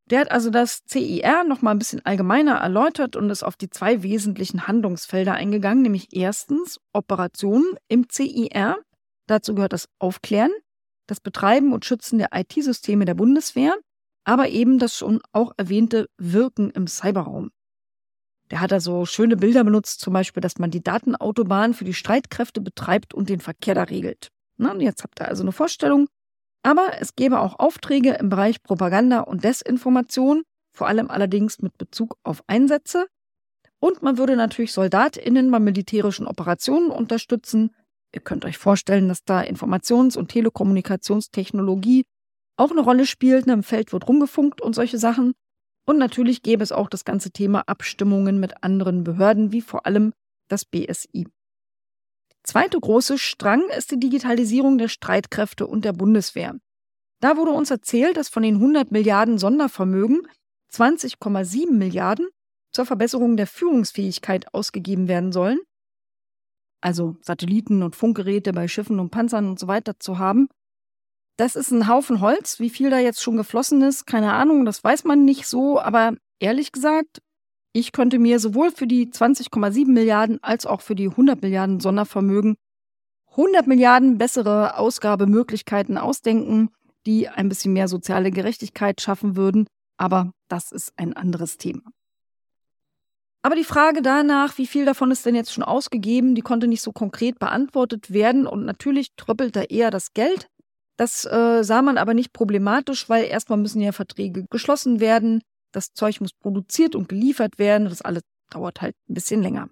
Der 0.10 0.22
hat 0.22 0.32
also 0.32 0.50
das 0.50 0.84
CIR 0.86 1.44
noch 1.44 1.62
mal 1.62 1.72
ein 1.72 1.80
bisschen 1.80 2.06
allgemeiner 2.06 2.56
erläutert 2.56 3.16
und 3.16 3.30
ist 3.30 3.44
auf 3.44 3.58
die 3.58 3.70
zwei 3.70 4.04
wesentlichen 4.04 4.68
Handlungsfelder 4.68 5.34
eingegangen, 5.34 5.84
nämlich 5.84 6.16
erstens 6.16 6.80
Operationen 6.94 7.76
im 7.90 8.08
CIR. 8.10 8.78
Dazu 9.28 9.54
gehört 9.54 9.74
das 9.74 9.90
Aufklären, 10.00 10.52
das 11.08 11.20
Betreiben 11.20 11.74
und 11.74 11.86
Schützen 11.86 12.20
der 12.20 12.30
IT-Systeme 12.34 13.04
der 13.04 13.16
Bundeswehr, 13.16 13.76
aber 14.24 14.48
eben 14.48 14.80
das 14.80 14.96
schon 14.96 15.22
auch 15.34 15.52
erwähnte 15.58 16.08
Wirken 16.18 16.70
im 16.72 16.88
Cyberraum. 16.88 17.52
Der 18.52 18.62
hat 18.62 18.72
da 18.72 18.80
so 18.80 19.06
schöne 19.06 19.36
Bilder 19.36 19.64
benutzt, 19.64 20.00
zum 20.00 20.14
Beispiel, 20.14 20.42
dass 20.42 20.58
man 20.58 20.72
die 20.72 20.82
Datenautobahn 20.82 21.74
für 21.74 21.84
die 21.84 21.94
Streitkräfte 21.94 22.62
betreibt 22.62 23.14
und 23.14 23.30
den 23.30 23.40
Verkehr 23.40 23.76
da 23.76 23.84
regelt. 23.84 24.30
Na, 24.58 24.72
und 24.72 24.82
jetzt 24.82 25.04
habt 25.04 25.20
ihr 25.20 25.28
also 25.28 25.44
eine 25.44 25.52
Vorstellung. 25.52 26.08
Aber 26.64 26.94
es 27.00 27.16
gäbe 27.16 27.40
auch 27.40 27.60
Aufträge 27.60 28.14
im 28.14 28.30
Bereich 28.30 28.64
Propaganda 28.64 29.22
und 29.22 29.44
Desinformation, 29.44 30.44
vor 30.74 30.88
allem 30.88 31.10
allerdings 31.10 31.62
mit 31.62 31.78
Bezug 31.78 32.18
auf 32.24 32.44
Einsätze. 32.48 33.08
Und 33.80 34.02
man 34.02 34.18
würde 34.18 34.36
natürlich 34.36 34.74
SoldatInnen 34.74 35.52
bei 35.52 35.60
militärischen 35.60 36.26
Operationen 36.26 36.90
unterstützen. 36.90 37.76
Ihr 38.14 38.22
könnt 38.22 38.46
euch 38.46 38.58
vorstellen, 38.58 39.08
dass 39.08 39.24
da 39.24 39.42
Informations- 39.42 40.18
und 40.18 40.30
Telekommunikationstechnologie 40.30 42.06
auch 42.58 42.72
eine 42.72 42.82
Rolle 42.82 43.06
spielt. 43.06 43.46
Ne? 43.46 43.54
Im 43.54 43.64
Feld 43.64 43.94
wird 43.94 44.08
rumgefunkt 44.08 44.62
und 44.62 44.74
solche 44.74 44.98
Sachen. 44.98 45.34
Und 45.88 45.98
natürlich 45.98 46.44
gäbe 46.44 46.64
es 46.64 46.72
auch 46.72 46.90
das 46.90 47.06
ganze 47.06 47.32
Thema 47.32 47.62
Abstimmungen 47.68 48.40
mit 48.40 48.64
anderen 48.64 49.04
Behörden, 49.04 49.52
wie 49.52 49.62
vor 49.62 49.86
allem 49.86 50.14
das 50.50 50.66
BSI. 50.66 51.28
Zweite 52.44 52.80
große 52.80 53.18
Strang 53.18 53.64
ist 53.78 53.92
die 53.92 54.00
Digitalisierung 54.00 54.78
der 54.78 54.90
Streitkräfte 54.90 55.66
und 55.66 55.86
der 55.86 55.94
Bundeswehr. 55.94 56.56
Da 57.22 57.38
wurde 57.38 57.52
uns 57.52 57.72
erzählt, 57.72 58.18
dass 58.18 58.30
von 58.30 58.44
den 58.44 58.56
100 58.56 58.92
Milliarden 58.92 59.38
Sondervermögen 59.38 60.28
20,7 60.74 61.72
Milliarden 61.72 62.28
zur 62.72 62.86
Verbesserung 62.86 63.38
der 63.38 63.48
Führungsfähigkeit 63.48 64.54
ausgegeben 64.54 65.08
werden 65.08 65.32
sollen. 65.32 65.60
Also 66.82 67.18
Satelliten 67.22 67.82
und 67.82 67.96
Funkgeräte 67.96 68.54
bei 68.54 68.68
Schiffen 68.68 69.00
und 69.00 69.10
Panzern 69.10 69.50
und 69.50 69.60
so 69.60 69.68
weiter 69.68 70.00
zu 70.00 70.20
haben. 70.20 70.48
Das 71.38 71.56
ist 71.56 71.72
ein 71.72 71.88
Haufen 71.88 72.20
Holz. 72.20 72.60
Wie 72.60 72.70
viel 72.70 72.90
da 72.90 73.00
jetzt 73.00 73.22
schon 73.22 73.38
geflossen 73.38 73.82
ist, 73.84 74.06
keine 74.06 74.34
Ahnung, 74.34 74.66
das 74.66 74.84
weiß 74.84 75.04
man 75.04 75.24
nicht 75.24 75.48
so. 75.48 75.80
Aber 75.80 76.14
ehrlich 76.40 76.72
gesagt, 76.72 77.22
ich 77.74 77.92
könnte 77.92 78.18
mir 78.18 78.40
sowohl 78.40 78.72
für 78.72 78.88
die 78.88 79.08
20,7 79.08 79.88
Milliarden 79.88 80.44
als 80.44 80.66
auch 80.66 80.82
für 80.82 80.96
die 80.96 81.10
100 81.10 81.42
Milliarden 81.42 81.80
Sondervermögen 81.80 82.58
100 83.38 83.68
Milliarden 83.68 84.18
bessere 84.18 84.78
Ausgabemöglichkeiten 84.78 86.00
ausdenken, 86.00 86.72
die 87.06 87.30
ein 87.30 87.50
bisschen 87.50 87.72
mehr 87.72 87.88
soziale 87.88 88.32
Gerechtigkeit 88.32 89.00
schaffen 89.00 89.36
würden. 89.36 89.68
Aber 89.98 90.32
das 90.48 90.72
ist 90.72 90.92
ein 90.96 91.14
anderes 91.14 91.58
Thema. 91.58 91.84
Aber 93.44 93.56
die 93.56 93.64
Frage 93.64 94.02
danach, 94.02 94.58
wie 94.58 94.66
viel 94.66 94.86
davon 94.86 95.12
ist 95.12 95.24
denn 95.26 95.36
jetzt 95.36 95.54
schon 95.54 95.64
ausgegeben, 95.64 96.34
die 96.34 96.42
konnte 96.42 96.68
nicht 96.68 96.82
so 96.82 96.92
konkret 96.92 97.38
beantwortet 97.38 98.12
werden. 98.12 98.48
Und 98.48 98.66
natürlich 98.66 99.16
tröppelt 99.16 99.56
da 99.56 99.62
eher 99.62 99.92
das 99.92 100.14
Geld. 100.14 100.50
Das 100.98 101.26
äh, 101.26 101.64
sah 101.64 101.82
man 101.82 101.98
aber 101.98 102.14
nicht 102.14 102.34
problematisch, 102.34 103.08
weil 103.08 103.26
erstmal 103.26 103.60
müssen 103.60 103.82
ja 103.82 103.92
Verträge 103.92 104.46
geschlossen 104.50 105.00
werden. 105.00 105.42
Das 105.72 105.94
Zeug 105.94 106.20
muss 106.22 106.34
produziert 106.34 106.96
und 106.96 107.08
geliefert 107.08 107.60
werden. 107.60 107.88
Das 107.88 108.02
alles 108.02 108.24
dauert 108.50 108.82
halt 108.82 108.96
ein 109.08 109.14
bisschen 109.14 109.42
länger. 109.42 109.70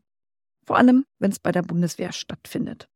Vor 0.66 0.78
allem, 0.78 1.06
wenn 1.20 1.32
es 1.32 1.40
bei 1.40 1.52
der 1.52 1.64
Bundeswehr 1.64 2.12
stattfindet. 2.12 2.88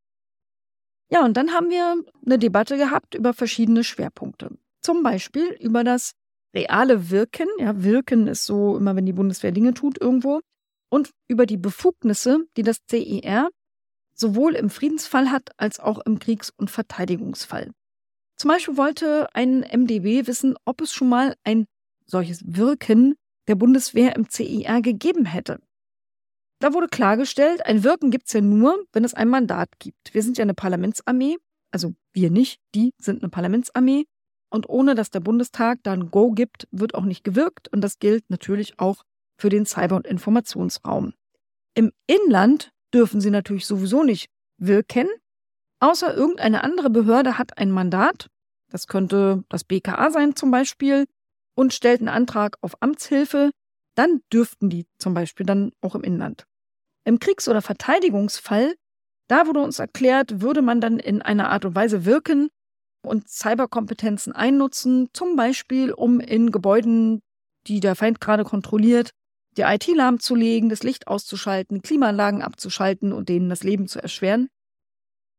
Ja, 1.12 1.26
und 1.26 1.38
dann 1.38 1.52
haben 1.52 1.70
wir 1.70 2.04
eine 2.24 2.38
Debatte 2.38 2.78
gehabt 2.78 3.16
über 3.16 3.34
verschiedene 3.34 3.84
Schwerpunkte. 3.84 4.52
Zum 4.82 5.02
Beispiel 5.02 5.58
über 5.60 5.84
das 5.84 6.12
reale 6.54 7.10
Wirken. 7.10 7.48
Ja, 7.58 7.84
Wirken 7.84 8.28
ist 8.28 8.46
so 8.46 8.78
immer, 8.78 8.96
wenn 8.96 9.08
die 9.08 9.14
Bundeswehr 9.14 9.52
Dinge 9.52 9.74
tut 9.74 10.00
irgendwo. 10.00 10.42
Und 10.92 11.12
über 11.28 11.46
die 11.46 11.58
Befugnisse, 11.58 12.46
die 12.58 12.64
das 12.64 12.78
CIR 12.90 13.50
sowohl 14.14 14.56
im 14.56 14.70
Friedensfall 14.70 15.32
hat 15.32 15.50
als 15.58 15.80
auch 15.80 16.00
im 16.00 16.20
Kriegs- 16.20 16.52
und 16.56 16.70
Verteidigungsfall. 16.70 17.72
Zum 18.40 18.48
Beispiel 18.48 18.78
wollte 18.78 19.28
ein 19.34 19.66
MDB 19.70 20.26
wissen, 20.26 20.56
ob 20.64 20.80
es 20.80 20.94
schon 20.94 21.10
mal 21.10 21.36
ein 21.44 21.66
solches 22.06 22.42
Wirken 22.46 23.16
der 23.50 23.56
Bundeswehr 23.56 24.16
im 24.16 24.30
CIR 24.30 24.82
gegeben 24.82 25.26
hätte. 25.26 25.60
Da 26.62 26.74
wurde 26.74 26.88
klargestellt, 26.88 27.66
ein 27.66 27.84
Wirken 27.84 28.12
gibt 28.12 28.28
es 28.28 28.34
ja 28.34 28.42
nur, 28.42 28.82
wenn 28.94 29.04
es 29.04 29.14
ein 29.14 29.28
Mandat 29.28 29.70
gibt. 29.80 30.14
Wir 30.14 30.24
sind 30.24 30.38
ja 30.38 30.44
eine 30.44 30.54
Parlamentsarmee, 30.54 31.36
also 31.72 31.94
wir 32.14 32.32
nicht, 32.32 32.62
die 32.76 32.94
sind 32.98 33.22
eine 33.22 33.30
Parlamentsarmee. 33.30 34.06
Und 34.50 34.68
ohne 34.70 34.96
dass 34.96 35.12
der 35.12 35.20
Bundestag 35.20 35.80
da 35.84 35.92
ein 35.92 36.10
Go 36.10 36.32
gibt, 36.32 36.68
wird 36.72 36.96
auch 36.96 37.04
nicht 37.04 37.24
gewirkt. 37.24 37.68
Und 37.68 37.82
das 37.82 38.00
gilt 38.00 38.30
natürlich 38.30 38.80
auch 38.80 39.04
für 39.38 39.50
den 39.50 39.66
Cyber- 39.66 39.98
und 39.98 40.08
Informationsraum. 40.08 41.14
Im 41.76 41.92
Inland 42.08 42.72
dürfen 42.94 43.22
sie 43.22 43.30
natürlich 43.30 43.66
sowieso 43.66 44.04
nicht 44.04 44.30
wirken, 44.58 45.08
außer 45.80 46.14
irgendeine 46.16 46.64
andere 46.64 46.90
Behörde 46.90 47.38
hat 47.38 47.58
ein 47.58 47.72
Mandat. 47.72 48.28
Das 48.72 48.88
könnte 48.88 49.44
das 49.50 49.64
BKA 49.64 50.12
sein 50.12 50.36
zum 50.36 50.52
Beispiel 50.52 51.06
und 51.56 51.74
stellt 51.74 52.00
einen 52.00 52.10
Antrag 52.10 52.58
auf 52.62 52.82
Amtshilfe, 52.82 53.52
dann 53.96 54.22
dürften 54.32 54.70
die 54.70 54.86
zum 54.98 55.14
Beispiel 55.14 55.46
dann 55.46 55.72
auch 55.82 55.96
im 55.96 56.04
Inland. 56.04 56.46
Im 57.04 57.20
Kriegs- 57.20 57.48
oder 57.48 57.62
Verteidigungsfall, 57.62 58.76
da 59.28 59.48
wurde 59.48 59.62
uns 59.62 59.80
erklärt, 59.80 60.42
würde 60.42 60.62
man 60.62 60.80
dann 60.80 61.00
in 61.00 61.22
einer 61.22 61.50
Art 61.50 61.66
und 61.66 61.76
Weise 61.76 62.06
wirken 62.06 62.50
und 63.02 63.28
Cyberkompetenzen 63.28 64.34
einnutzen, 64.34 65.10
zum 65.14 65.36
Beispiel 65.36 65.92
um 65.92 66.20
in 66.20 66.52
Gebäuden, 66.52 67.22
die 67.68 67.80
der 67.80 67.96
Feind 67.96 68.22
gerade 68.22 68.44
kontrolliert, 68.44 69.12
die 69.58 69.64
IT 69.64 69.88
lahmzulegen, 69.88 70.70
das 70.70 70.84
Licht 70.84 71.08
auszuschalten, 71.08 71.82
Klimaanlagen 71.82 72.42
abzuschalten 72.42 73.12
und 73.12 73.30
denen 73.30 73.50
das 73.50 73.64
Leben 73.64 73.88
zu 73.88 74.02
erschweren. 74.02 74.50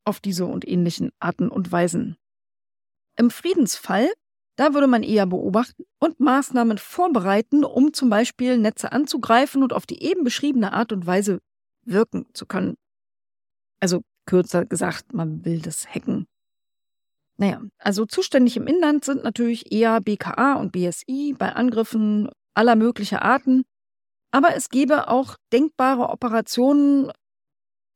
Auf 0.04 0.20
diese 0.20 0.46
und 0.46 0.66
ähnlichen 0.66 1.10
Arten 1.18 1.48
und 1.48 1.70
Weisen. 1.70 2.16
Im 3.16 3.30
Friedensfall 3.30 4.08
da 4.60 4.74
würde 4.74 4.88
man 4.88 5.02
eher 5.02 5.24
beobachten 5.24 5.84
und 6.00 6.20
Maßnahmen 6.20 6.76
vorbereiten, 6.76 7.64
um 7.64 7.94
zum 7.94 8.10
Beispiel 8.10 8.58
Netze 8.58 8.92
anzugreifen 8.92 9.62
und 9.62 9.72
auf 9.72 9.86
die 9.86 10.02
eben 10.02 10.22
beschriebene 10.22 10.74
Art 10.74 10.92
und 10.92 11.06
Weise 11.06 11.40
wirken 11.86 12.26
zu 12.34 12.44
können. 12.44 12.74
Also 13.80 14.02
kürzer 14.26 14.66
gesagt, 14.66 15.14
man 15.14 15.46
will 15.46 15.60
das 15.60 15.86
hacken. 15.88 16.26
Naja, 17.38 17.62
also 17.78 18.04
zuständig 18.04 18.58
im 18.58 18.66
Inland 18.66 19.02
sind 19.02 19.24
natürlich 19.24 19.72
eher 19.72 19.98
BKA 20.02 20.56
und 20.56 20.72
BSI 20.72 21.34
bei 21.38 21.54
Angriffen 21.54 22.28
aller 22.52 22.76
möglicher 22.76 23.22
Arten. 23.22 23.62
Aber 24.30 24.54
es 24.54 24.68
gäbe 24.68 25.08
auch 25.08 25.36
denkbare 25.54 26.10
Operationen 26.10 27.10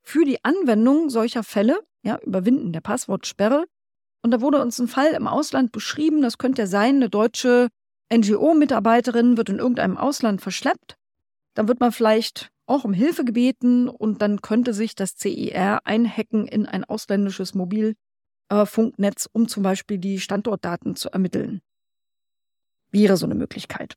für 0.05 0.23
die 0.23 0.43
Anwendung 0.43 1.09
solcher 1.09 1.43
Fälle, 1.43 1.79
ja, 2.03 2.17
Überwinden 2.19 2.71
der 2.71 2.81
Passwortsperre, 2.81 3.65
und 4.21 4.31
da 4.31 4.41
wurde 4.41 4.61
uns 4.61 4.79
ein 4.79 4.87
Fall 4.87 5.11
im 5.13 5.27
Ausland 5.27 5.71
beschrieben, 5.71 6.21
das 6.21 6.37
könnte 6.37 6.63
ja 6.63 6.67
sein, 6.67 6.95
eine 6.95 7.09
deutsche 7.09 7.69
NGO-Mitarbeiterin 8.11 9.37
wird 9.37 9.49
in 9.49 9.59
irgendeinem 9.59 9.97
Ausland 9.97 10.41
verschleppt. 10.41 10.95
Dann 11.53 11.67
wird 11.67 11.79
man 11.79 11.91
vielleicht 11.91 12.49
auch 12.65 12.85
um 12.85 12.93
Hilfe 12.93 13.23
gebeten 13.23 13.87
und 13.87 14.21
dann 14.21 14.41
könnte 14.41 14.73
sich 14.73 14.95
das 14.95 15.15
CIR 15.15 15.81
einhacken 15.83 16.47
in 16.47 16.65
ein 16.65 16.83
ausländisches 16.83 17.53
Mobilfunknetz, 17.53 19.29
um 19.31 19.47
zum 19.47 19.61
Beispiel 19.61 19.97
die 19.99 20.19
Standortdaten 20.19 20.95
zu 20.95 21.09
ermitteln. 21.09 21.61
Wäre 22.91 23.17
so 23.17 23.25
eine 23.25 23.35
Möglichkeit. 23.35 23.95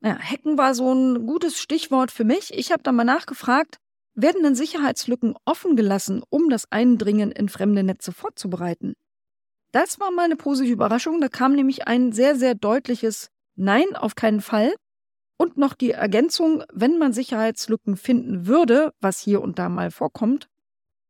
Naja, 0.00 0.18
Hacken 0.18 0.58
war 0.58 0.74
so 0.74 0.92
ein 0.92 1.26
gutes 1.26 1.58
Stichwort 1.58 2.12
für 2.12 2.24
mich. 2.24 2.54
Ich 2.54 2.70
habe 2.70 2.82
da 2.82 2.92
mal 2.92 3.04
nachgefragt, 3.04 3.78
werden 4.16 4.42
denn 4.42 4.54
Sicherheitslücken 4.54 5.34
offen 5.44 5.76
gelassen, 5.76 6.22
um 6.30 6.48
das 6.48 6.70
Eindringen 6.72 7.30
in 7.30 7.48
fremde 7.48 7.82
Netze 7.82 8.12
vorzubereiten? 8.12 8.94
Das 9.72 10.00
war 10.00 10.10
mal 10.10 10.24
eine 10.24 10.36
positive 10.36 10.72
Überraschung. 10.72 11.20
Da 11.20 11.28
kam 11.28 11.54
nämlich 11.54 11.86
ein 11.86 12.12
sehr, 12.12 12.34
sehr 12.34 12.54
deutliches 12.54 13.28
Nein, 13.56 13.96
auf 13.96 14.14
keinen 14.14 14.40
Fall. 14.40 14.74
Und 15.38 15.56
noch 15.56 15.74
die 15.74 15.90
Ergänzung, 15.90 16.62
wenn 16.72 16.98
man 16.98 17.12
Sicherheitslücken 17.12 17.96
finden 17.96 18.46
würde, 18.46 18.92
was 19.00 19.18
hier 19.18 19.42
und 19.42 19.58
da 19.58 19.68
mal 19.68 19.90
vorkommt, 19.90 20.48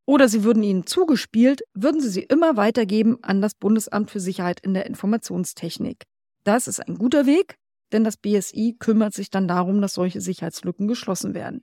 oder 0.04 0.28
sie 0.28 0.44
würden 0.44 0.62
ihnen 0.62 0.86
zugespielt, 0.86 1.62
würden 1.74 2.00
sie 2.00 2.08
sie 2.08 2.22
immer 2.22 2.56
weitergeben 2.56 3.18
an 3.22 3.42
das 3.42 3.54
Bundesamt 3.54 4.10
für 4.10 4.20
Sicherheit 4.20 4.60
in 4.60 4.74
der 4.74 4.86
Informationstechnik. 4.86 6.04
Das 6.44 6.68
ist 6.68 6.80
ein 6.80 6.96
guter 6.96 7.26
Weg, 7.26 7.56
denn 7.92 8.04
das 8.04 8.16
BSI 8.16 8.76
kümmert 8.78 9.14
sich 9.14 9.30
dann 9.30 9.48
darum, 9.48 9.80
dass 9.80 9.94
solche 9.94 10.20
Sicherheitslücken 10.20 10.86
geschlossen 10.86 11.34
werden. 11.34 11.62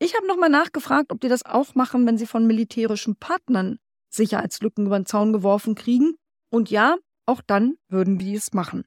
Ich 0.00 0.14
habe 0.14 0.26
nochmal 0.26 0.50
nachgefragt, 0.50 1.12
ob 1.12 1.20
die 1.20 1.28
das 1.28 1.44
auch 1.44 1.74
machen, 1.74 2.06
wenn 2.06 2.18
sie 2.18 2.26
von 2.26 2.46
militärischen 2.46 3.16
Partnern 3.16 3.78
Sicherheitslücken 4.10 4.86
über 4.86 4.98
den 4.98 5.06
Zaun 5.06 5.32
geworfen 5.32 5.74
kriegen. 5.74 6.14
Und 6.50 6.70
ja, 6.70 6.96
auch 7.26 7.42
dann 7.46 7.76
würden 7.88 8.18
die 8.18 8.34
es 8.34 8.52
machen. 8.52 8.84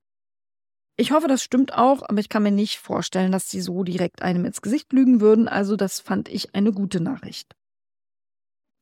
Ich 0.97 1.12
hoffe, 1.12 1.28
das 1.28 1.43
stimmt 1.43 1.74
auch, 1.74 2.04
aber 2.08 2.19
ich 2.19 2.30
kann 2.30 2.43
mir 2.43 2.52
nicht 2.52 2.80
vorstellen, 2.80 3.32
dass 3.32 3.50
sie 3.50 3.62
so 3.62 3.84
direkt 3.84 4.21
einem 4.21 4.45
ins 4.45 4.62
Gesicht 4.62 4.93
lügen 4.93 5.19
würden, 5.21 5.47
also 5.47 5.76
das 5.76 6.00
fand 6.00 6.30
ich 6.30 6.54
eine 6.54 6.71
gute 6.71 7.02
Nachricht. 7.02 7.56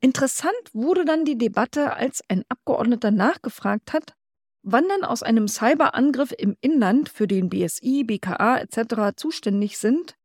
Interessant 0.02 0.54
wurde 0.74 1.06
dann 1.06 1.26
die 1.26 1.38
Debatte, 1.38 1.94
als 1.94 2.22
ein 2.28 2.44
Abgeordneter 2.50 3.12
nachgefragt 3.12 3.94
hat, 3.94 4.16
wann 4.64 4.88
dann 4.88 5.04
aus 5.04 5.24
einem 5.24 5.48
Cyberangriff 5.48 6.34
im 6.38 6.56
Inland, 6.62 7.10
für 7.10 7.28
den 7.28 7.50
BSI, 7.50 8.04
BKA 8.06 8.60
etc. 8.60 9.16
zuständig 9.16 9.78
sind, 9.78 10.16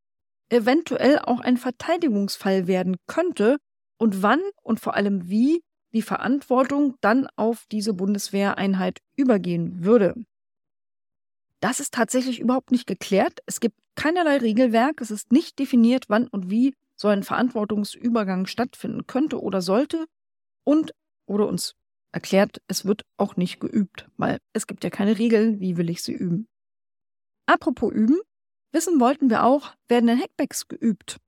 eventuell 0.48 1.18
auch 1.18 1.40
ein 1.40 1.56
Verteidigungsfall 1.56 2.66
werden 2.66 2.96
könnte 3.06 3.58
und 3.98 4.22
wann 4.22 4.40
und 4.62 4.80
vor 4.80 4.94
allem 4.94 5.28
wie 5.28 5.62
die 5.92 6.02
Verantwortung 6.02 6.96
dann 7.00 7.28
auf 7.36 7.66
diese 7.70 7.94
Bundeswehreinheit 7.94 8.98
übergehen 9.16 9.84
würde. 9.84 10.14
Das 11.60 11.80
ist 11.80 11.94
tatsächlich 11.94 12.40
überhaupt 12.40 12.72
nicht 12.72 12.86
geklärt. 12.86 13.40
Es 13.46 13.60
gibt 13.60 13.78
keinerlei 13.94 14.38
Regelwerk. 14.38 15.00
Es 15.00 15.10
ist 15.10 15.32
nicht 15.32 15.58
definiert, 15.58 16.06
wann 16.08 16.28
und 16.28 16.50
wie 16.50 16.74
so 16.96 17.08
ein 17.08 17.22
Verantwortungsübergang 17.22 18.46
stattfinden 18.46 19.06
könnte 19.06 19.40
oder 19.40 19.62
sollte. 19.62 20.04
Und 20.64 20.92
wurde 21.26 21.46
uns 21.46 21.74
erklärt, 22.12 22.60
es 22.68 22.84
wird 22.84 23.02
auch 23.16 23.36
nicht 23.36 23.60
geübt, 23.60 24.08
weil 24.16 24.38
es 24.52 24.66
gibt 24.66 24.84
ja 24.84 24.90
keine 24.90 25.18
Regeln, 25.18 25.60
wie 25.60 25.76
will 25.76 25.90
ich 25.90 26.02
sie 26.02 26.12
üben. 26.12 26.48
Apropos 27.46 27.92
üben, 27.92 28.18
wissen 28.74 29.00
wollten 29.00 29.30
wir 29.30 29.44
auch, 29.44 29.72
werden 29.88 30.06
denn 30.06 30.20
Hackbacks 30.20 30.68
geübt? 30.68 31.18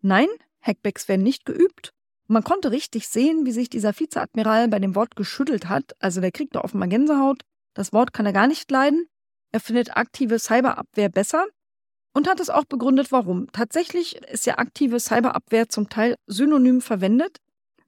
Nein, 0.00 0.28
Hackbacks 0.62 1.08
werden 1.08 1.22
nicht 1.22 1.44
geübt. 1.44 1.92
Man 2.28 2.44
konnte 2.44 2.70
richtig 2.70 3.08
sehen, 3.08 3.46
wie 3.46 3.52
sich 3.52 3.68
dieser 3.68 3.98
Vizeadmiral 3.98 4.68
bei 4.68 4.78
dem 4.78 4.94
Wort 4.94 5.16
geschüttelt 5.16 5.68
hat. 5.68 5.92
Also 5.98 6.20
der 6.20 6.30
kriegt 6.30 6.54
da 6.54 6.60
offenbar 6.60 6.88
Gänsehaut. 6.88 7.42
Das 7.74 7.92
Wort 7.92 8.12
kann 8.12 8.26
er 8.26 8.32
gar 8.32 8.46
nicht 8.46 8.70
leiden. 8.70 9.06
Er 9.50 9.60
findet 9.60 9.96
aktive 9.96 10.38
Cyberabwehr 10.38 11.08
besser 11.08 11.46
und 12.12 12.28
hat 12.28 12.40
es 12.40 12.50
auch 12.50 12.64
begründet, 12.64 13.12
warum. 13.12 13.50
Tatsächlich 13.52 14.16
ist 14.16 14.46
ja 14.46 14.58
aktive 14.58 15.00
Cyberabwehr 15.00 15.68
zum 15.68 15.88
Teil 15.88 16.16
synonym 16.26 16.80
verwendet, 16.80 17.38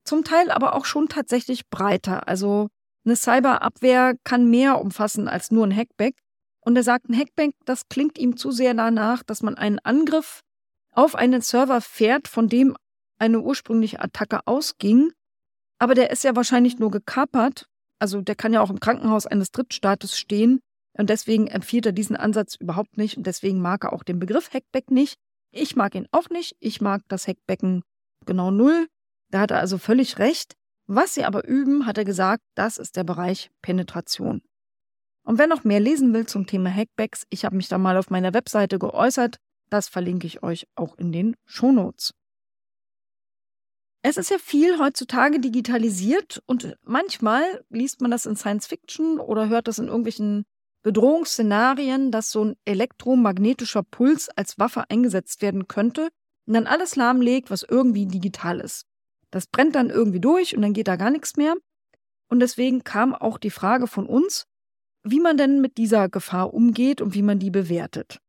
zum 0.05 0.25
Teil 0.25 0.51
aber 0.51 0.75
auch 0.75 0.87
schon 0.87 1.09
tatsächlich 1.09 1.69
breiter. 1.69 2.29
Also 2.29 2.69
eine 3.05 3.17
Cyberabwehr 3.17 4.15
kann 4.25 4.49
mehr 4.49 4.81
umfassen 4.81 5.29
als 5.29 5.51
nur 5.51 5.67
ein 5.67 5.77
Hackback. 5.77 6.15
Und 6.61 6.77
er 6.77 6.83
sagt, 6.83 7.09
ein 7.09 7.17
Hackback, 7.17 7.53
das 7.65 7.89
klingt 7.89 8.19
ihm 8.19 8.37
zu 8.37 8.51
sehr 8.51 8.75
danach, 8.75 9.23
dass 9.23 9.43
man 9.43 9.57
einen 9.57 9.79
Angriff 9.79 10.41
auf 10.93 11.15
einen 11.15 11.41
Server 11.41 11.81
fährt, 11.81 12.29
von 12.29 12.49
dem 12.49 12.77
eine 13.19 13.41
ursprüngliche 13.41 14.01
Attacke 14.01 14.47
ausging. 14.47 15.13
Aber 15.79 15.95
der 15.95 16.11
ist 16.11 16.25
ja 16.25 16.37
wahrscheinlich 16.37 16.79
nur 16.79 16.91
gekapert. 16.91 17.67
Also 17.99 18.21
der 18.21 18.35
kann 18.35 18.53
ja 18.53 18.61
auch 18.61 18.71
im 18.71 18.81
Krankenhaus 18.81 19.27
eines 19.27 19.51
Drittstaates 19.51 20.19
stehen. 20.19 20.61
Und 20.99 21.09
deswegen 21.11 21.47
empfiehlt 21.47 21.87
er 21.87 21.93
diesen 21.93 22.17
Ansatz 22.17 22.57
überhaupt 22.57 22.97
nicht. 22.99 23.17
Und 23.17 23.27
deswegen 23.27 23.61
mag 23.61 23.85
er 23.85 23.93
auch 23.93 24.03
den 24.03 24.19
Begriff 24.19 24.53
Hackback 24.53 24.91
nicht. 24.91 25.19
Ich 25.53 25.77
mag 25.77 25.95
ihn 25.95 26.09
auch 26.11 26.29
nicht. 26.31 26.57
Ich 26.61 26.81
mag 26.81 27.03
das 27.09 27.27
Hackbecken 27.27 27.83
genau 28.27 28.51
null. 28.51 28.89
Da 29.31 29.41
hat 29.41 29.51
er 29.51 29.59
also 29.59 29.79
völlig 29.79 30.19
recht. 30.19 30.55
Was 30.87 31.15
sie 31.15 31.25
aber 31.25 31.47
üben, 31.47 31.87
hat 31.87 31.99
er 31.99 32.05
gesagt, 32.05 32.43
das 32.57 32.77
ist 32.77 32.97
der 32.97 33.05
Bereich 33.05 33.51
Penetration. 33.63 34.43
Und 35.25 35.39
wer 35.39 35.47
noch 35.47 35.65
mehr 35.65 35.81
lesen 35.81 36.13
will 36.15 36.27
zum 36.27 36.47
Thema 36.47 36.71
Hackbacks, 36.71 37.27
ich 37.31 37.45
habe 37.45 37.57
mich 37.57 37.69
da 37.69 37.79
mal 37.79 37.97
auf 37.97 38.11
meiner 38.11 38.35
Webseite 38.35 38.79
geäußert. 38.79 39.37
Das 39.69 39.89
verlinke 39.89 40.27
ich 40.27 40.43
euch 40.43 40.67
auch 40.75 40.97
in 40.99 41.13
den 41.13 41.37
Shownotes. 41.47 42.13
Es 44.03 44.17
ist 44.17 44.31
ja 44.31 44.39
viel 44.39 44.79
heutzutage 44.79 45.41
digitalisiert 45.41 46.43
und 46.47 46.75
manchmal 46.83 47.43
liest 47.69 48.01
man 48.01 48.11
das 48.11 48.25
in 48.25 48.35
Science 48.35 48.67
Fiction 48.67 49.21
oder 49.21 49.49
hört 49.51 49.69
das 49.69 49.79
in 49.79 49.89
irgendwelchen 49.89 50.45
Bedrohungsszenarien, 50.83 52.11
dass 52.11 52.31
so 52.31 52.47
ein 52.47 52.57
elektromagnetischer 52.65 53.83
Puls 53.83 54.31
als 54.31 54.59
Waffe 54.59 54.89
eingesetzt 54.89 55.43
werden 55.43 55.69
könnte 55.69 56.09
und 56.47 56.55
dann 56.55 56.67
alles 56.67 56.97
lahmlegt, 56.97 57.51
was 57.51 57.63
irgendwie 57.63 58.07
digital 58.07 58.61
ist. 58.61 58.87
Das 59.31 59.47
brennt 59.47 59.75
dann 59.75 59.91
irgendwie 59.91 60.21
durch 60.21 60.57
und 60.57 60.63
dann 60.63 60.73
geht 60.73 60.89
da 60.89 60.97
gar 60.97 61.11
nichts 61.11 61.37
mehr. 61.37 61.55
Und 62.29 62.41
deswegen 62.41 62.85
kam 62.85 63.15
auch 63.15 63.37
die 63.37 63.51
Frage 63.51 63.87
von 63.87 64.07
uns, 64.07 64.47
wie 65.03 65.21
man 65.21 65.37
denn 65.37 65.61
mit 65.61 65.79
dieser 65.79 66.09
Gefahr 66.09 66.53
umgeht 66.53 67.01
und 67.01 67.15
wie 67.15 67.23
man 67.23 67.39
die 67.39 67.51
bewertet. 67.51 68.21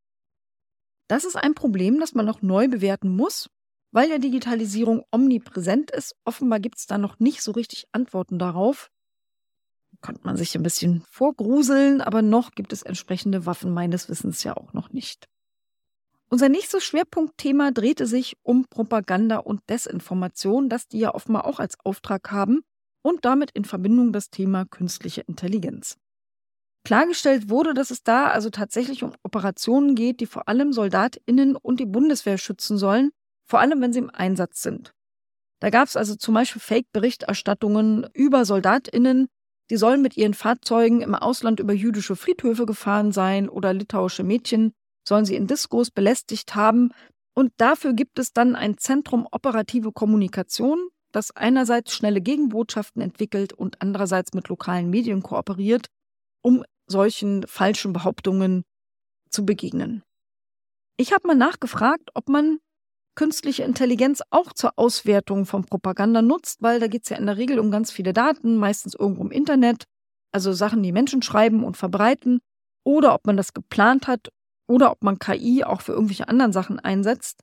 Das 1.08 1.26
ist 1.26 1.36
ein 1.36 1.56
Problem, 1.56 2.00
das 2.00 2.14
man 2.14 2.26
noch 2.26 2.42
neu 2.42 2.68
bewerten 2.68 3.10
muss, 3.10 3.50
weil 3.92 4.10
ja 4.10 4.18
Digitalisierung 4.18 5.04
omnipräsent 5.12 5.92
ist. 5.92 6.16
Offenbar 6.24 6.60
gibt 6.60 6.78
es 6.78 6.86
da 6.86 6.98
noch 6.98 7.20
nicht 7.20 7.42
so 7.42 7.52
richtig 7.52 7.86
Antworten 7.92 8.40
darauf. 8.40 8.90
Könnte 10.02 10.22
man 10.24 10.38
sich 10.38 10.56
ein 10.56 10.64
bisschen 10.64 11.04
vorgruseln, 11.10 12.02
aber 12.02 12.22
noch 12.22 12.52
gibt 12.52 12.72
es 12.72 12.82
entsprechende 12.82 13.46
Waffen 13.46 13.74
meines 13.74 14.08
Wissens 14.08 14.44
ja 14.44 14.56
auch 14.56 14.74
noch 14.74 14.92
nicht. 14.92 15.28
Unser 16.30 16.48
nächstes 16.48 16.86
Schwerpunktthema 16.86 17.72
drehte 17.72 18.08
sich 18.08 18.38
um 18.42 18.66
Propaganda 18.70 19.38
und 19.38 19.62
Desinformation, 19.70 20.70
das 20.70 20.88
die 20.88 21.00
ja 21.00 21.14
offenbar 21.14 21.46
auch 21.46 21.60
als 21.60 21.78
Auftrag 21.84 22.32
haben 22.32 22.62
und 23.02 23.26
damit 23.26 23.52
in 23.52 23.66
Verbindung 23.66 24.14
das 24.14 24.30
Thema 24.30 24.66
künstliche 24.66 25.22
Intelligenz. 25.22 25.98
Klargestellt 26.84 27.50
wurde, 27.50 27.74
dass 27.74 27.92
es 27.92 28.04
da 28.04 28.28
also 28.28 28.50
tatsächlich 28.50 29.04
um 29.04 29.14
Operationen 29.24 29.96
geht, 29.96 30.20
die 30.20 30.26
vor 30.26 30.48
allem 30.48 30.74
Soldatinnen 30.74 31.56
und 31.56 31.80
die 31.80 31.86
Bundeswehr 31.86 32.38
schützen 32.38 32.78
sollen, 32.78 33.12
vor 33.48 33.60
allem 33.60 33.82
wenn 33.82 33.94
sie 33.94 34.00
im 34.00 34.10
Einsatz 34.10 34.62
sind. 34.62 34.94
Da 35.60 35.70
gab 35.70 35.88
es 35.88 35.96
also 35.96 36.16
zum 36.16 36.34
Beispiel 36.34 36.62
Fake-Berichterstattungen 36.62 38.08
über 38.14 38.46
Soldatinnen, 38.46 39.28
die 39.70 39.78
sollen 39.78 40.02
mit 40.02 40.18
ihren 40.18 40.34
Fahrzeugen 40.34 41.02
im 41.02 41.16
Ausland 41.16 41.60
über 41.60 41.72
jüdische 41.72 42.16
Friedhöfe 42.16 42.66
gefahren 42.66 43.12
sein 43.12 43.48
oder 43.48 43.74
litauische 43.74 44.24
Mädchen 44.24 44.74
sollen 45.08 45.26
sie 45.26 45.36
in 45.36 45.48
Diskos 45.48 45.92
belästigt 45.92 46.56
haben. 46.56 46.92
Und 47.34 47.54
dafür 47.58 47.94
gibt 47.94 48.20
es 48.20 48.34
dann 48.34 48.56
ein 48.56 48.78
Zentrum 48.78 49.28
operative 49.32 49.92
Kommunikation, 49.92 50.90
das 51.12 51.32
einerseits 51.32 51.94
schnelle 51.94 52.22
Gegenbotschaften 52.22 53.02
entwickelt 53.02 53.54
und 53.54 53.82
andererseits 53.82 54.34
mit 54.34 54.50
lokalen 54.50 54.90
Medien 54.90 55.22
kooperiert, 55.22 55.88
um 56.42 56.64
solchen 56.92 57.48
falschen 57.48 57.94
Behauptungen 57.94 58.64
zu 59.30 59.46
begegnen. 59.46 60.04
Ich 60.98 61.14
habe 61.14 61.28
mal 61.28 61.36
nachgefragt, 61.36 62.12
ob 62.14 62.30
man 62.30 62.60
künstliche 63.16 63.64
Intelligenz 63.64 64.22
auch 64.30 64.54
zur 64.54 64.74
Auswertung 64.78 65.46
von 65.46 65.66
Propaganda 65.66 66.22
nutzt, 66.22 66.62
weil 66.62 66.80
da 66.80 66.88
geht 66.88 67.04
es 67.04 67.10
ja 67.10 67.18
in 67.18 67.26
der 67.26 67.38
Regel 67.38 67.60
um 67.60 67.72
ganz 67.72 67.92
viele 67.92 68.14
Daten, 68.14 68.58
meistens 68.58 68.94
irgendwo 68.94 69.24
im 69.24 69.32
Internet, 69.32 69.86
also 70.32 70.54
Sachen, 70.54 70.84
die 70.84 70.92
Menschen 70.92 71.22
schreiben 71.22 71.64
und 71.64 71.76
verbreiten, 71.76 72.40
oder 72.84 73.14
ob 73.14 73.26
man 73.26 73.38
das 73.38 73.54
geplant 73.54 74.08
hat 74.08 74.30
oder 74.68 74.92
ob 74.92 75.04
man 75.04 75.20
KI 75.20 75.64
auch 75.64 75.82
für 75.82 75.92
irgendwelche 75.92 76.28
anderen 76.28 76.54
Sachen 76.54 76.80
einsetzt. 76.80 77.42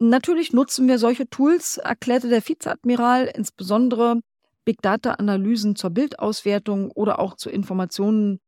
Natürlich 0.00 0.52
nutzen 0.52 0.88
wir 0.88 0.98
solche 0.98 1.28
Tools, 1.28 1.76
erklärte 1.76 2.28
der 2.28 2.46
Vizeadmiral, 2.46 3.26
insbesondere 3.26 4.20
Big 4.64 4.80
Data-Analysen 4.82 5.76
zur 5.76 5.90
Bildauswertung 5.90 6.90
oder 6.92 7.18
auch 7.18 7.34
zu 7.34 7.50
Informationen 7.50 8.38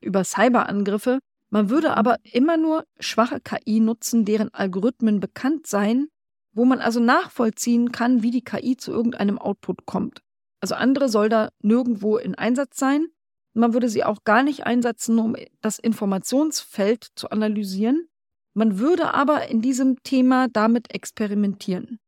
über 0.00 0.24
Cyberangriffe. 0.24 1.18
Man 1.50 1.70
würde 1.70 1.96
aber 1.96 2.16
immer 2.24 2.56
nur 2.56 2.84
schwache 3.00 3.40
KI 3.40 3.80
nutzen, 3.80 4.24
deren 4.24 4.52
Algorithmen 4.52 5.20
bekannt 5.20 5.66
seien, 5.66 6.08
wo 6.52 6.64
man 6.64 6.80
also 6.80 7.00
nachvollziehen 7.00 7.92
kann, 7.92 8.22
wie 8.22 8.30
die 8.30 8.42
KI 8.42 8.76
zu 8.76 8.92
irgendeinem 8.92 9.38
Output 9.38 9.86
kommt. 9.86 10.20
Also 10.60 10.74
andere 10.74 11.08
soll 11.08 11.28
da 11.28 11.50
nirgendwo 11.62 12.16
in 12.18 12.34
Einsatz 12.34 12.78
sein. 12.78 13.06
Man 13.54 13.72
würde 13.72 13.88
sie 13.88 14.04
auch 14.04 14.24
gar 14.24 14.42
nicht 14.42 14.66
einsetzen, 14.66 15.18
um 15.18 15.36
das 15.60 15.78
Informationsfeld 15.78 17.08
zu 17.14 17.30
analysieren. 17.30 18.08
Man 18.54 18.78
würde 18.78 19.14
aber 19.14 19.48
in 19.48 19.62
diesem 19.62 20.02
Thema 20.02 20.48
damit 20.48 20.92
experimentieren. 20.92 21.98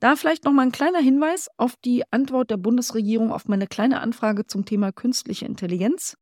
Da 0.00 0.16
vielleicht 0.16 0.44
noch 0.44 0.52
mal 0.52 0.62
ein 0.62 0.72
kleiner 0.72 1.00
Hinweis 1.00 1.48
auf 1.58 1.76
die 1.76 2.04
Antwort 2.10 2.50
der 2.50 2.56
Bundesregierung 2.56 3.32
auf 3.32 3.48
meine 3.48 3.66
kleine 3.66 4.00
Anfrage 4.00 4.46
zum 4.46 4.64
Thema 4.64 4.92
künstliche 4.92 5.44
Intelligenz. 5.44 6.16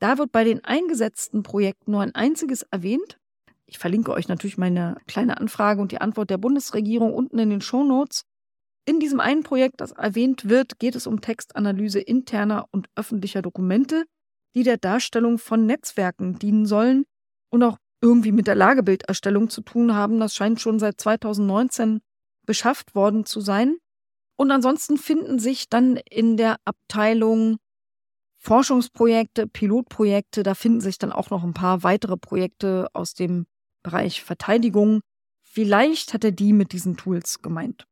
Da 0.00 0.18
wird 0.18 0.32
bei 0.32 0.44
den 0.44 0.64
eingesetzten 0.64 1.42
Projekten 1.42 1.92
nur 1.92 2.00
ein 2.00 2.14
einziges 2.14 2.62
erwähnt. 2.62 3.18
Ich 3.66 3.78
verlinke 3.78 4.12
euch 4.12 4.26
natürlich 4.26 4.58
meine 4.58 4.96
kleine 5.06 5.38
Anfrage 5.38 5.80
und 5.80 5.92
die 5.92 6.00
Antwort 6.00 6.30
der 6.30 6.38
Bundesregierung 6.38 7.14
unten 7.14 7.38
in 7.38 7.50
den 7.50 7.60
Show 7.60 7.84
Notes. 7.84 8.24
In 8.86 8.98
diesem 8.98 9.20
einen 9.20 9.44
Projekt, 9.44 9.80
das 9.80 9.92
erwähnt 9.92 10.48
wird, 10.48 10.78
geht 10.78 10.96
es 10.96 11.06
um 11.06 11.20
Textanalyse 11.20 12.00
interner 12.00 12.66
und 12.72 12.88
öffentlicher 12.96 13.42
Dokumente, 13.42 14.04
die 14.56 14.62
der 14.62 14.78
Darstellung 14.78 15.38
von 15.38 15.66
Netzwerken 15.66 16.38
dienen 16.38 16.66
sollen 16.66 17.04
und 17.50 17.62
auch 17.62 17.76
irgendwie 18.00 18.32
mit 18.32 18.46
der 18.46 18.54
Lagebilderstellung 18.54 19.50
zu 19.50 19.60
tun 19.60 19.94
haben. 19.94 20.18
Das 20.18 20.34
scheint 20.34 20.60
schon 20.60 20.78
seit 20.78 21.00
2019 21.00 22.00
beschafft 22.46 22.94
worden 22.94 23.26
zu 23.26 23.40
sein. 23.40 23.76
Und 24.36 24.50
ansonsten 24.50 24.96
finden 24.96 25.38
sich 25.38 25.68
dann 25.68 25.98
in 26.08 26.38
der 26.38 26.56
Abteilung 26.64 27.58
Forschungsprojekte, 28.40 29.46
Pilotprojekte, 29.46 30.42
da 30.42 30.54
finden 30.54 30.80
sich 30.80 30.98
dann 30.98 31.12
auch 31.12 31.30
noch 31.30 31.44
ein 31.44 31.54
paar 31.54 31.82
weitere 31.82 32.16
Projekte 32.16 32.88
aus 32.92 33.14
dem 33.14 33.46
Bereich 33.82 34.22
Verteidigung. 34.22 35.00
Vielleicht 35.42 36.12
hat 36.14 36.24
er 36.24 36.32
die 36.32 36.52
mit 36.52 36.72
diesen 36.72 36.96
Tools 36.96 37.42
gemeint. 37.42 37.86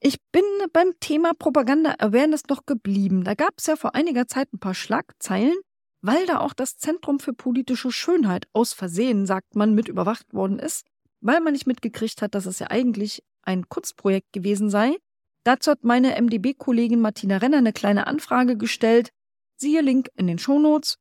Ich 0.00 0.18
bin 0.32 0.44
beim 0.72 0.92
Thema 1.00 1.32
Propaganda 1.34 1.94
Awareness 1.98 2.42
noch 2.48 2.66
geblieben. 2.66 3.24
Da 3.24 3.34
gab 3.34 3.54
es 3.56 3.66
ja 3.66 3.76
vor 3.76 3.94
einiger 3.94 4.26
Zeit 4.26 4.52
ein 4.52 4.58
paar 4.58 4.74
Schlagzeilen, 4.74 5.56
weil 6.00 6.26
da 6.26 6.40
auch 6.40 6.52
das 6.52 6.76
Zentrum 6.76 7.20
für 7.20 7.32
politische 7.32 7.92
Schönheit 7.92 8.46
aus 8.52 8.72
Versehen, 8.72 9.26
sagt 9.26 9.54
man, 9.54 9.74
mit 9.74 9.88
überwacht 9.88 10.32
worden 10.34 10.58
ist 10.58 10.84
weil 11.22 11.40
man 11.40 11.54
nicht 11.54 11.66
mitgekriegt 11.66 12.20
hat, 12.20 12.34
dass 12.34 12.46
es 12.46 12.58
ja 12.58 12.66
eigentlich 12.70 13.22
ein 13.42 13.68
Kurzprojekt 13.68 14.32
gewesen 14.32 14.68
sei. 14.68 14.96
Dazu 15.44 15.70
hat 15.70 15.84
meine 15.84 16.20
MDB-Kollegin 16.20 17.00
Martina 17.00 17.38
Renner 17.38 17.58
eine 17.58 17.72
kleine 17.72 18.06
Anfrage 18.06 18.56
gestellt. 18.56 19.10
Siehe 19.62 19.80
Link 19.80 20.10
in 20.16 20.26
den 20.26 20.38
Shownotes. 20.38 20.98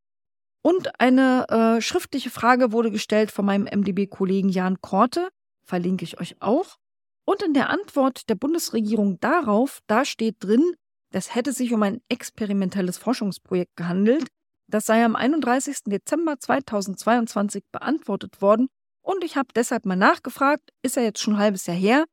Und 0.61 1.01
eine 1.01 1.47
äh, 1.49 1.81
schriftliche 1.81 2.29
Frage 2.29 2.71
wurde 2.71 2.91
gestellt 2.91 3.31
von 3.31 3.43
meinem 3.43 3.65
MDB-Kollegen 3.65 4.49
Jan 4.49 4.79
Korte. 4.81 5.29
Verlinke 5.63 6.05
ich 6.05 6.19
euch 6.19 6.35
auch. 6.41 6.77
Und 7.25 7.41
in 7.41 7.55
der 7.55 7.71
Antwort 7.71 8.29
der 8.29 8.35
Bundesregierung 8.35 9.19
darauf, 9.19 9.79
da 9.87 10.05
steht 10.05 10.35
drin, 10.39 10.75
das 11.09 11.33
hätte 11.33 11.53
sich 11.53 11.73
um 11.73 11.81
ein 11.81 12.01
experimentelles 12.07 12.99
Forschungsprojekt 12.99 13.75
gehandelt. 13.75 14.27
Das 14.67 14.85
sei 14.85 15.03
am 15.03 15.15
31. 15.15 15.79
Dezember 15.87 16.39
2022 16.39 17.63
beantwortet 17.71 18.41
worden 18.41 18.67
und 19.01 19.23
ich 19.23 19.37
habe 19.37 19.49
deshalb 19.55 19.85
mal 19.85 19.95
nachgefragt, 19.95 20.69
ist 20.83 20.95
ja 20.95 21.01
jetzt 21.01 21.19
schon 21.19 21.33
ein 21.33 21.39
halbes 21.39 21.65
Jahr 21.65 21.75
her, 21.75 22.05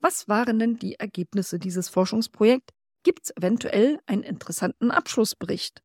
was 0.00 0.28
waren 0.28 0.58
denn 0.58 0.78
die 0.78 0.96
Ergebnisse 0.96 1.58
dieses 1.58 1.88
Forschungsprojekts? 1.88 2.74
Gibt 3.04 3.24
es 3.24 3.36
eventuell 3.36 3.98
einen 4.06 4.22
interessanten 4.22 4.90
Abschlussbericht? 4.90 5.83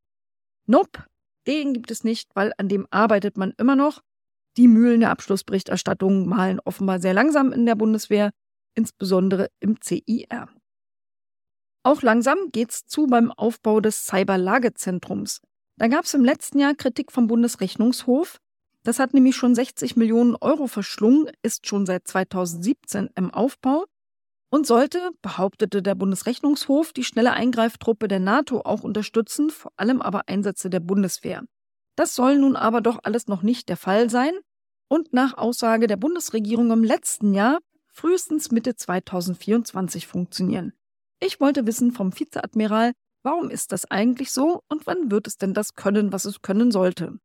Nope, 0.69 1.03
den 1.47 1.73
gibt 1.73 1.89
es 1.89 2.03
nicht, 2.03 2.29
weil 2.35 2.53
an 2.59 2.69
dem 2.69 2.85
arbeitet 2.91 3.37
man 3.37 3.55
immer 3.57 3.75
noch. 3.75 4.03
Die 4.55 4.67
Mühlen 4.67 4.99
der 4.99 5.09
Abschlussberichterstattung 5.09 6.27
malen 6.27 6.59
offenbar 6.59 6.99
sehr 6.99 7.15
langsam 7.15 7.51
in 7.51 7.65
der 7.65 7.73
Bundeswehr, 7.73 8.29
insbesondere 8.75 9.49
im 9.59 9.81
CIR. 9.81 10.47
Auch 11.81 12.03
langsam 12.03 12.51
geht's 12.51 12.85
zu 12.85 13.07
beim 13.07 13.31
Aufbau 13.31 13.79
des 13.79 14.05
Cyberlagezentrums. 14.05 15.41
Da 15.77 15.87
gab 15.87 16.05
es 16.05 16.13
im 16.13 16.23
letzten 16.23 16.59
Jahr 16.59 16.75
Kritik 16.75 17.11
vom 17.11 17.25
Bundesrechnungshof. 17.25 18.37
Das 18.83 18.99
hat 18.99 19.15
nämlich 19.15 19.35
schon 19.35 19.55
60 19.55 19.95
Millionen 19.95 20.35
Euro 20.35 20.67
verschlungen, 20.67 21.31
ist 21.41 21.65
schon 21.65 21.87
seit 21.87 22.07
2017 22.07 23.09
im 23.15 23.31
Aufbau 23.31 23.85
und 24.49 24.65
sollte, 24.65 25.11
behauptete 25.21 25.81
der 25.81 25.95
Bundesrechnungshof, 25.95 26.93
die 26.93 27.03
schnelle 27.03 27.33
Eingreiftruppe 27.33 28.07
der 28.07 28.19
NATO 28.19 28.61
auch 28.61 28.83
unterstützen, 28.83 29.49
vor 29.49 29.71
allem 29.77 30.01
aber 30.01 30.27
Einsätze 30.27 30.69
der 30.69 30.79
Bundeswehr. 30.79 31.43
Das 31.95 32.15
soll 32.15 32.37
nun 32.37 32.55
aber 32.55 32.81
doch 32.81 32.99
alles 33.03 33.27
noch 33.27 33.41
nicht 33.41 33.69
der 33.69 33.77
Fall 33.77 34.09
sein 34.09 34.33
und 34.87 35.13
nach 35.13 35.37
Aussage 35.37 35.87
der 35.87 35.97
Bundesregierung 35.97 36.71
im 36.71 36.83
letzten 36.83 37.33
Jahr 37.33 37.59
frühestens 37.93 38.51
Mitte 38.51 38.75
2024 38.75 40.07
funktionieren. 40.07 40.73
Ich 41.19 41.39
wollte 41.39 41.67
wissen 41.67 41.91
vom 41.91 42.17
Vizeadmiral, 42.17 42.93
warum 43.23 43.49
ist 43.49 43.71
das 43.71 43.85
eigentlich 43.85 44.31
so 44.31 44.61
und 44.69 44.87
wann 44.87 45.11
wird 45.11 45.27
es 45.27 45.37
denn 45.37 45.53
das 45.53 45.75
können, 45.75 46.13
was 46.13 46.25
es 46.25 46.41
können 46.41 46.71
sollte? 46.71 47.19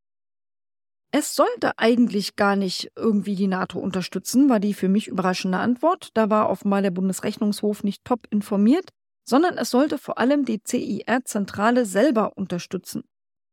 Es 1.17 1.37
sollte 1.37 1.79
eigentlich 1.79 2.35
gar 2.35 2.57
nicht 2.57 2.91
irgendwie 2.97 3.37
die 3.37 3.47
NATO 3.47 3.79
unterstützen, 3.79 4.49
war 4.49 4.59
die 4.59 4.75
für 4.75 4.89
mich 4.89 5.07
überraschende 5.07 5.59
Antwort. 5.59 6.09
Da 6.15 6.29
war 6.29 6.51
offenbar 6.51 6.83
der 6.83 6.91
Bundesrechnungshof 6.91 7.85
nicht 7.85 8.05
top 8.05 8.27
informiert, 8.31 8.89
sondern 9.25 9.57
es 9.57 9.71
sollte 9.71 9.97
vor 9.97 10.19
allem 10.19 10.45
die 10.45 10.61
CIR-Zentrale 10.67 11.87
selber 11.87 12.37
unterstützen. 12.37 13.05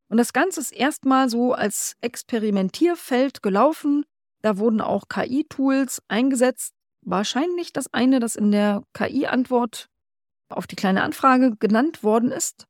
Und 0.09 0.17
das 0.17 0.33
Ganze 0.33 0.59
ist 0.59 0.71
erstmal 0.71 1.29
so 1.29 1.53
als 1.53 1.93
Experimentierfeld 2.01 3.43
gelaufen. 3.43 4.05
Da 4.41 4.57
wurden 4.57 4.81
auch 4.81 5.07
KI-Tools 5.07 6.01
eingesetzt. 6.07 6.73
Wahrscheinlich 7.05 7.73
das 7.73 7.93
eine, 7.93 8.19
das 8.19 8.35
in 8.35 8.49
der 8.49 8.81
KI-Antwort 8.95 9.85
auf 10.49 10.65
die 10.65 10.75
kleine 10.75 11.03
Anfrage 11.03 11.55
genannt 11.59 12.01
worden 12.01 12.31
ist. 12.31 12.65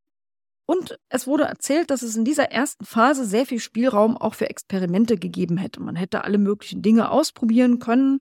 Und 0.72 0.98
es 1.10 1.28
wurde 1.28 1.44
erzählt, 1.44 1.90
dass 1.90 2.02
es 2.02 2.16
in 2.16 2.24
dieser 2.24 2.50
ersten 2.50 2.86
Phase 2.86 3.26
sehr 3.26 3.46
viel 3.46 3.60
Spielraum 3.60 4.16
auch 4.16 4.36
für 4.36 4.50
Experimente 4.50 5.18
gegeben 5.18 5.58
hätte. 5.58 5.82
Man 5.82 5.98
hätte 5.98 6.24
alle 6.24 6.38
möglichen 6.38 6.82
Dinge 6.82 7.12
ausprobieren 7.12 7.80
können. 7.80 8.20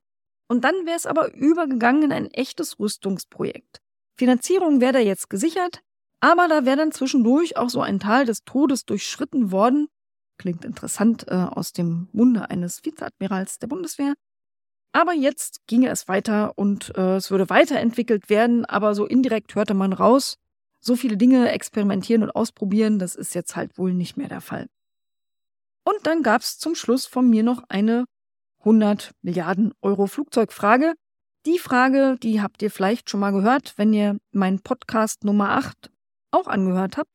Und 0.49 0.65
dann 0.65 0.75
wäre 0.85 0.97
es 0.97 1.07
aber 1.07 1.33
übergegangen 1.33 2.03
in 2.03 2.13
ein 2.13 2.27
echtes 2.27 2.81
Rüstungsprojekt. 2.81 3.79
Finanzierung 4.19 4.81
wäre 4.81 4.95
da 4.95 4.99
jetzt 4.99 5.31
gesichert, 5.31 5.81
aber 6.19 6.49
da 6.49 6.65
wäre 6.65 6.79
dann 6.79 6.91
zwischendurch 6.91 7.57
auch 7.57 7.71
so 7.71 7.83
ein 7.83 8.01
Tal 8.01 8.25
des 8.25 8.43
Todes 8.43 8.85
durchschritten 8.85 9.53
worden. 9.53 9.87
Klingt 10.37 10.65
interessant 10.65 11.29
äh, 11.29 11.35
aus 11.37 11.73
dem 11.73 12.09
Munde 12.11 12.51
eines 12.51 12.85
Vizeadmirals 12.85 13.61
der 13.61 13.69
Bundeswehr. 13.69 14.15
Aber 14.91 15.13
jetzt 15.13 15.61
ginge 15.69 15.89
es 15.91 16.09
weiter 16.09 16.59
und 16.59 16.97
äh, 16.97 17.15
es 17.15 17.31
würde 17.31 17.49
weiterentwickelt 17.49 18.29
werden, 18.29 18.65
aber 18.65 18.97
so 18.97 19.07
indirekt 19.07 19.55
hörte 19.55 19.75
man 19.75 19.93
raus, 19.93 20.35
so 20.81 20.97
viele 20.97 21.17
Dinge 21.17 21.51
experimentieren 21.51 22.23
und 22.23 22.31
ausprobieren, 22.31 22.99
das 22.99 23.15
ist 23.15 23.35
jetzt 23.35 23.55
halt 23.57 23.79
wohl 23.79 23.93
nicht 23.93 24.17
mehr 24.17 24.29
der 24.29 24.41
Fall. 24.41 24.67
Und 25.85 26.07
dann 26.07 26.23
gab 26.23 26.43
es 26.43 26.59
zum 26.59 26.75
Schluss 26.75 27.07
von 27.07 27.29
mir 27.29 27.43
noch 27.43 27.63
eine 27.69 28.05
100 28.61 29.13
Milliarden 29.23 29.73
Euro 29.81 30.07
Flugzeugfrage. 30.07 30.95
Die 31.47 31.59
Frage, 31.59 32.17
die 32.23 32.43
habt 32.43 32.63
ihr 32.63 32.71
vielleicht 32.71 33.09
schon 33.09 33.21
mal 33.21 33.33
gehört, 33.33 33.75
wenn 33.77 33.93
ihr 33.93 34.19
meinen 34.33 34.61
Podcast 34.61 35.25
Nummer 35.25 35.51
8 35.51 35.91
auch 36.31 36.47
angehört 36.47 36.97
habt. 36.97 37.11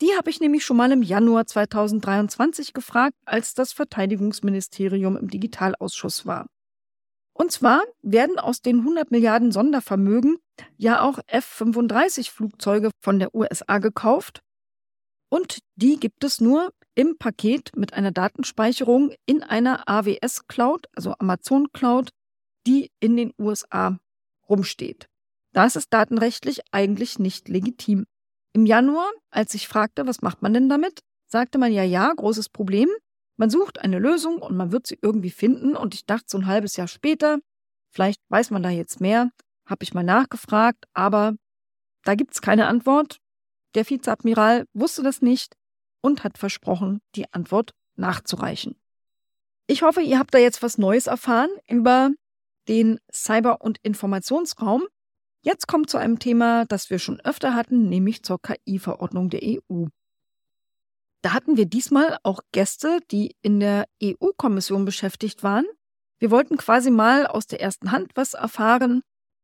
Die 0.00 0.16
habe 0.16 0.30
ich 0.30 0.40
nämlich 0.40 0.64
schon 0.64 0.78
mal 0.78 0.92
im 0.92 1.02
Januar 1.02 1.46
2023 1.46 2.72
gefragt, 2.72 3.16
als 3.26 3.52
das 3.52 3.72
Verteidigungsministerium 3.72 5.18
im 5.18 5.28
Digitalausschuss 5.28 6.24
war. 6.24 6.46
Und 7.40 7.50
zwar 7.50 7.84
werden 8.02 8.38
aus 8.38 8.60
den 8.60 8.80
100 8.80 9.10
Milliarden 9.10 9.50
Sondervermögen 9.50 10.36
ja 10.76 11.00
auch 11.00 11.18
F-35-Flugzeuge 11.26 12.90
von 13.00 13.18
der 13.18 13.34
USA 13.34 13.78
gekauft. 13.78 14.42
Und 15.30 15.60
die 15.74 15.98
gibt 15.98 16.22
es 16.22 16.42
nur 16.42 16.70
im 16.94 17.16
Paket 17.16 17.74
mit 17.74 17.94
einer 17.94 18.10
Datenspeicherung 18.10 19.14
in 19.24 19.42
einer 19.42 19.88
AWS 19.88 20.48
Cloud, 20.48 20.88
also 20.94 21.14
Amazon 21.18 21.72
Cloud, 21.72 22.10
die 22.66 22.90
in 23.00 23.16
den 23.16 23.32
USA 23.38 23.98
rumsteht. 24.46 25.06
Das 25.54 25.76
ist 25.76 25.94
datenrechtlich 25.94 26.60
eigentlich 26.72 27.18
nicht 27.18 27.48
legitim. 27.48 28.04
Im 28.52 28.66
Januar, 28.66 29.10
als 29.30 29.54
ich 29.54 29.66
fragte, 29.66 30.06
was 30.06 30.20
macht 30.20 30.42
man 30.42 30.52
denn 30.52 30.68
damit, 30.68 31.00
sagte 31.26 31.56
man 31.56 31.72
ja, 31.72 31.84
ja, 31.84 32.12
großes 32.14 32.50
Problem. 32.50 32.90
Man 33.40 33.48
sucht 33.48 33.80
eine 33.80 33.98
Lösung 33.98 34.36
und 34.42 34.54
man 34.54 34.70
wird 34.70 34.86
sie 34.86 34.98
irgendwie 35.00 35.30
finden. 35.30 35.74
Und 35.74 35.94
ich 35.94 36.04
dachte 36.04 36.26
so 36.26 36.36
ein 36.36 36.44
halbes 36.44 36.76
Jahr 36.76 36.88
später, 36.88 37.38
vielleicht 37.88 38.20
weiß 38.28 38.50
man 38.50 38.62
da 38.62 38.68
jetzt 38.68 39.00
mehr, 39.00 39.30
habe 39.64 39.82
ich 39.82 39.94
mal 39.94 40.02
nachgefragt, 40.02 40.84
aber 40.92 41.36
da 42.04 42.16
gibt 42.16 42.34
es 42.34 42.42
keine 42.42 42.66
Antwort. 42.66 43.16
Der 43.74 43.88
Vizeadmiral 43.88 44.66
wusste 44.74 45.02
das 45.02 45.22
nicht 45.22 45.56
und 46.02 46.22
hat 46.22 46.36
versprochen, 46.36 47.00
die 47.14 47.32
Antwort 47.32 47.70
nachzureichen. 47.96 48.76
Ich 49.66 49.80
hoffe, 49.80 50.02
ihr 50.02 50.18
habt 50.18 50.34
da 50.34 50.38
jetzt 50.38 50.62
was 50.62 50.76
Neues 50.76 51.06
erfahren 51.06 51.48
über 51.66 52.10
den 52.68 53.00
Cyber- 53.10 53.62
und 53.62 53.78
Informationsraum. 53.82 54.82
Jetzt 55.40 55.66
kommt 55.66 55.88
zu 55.88 55.96
einem 55.96 56.18
Thema, 56.18 56.66
das 56.66 56.90
wir 56.90 56.98
schon 56.98 57.20
öfter 57.20 57.54
hatten, 57.54 57.88
nämlich 57.88 58.22
zur 58.22 58.38
KI-Verordnung 58.42 59.30
der 59.30 59.40
EU. 59.42 59.86
Da 61.22 61.34
hatten 61.34 61.56
wir 61.56 61.66
diesmal 61.66 62.16
auch 62.22 62.40
Gäste, 62.52 62.98
die 63.10 63.36
in 63.42 63.60
der 63.60 63.86
EU-Kommission 64.02 64.84
beschäftigt 64.84 65.42
waren. 65.42 65.66
Wir 66.18 66.30
wollten 66.30 66.56
quasi 66.56 66.90
mal 66.90 67.26
aus 67.26 67.46
der 67.46 67.60
ersten 67.60 67.92
Hand 67.92 68.12
was 68.14 68.34
erfahren. 68.34 69.02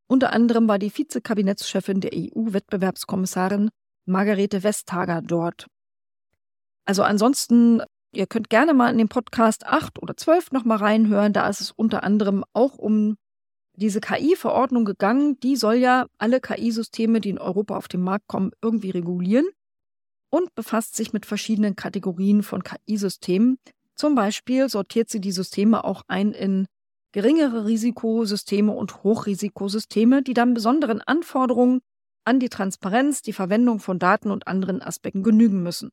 Unter 0.09 0.33
anderem 0.33 0.69
war 0.69 0.79
die 0.79 0.97
Vizekabinettschefin 0.97 2.01
der 2.01 2.13
EU-Wettbewerbskommissarin 2.15 3.71
Margarete 4.07 4.63
Vestager 4.63 5.21
dort. 5.21 5.67
Also 6.87 7.03
ansonsten, 7.03 7.83
ihr 8.13 8.27
könnt 8.27 8.49
gerne 8.49 8.73
mal 8.73 8.91
in 8.91 8.99
den 8.99 9.09
Podcast 9.09 9.67
8 9.67 10.01
oder 10.01 10.17
12 10.17 10.53
nochmal 10.53 10.79
reinhören. 10.79 11.33
Da 11.33 11.49
ist 11.49 11.61
es 11.61 11.73
unter 11.73 12.05
anderem 12.05 12.45
auch 12.53 12.79
um 12.79 13.17
diese 13.75 14.01
KI-Verordnung 14.01 14.87
gegangen. 14.87 15.39
Die 15.41 15.57
soll 15.57 15.75
ja 15.75 16.07
alle 16.17 16.41
KI-Systeme, 16.41 17.21
die 17.21 17.31
in 17.31 17.39
Europa 17.39 17.77
auf 17.77 17.89
den 17.89 18.01
Markt 18.01 18.29
kommen, 18.29 18.53
irgendwie 18.63 18.91
regulieren 18.91 19.47
und 20.37 20.55
befasst 20.55 20.97
sich 20.97 21.15
mit 21.15 21.25
verschiedenen 21.25 21.77
Kategorien 21.77 22.43
von 22.43 22.63
KI-Systemen. 22.63 23.59
Zum 23.95 24.15
Beispiel 24.15 24.69
sortiert 24.69 25.09
sie 25.09 25.21
die 25.21 25.33
Systeme 25.33 25.83
auch 25.85 26.03
ein 26.09 26.33
in 26.33 26.67
geringere 27.13 27.65
Risikosysteme 27.65 28.71
und 28.71 29.03
Hochrisikosysteme, 29.03 30.23
die 30.23 30.35
dann 30.35 30.53
besonderen 30.53 31.01
Anforderungen 31.01 31.81
an 32.25 32.39
die 32.39 32.51
Transparenz, 32.51 33.23
die 33.23 33.33
Verwendung 33.33 33.81
von 33.81 33.99
Daten 33.99 34.31
und 34.31 34.47
anderen 34.47 34.83
Aspekten 34.83 35.23
genügen 35.23 35.63
müssen. 35.63 35.91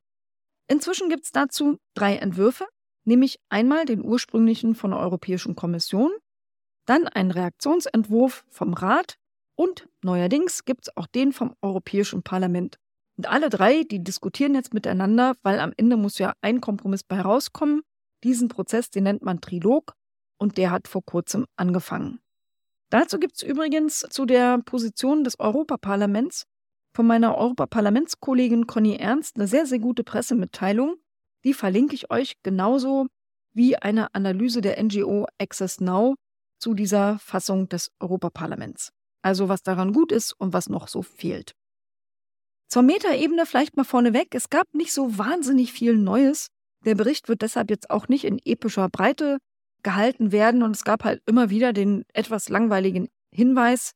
Inzwischen 0.68 1.08
gibt 1.08 1.24
es 1.24 1.32
dazu 1.32 1.78
drei 1.94 2.18
Entwürfe, 2.18 2.66
nämlich 3.06 3.40
einmal 3.48 3.86
den 3.86 4.04
ursprünglichen 4.04 4.76
von 4.76 4.92
der 4.92 5.00
Europäischen 5.00 5.56
Kommission, 5.56 6.12
dann 6.86 7.08
einen 7.08 7.32
Reaktionsentwurf 7.32 8.44
vom 8.50 8.74
Rat 8.74 9.16
und 9.56 9.88
neuerdings 10.04 10.66
gibt 10.66 10.88
es 10.88 10.98
auch 10.98 11.08
den 11.08 11.32
vom 11.32 11.56
Europäischen 11.62 12.24
Parlament. 12.24 12.78
Und 13.18 13.28
alle 13.28 13.50
drei, 13.50 13.84
die 13.84 14.04
diskutieren 14.04 14.56
jetzt 14.56 14.74
miteinander, 14.74 15.36
weil 15.44 15.60
am 15.60 15.74
Ende 15.78 15.98
muss 15.98 16.18
ja 16.18 16.34
ein 16.42 16.62
Kompromiss 16.62 17.04
bei 17.04 17.22
rauskommen. 17.22 17.82
Diesen 18.24 18.48
Prozess, 18.48 18.90
den 18.90 19.04
nennt 19.04 19.22
man 19.22 19.42
Trilog 19.42 19.94
und 20.38 20.58
der 20.58 20.72
hat 20.72 20.88
vor 20.88 21.04
kurzem 21.04 21.46
angefangen. 21.56 22.20
Dazu 22.90 23.20
gibt 23.20 23.36
es 23.36 23.44
übrigens 23.44 24.06
zu 24.10 24.26
der 24.26 24.60
Position 24.60 25.24
des 25.24 25.40
Europaparlaments 25.40 26.46
von 26.96 27.08
meiner 27.08 27.38
Europaparlamentskollegin 27.38 28.68
Conny 28.68 28.96
Ernst 28.98 29.36
eine 29.36 29.48
sehr, 29.48 29.66
sehr 29.66 29.80
gute 29.80 30.04
Pressemitteilung. 30.04 30.98
Die 31.44 31.54
verlinke 31.54 31.96
ich 31.96 32.12
euch 32.12 32.36
genauso 32.44 33.08
wie 33.54 33.76
eine 33.76 34.14
Analyse 34.14 34.62
der 34.62 34.82
NGO 34.82 35.28
Access 35.40 35.82
Now 35.82 36.16
zu 36.60 36.74
dieser 36.74 37.20
Fassung 37.20 37.68
des 37.68 37.92
Europaparlaments. 38.00 38.92
Also 39.22 39.50
was 39.50 39.64
daran 39.64 39.94
gut 39.94 40.12
ist 40.12 40.34
und 40.34 40.54
was 40.54 40.70
noch 40.70 40.88
so 40.88 41.02
fehlt. 41.02 41.54
Zur 42.74 42.82
Metaebene 42.82 43.46
vielleicht 43.46 43.78
mal 43.78 43.84
vorneweg. 43.84 44.34
Es 44.34 44.50
gab 44.50 44.74
nicht 44.74 44.94
so 44.94 45.20
wahnsinnig 45.20 45.72
viel 45.72 45.96
Neues. 45.96 46.48
Der 46.86 46.96
Bericht 46.96 47.30
wird 47.30 47.44
deshalb 47.44 47.70
jetzt 47.70 47.92
auch 47.92 48.08
nicht 48.08 48.26
in 48.26 48.40
epischer 48.44 48.90
Breite 48.90 49.38
gehalten 49.84 50.32
werden 50.32 50.64
und 50.64 50.76
es 50.76 50.84
gab 50.84 51.04
halt 51.04 51.22
immer 51.28 51.52
wieder 51.52 51.72
den 51.72 52.04
etwas 52.16 52.50
langweiligen 52.50 53.10
Hinweis, 53.32 53.92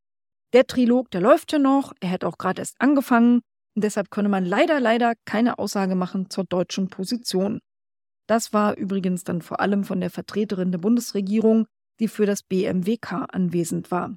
der 0.53 0.67
Trilog, 0.67 1.09
der 1.09 1.21
läuft 1.21 1.53
ja 1.53 1.57
noch, 1.57 1.91
er 2.01 2.09
hätte 2.09 2.27
auch 2.27 2.37
gerade 2.37 2.61
erst 2.61 2.79
angefangen 2.79 3.41
und 3.73 3.83
deshalb 3.83 4.11
könne 4.11 4.29
man 4.29 4.45
leider, 4.45 4.79
leider 4.79 5.13
keine 5.25 5.57
Aussage 5.57 5.95
machen 5.95 6.29
zur 6.29 6.43
deutschen 6.43 6.87
Position. 6.91 7.61
Das 8.27 8.53
war 8.53 8.77
übrigens 8.77 9.23
dann 9.23 9.41
vor 9.41 9.59
allem 9.59 9.85
von 9.85 10.01
der 10.01 10.11
Vertreterin 10.11 10.71
der 10.71 10.77
Bundesregierung, 10.77 11.65
die 11.99 12.07
für 12.07 12.27
das 12.27 12.43
BMWK 12.43 13.25
anwesend 13.31 13.89
war. 13.89 14.15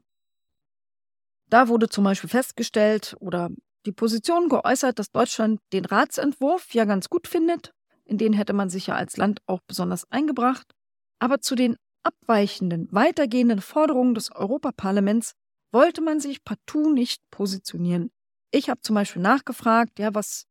Da 1.48 1.68
wurde 1.68 1.88
zum 1.88 2.04
Beispiel 2.04 2.28
festgestellt 2.28 3.16
oder 3.20 3.48
die 3.86 3.92
Position 3.92 4.48
geäußert, 4.48 4.98
dass 4.98 5.10
Deutschland 5.10 5.60
den 5.72 5.84
Ratsentwurf 5.84 6.74
ja 6.74 6.84
ganz 6.84 7.08
gut 7.08 7.26
findet. 7.26 7.72
In 8.04 8.18
den 8.18 8.32
hätte 8.32 8.52
man 8.52 8.70
sich 8.70 8.88
ja 8.88 8.96
als 8.96 9.16
Land 9.16 9.40
auch 9.46 9.60
besonders 9.66 10.10
eingebracht. 10.10 10.74
Aber 11.18 11.40
zu 11.40 11.54
den 11.54 11.76
abweichenden, 12.02 12.88
weitergehenden 12.90 13.60
Forderungen 13.60 14.14
des 14.14 14.34
Europaparlaments 14.34 15.34
wollte 15.72 16.00
man 16.00 16.20
sich 16.20 16.44
partout 16.44 16.92
nicht 16.92 17.22
positionieren. 17.30 18.10
Ich 18.50 18.68
habe 18.68 18.80
zum 18.80 18.94
Beispiel 18.94 19.22
nachgefragt, 19.22 19.98
ja, 19.98 20.14
was, 20.14 20.46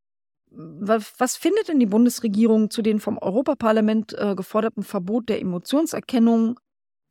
was, 0.52 1.36
findet 1.36 1.68
denn 1.68 1.80
die 1.80 1.86
Bundesregierung 1.86 2.70
zu 2.70 2.82
den 2.82 3.00
vom 3.00 3.18
Europaparlament 3.18 4.14
äh, 4.14 4.36
geforderten 4.36 4.84
Verbot 4.84 5.28
der 5.28 5.42
Emotionserkennung, 5.42 6.60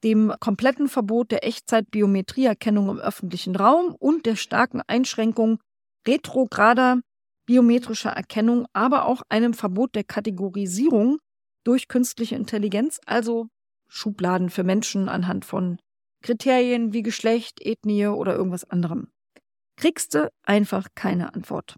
dem 0.03 0.33
kompletten 0.41 0.89
Verbot 0.89 1.31
der 1.31 1.45
Echtzeitbiometrieerkennung 1.45 2.89
im 2.89 2.99
öffentlichen 2.99 3.57
Raum 3.57 3.95
und 3.99 4.25
der 4.25 4.37
starken 4.37 4.81
Einschränkung 4.87 5.59
retrograder 6.09 7.01
biometrischer 7.47 8.11
Erkennung, 8.11 8.67
aber 8.73 9.07
auch 9.07 9.23
einem 9.29 9.55
Verbot 9.55 9.95
der 9.95 10.05
Kategorisierung 10.05 11.19
durch 11.65 11.89
künstliche 11.89 12.35
Intelligenz, 12.35 13.01
also 13.07 13.49
Schubladen 13.89 14.51
für 14.51 14.65
Menschen 14.65 15.09
anhand 15.09 15.47
von 15.47 15.79
Kriterien 16.23 16.93
wie 16.93 17.03
Geschlecht, 17.03 17.61
Ethnie 17.65 18.07
oder 18.07 18.35
irgendwas 18.35 18.65
anderem. 18.65 19.09
Kriegst 19.77 20.15
du 20.15 20.31
einfach 20.43 20.89
keine 20.95 21.33
Antwort. 21.35 21.77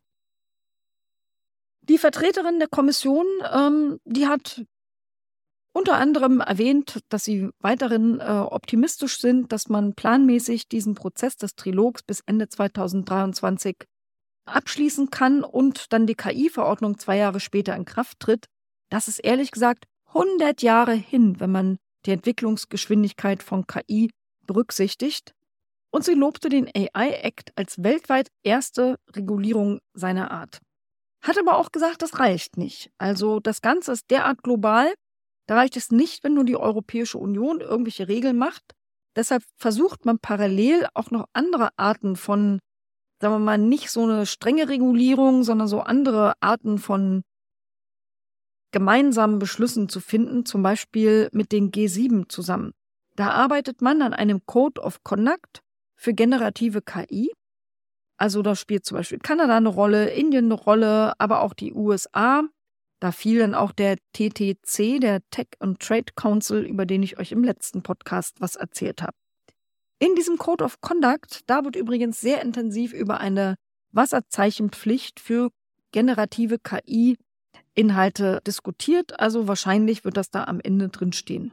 Die 1.82 1.98
Vertreterin 1.98 2.58
der 2.58 2.68
Kommission, 2.68 3.26
ähm, 3.52 4.00
die 4.04 4.26
hat 4.26 4.64
unter 5.72 5.96
anderem 5.96 6.40
erwähnt, 6.40 6.98
dass 7.10 7.24
sie 7.24 7.50
weiterhin 7.60 8.18
äh, 8.18 8.24
optimistisch 8.24 9.20
sind, 9.20 9.52
dass 9.52 9.68
man 9.68 9.94
planmäßig 9.94 10.68
diesen 10.68 10.96
Prozess 10.96 11.36
des 11.36 11.54
Trilogs 11.54 12.02
bis 12.02 12.22
Ende 12.26 12.48
2023 12.48 13.76
abschließen 14.46 15.10
kann 15.10 15.44
und 15.44 15.92
dann 15.92 16.06
die 16.06 16.14
KI-Verordnung 16.14 16.98
zwei 16.98 17.16
Jahre 17.16 17.40
später 17.40 17.74
in 17.76 17.84
Kraft 17.84 18.20
tritt. 18.20 18.46
Das 18.88 19.08
ist 19.08 19.18
ehrlich 19.18 19.50
gesagt 19.50 19.84
100 20.06 20.62
Jahre 20.62 20.94
hin, 20.94 21.38
wenn 21.38 21.52
man 21.52 21.78
die 22.06 22.12
Entwicklungsgeschwindigkeit 22.12 23.42
von 23.42 23.66
KI 23.66 24.10
berücksichtigt. 24.46 25.34
Und 25.92 26.04
sie 26.04 26.14
lobte 26.14 26.48
den 26.48 26.68
AI 26.68 27.10
Act 27.22 27.52
als 27.56 27.82
weltweit 27.82 28.28
erste 28.42 28.98
Regulierung 29.14 29.80
seiner 29.92 30.30
Art. 30.30 30.60
Hat 31.22 31.38
aber 31.38 31.58
auch 31.58 31.72
gesagt, 31.72 32.02
das 32.02 32.18
reicht 32.18 32.56
nicht. 32.56 32.90
Also 32.98 33.40
das 33.40 33.60
Ganze 33.60 33.92
ist 33.92 34.10
derart 34.10 34.42
global, 34.42 34.94
da 35.46 35.56
reicht 35.56 35.76
es 35.76 35.90
nicht, 35.90 36.22
wenn 36.22 36.34
nur 36.34 36.44
die 36.44 36.56
Europäische 36.56 37.18
Union 37.18 37.60
irgendwelche 37.60 38.08
Regeln 38.08 38.38
macht. 38.38 38.62
Deshalb 39.16 39.42
versucht 39.56 40.06
man 40.06 40.18
parallel 40.20 40.86
auch 40.94 41.10
noch 41.10 41.26
andere 41.32 41.70
Arten 41.76 42.14
von, 42.14 42.60
sagen 43.20 43.34
wir 43.34 43.38
mal, 43.38 43.58
nicht 43.58 43.90
so 43.90 44.04
eine 44.04 44.26
strenge 44.26 44.68
Regulierung, 44.68 45.42
sondern 45.42 45.68
so 45.68 45.80
andere 45.80 46.34
Arten 46.40 46.78
von 46.78 47.22
gemeinsamen 48.72 49.38
Beschlüssen 49.38 49.88
zu 49.88 50.00
finden, 50.00 50.46
zum 50.46 50.62
Beispiel 50.62 51.28
mit 51.32 51.52
den 51.52 51.70
G7 51.70 52.28
zusammen. 52.28 52.72
Da 53.16 53.30
arbeitet 53.30 53.82
man 53.82 54.02
an 54.02 54.14
einem 54.14 54.46
Code 54.46 54.80
of 54.80 55.02
Conduct 55.02 55.62
für 55.96 56.14
generative 56.14 56.80
KI. 56.80 57.32
Also 58.16 58.42
da 58.42 58.54
spielt 58.54 58.84
zum 58.84 58.96
Beispiel 58.96 59.18
Kanada 59.18 59.56
eine 59.56 59.68
Rolle, 59.68 60.10
Indien 60.10 60.46
eine 60.46 60.54
Rolle, 60.54 61.12
aber 61.18 61.42
auch 61.42 61.52
die 61.52 61.74
USA. 61.74 62.44
Da 63.00 63.12
fiel 63.12 63.38
dann 63.40 63.54
auch 63.54 63.72
der 63.72 63.96
TTC, 64.12 65.00
der 65.00 65.20
Tech 65.30 65.48
and 65.58 65.80
Trade 65.80 66.12
Council, 66.14 66.62
über 66.62 66.86
den 66.86 67.02
ich 67.02 67.18
euch 67.18 67.32
im 67.32 67.44
letzten 67.44 67.82
Podcast 67.82 68.40
was 68.40 68.56
erzählt 68.56 69.02
habe. 69.02 69.16
In 70.02 70.14
diesem 70.14 70.38
Code 70.38 70.64
of 70.64 70.80
Conduct, 70.80 71.42
da 71.46 71.62
wird 71.62 71.76
übrigens 71.76 72.22
sehr 72.22 72.40
intensiv 72.40 72.94
über 72.94 73.20
eine 73.20 73.56
Wasserzeichenpflicht 73.92 75.20
für 75.20 75.50
generative 75.92 76.58
KI 76.58 77.18
Inhalte 77.74 78.40
diskutiert, 78.46 79.20
also 79.20 79.46
wahrscheinlich 79.46 80.04
wird 80.04 80.16
das 80.16 80.30
da 80.30 80.44
am 80.44 80.58
Ende 80.58 80.88
drin 80.88 81.12
stehen. 81.12 81.52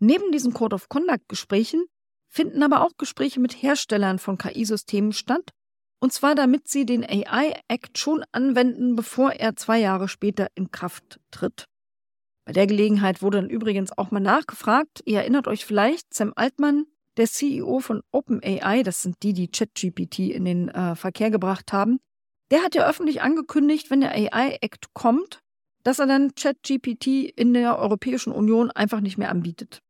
Neben 0.00 0.32
diesen 0.32 0.52
Code 0.52 0.76
of 0.76 0.90
Conduct 0.90 1.26
Gesprächen 1.28 1.86
finden 2.28 2.62
aber 2.62 2.82
auch 2.82 2.92
Gespräche 2.98 3.40
mit 3.40 3.62
Herstellern 3.62 4.18
von 4.18 4.36
KI-Systemen 4.36 5.12
statt, 5.12 5.50
und 6.00 6.12
zwar 6.12 6.34
damit 6.34 6.68
sie 6.68 6.84
den 6.84 7.04
AI 7.04 7.58
Act 7.68 7.96
schon 7.96 8.22
anwenden, 8.32 8.96
bevor 8.96 9.32
er 9.32 9.56
zwei 9.56 9.80
Jahre 9.80 10.08
später 10.08 10.48
in 10.54 10.70
Kraft 10.70 11.20
tritt. 11.30 11.64
Bei 12.44 12.52
der 12.52 12.66
Gelegenheit 12.66 13.22
wurde 13.22 13.38
dann 13.38 13.48
übrigens 13.48 13.96
auch 13.96 14.10
mal 14.10 14.20
nachgefragt, 14.20 15.00
ihr 15.06 15.20
erinnert 15.20 15.48
euch 15.48 15.64
vielleicht, 15.64 16.12
Sam 16.12 16.34
Altman, 16.36 16.86
der 17.16 17.26
CEO 17.26 17.80
von 17.80 18.02
OpenAI, 18.10 18.82
das 18.82 19.02
sind 19.02 19.16
die, 19.22 19.32
die 19.32 19.48
ChatGPT 19.48 20.20
in 20.20 20.44
den 20.44 20.68
äh, 20.68 20.96
Verkehr 20.96 21.30
gebracht 21.30 21.72
haben, 21.72 22.00
der 22.50 22.62
hat 22.62 22.74
ja 22.74 22.88
öffentlich 22.88 23.22
angekündigt, 23.22 23.90
wenn 23.90 24.00
der 24.00 24.12
AI-Act 24.12 24.92
kommt, 24.94 25.40
dass 25.82 25.98
er 25.98 26.06
dann 26.06 26.34
ChatGPT 26.34 27.06
in 27.06 27.54
der 27.54 27.78
Europäischen 27.78 28.32
Union 28.32 28.70
einfach 28.70 29.00
nicht 29.00 29.18
mehr 29.18 29.30
anbietet. 29.30 29.80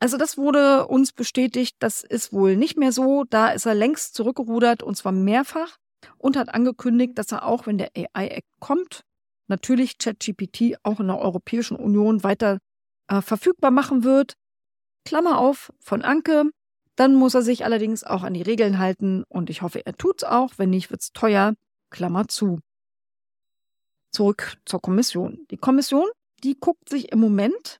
Also 0.00 0.16
das 0.16 0.38
wurde 0.38 0.86
uns 0.86 1.12
bestätigt, 1.12 1.76
das 1.80 2.04
ist 2.04 2.32
wohl 2.32 2.56
nicht 2.56 2.78
mehr 2.78 2.92
so. 2.92 3.24
Da 3.28 3.50
ist 3.50 3.66
er 3.66 3.74
längst 3.74 4.14
zurückgerudert 4.14 4.82
und 4.82 4.96
zwar 4.96 5.12
mehrfach 5.12 5.76
und 6.16 6.36
hat 6.36 6.54
angekündigt, 6.54 7.18
dass 7.18 7.32
er 7.32 7.44
auch, 7.44 7.66
wenn 7.66 7.78
der 7.78 7.90
AI-Act 7.96 8.48
kommt, 8.60 9.02
natürlich 9.48 9.98
ChatGPT 9.98 10.76
auch 10.84 11.00
in 11.00 11.08
der 11.08 11.18
Europäischen 11.18 11.76
Union 11.76 12.22
weiter 12.22 12.58
äh, 13.08 13.20
verfügbar 13.20 13.70
machen 13.70 14.04
wird. 14.04 14.34
Klammer 15.04 15.38
auf 15.38 15.72
von 15.80 16.02
Anke, 16.02 16.50
dann 16.96 17.14
muss 17.14 17.34
er 17.34 17.42
sich 17.42 17.64
allerdings 17.64 18.02
auch 18.04 18.22
an 18.22 18.34
die 18.34 18.42
Regeln 18.42 18.78
halten 18.78 19.24
und 19.28 19.50
ich 19.50 19.62
hoffe, 19.62 19.84
er 19.86 19.96
tut's 19.96 20.24
auch. 20.24 20.52
Wenn 20.56 20.70
nicht, 20.70 20.90
wird's 20.90 21.12
teuer. 21.12 21.54
Klammer 21.90 22.28
zu. 22.28 22.58
Zurück 24.10 24.56
zur 24.64 24.80
Kommission. 24.80 25.46
Die 25.50 25.56
Kommission, 25.56 26.08
die 26.42 26.58
guckt 26.58 26.88
sich 26.88 27.12
im 27.12 27.20
Moment 27.20 27.78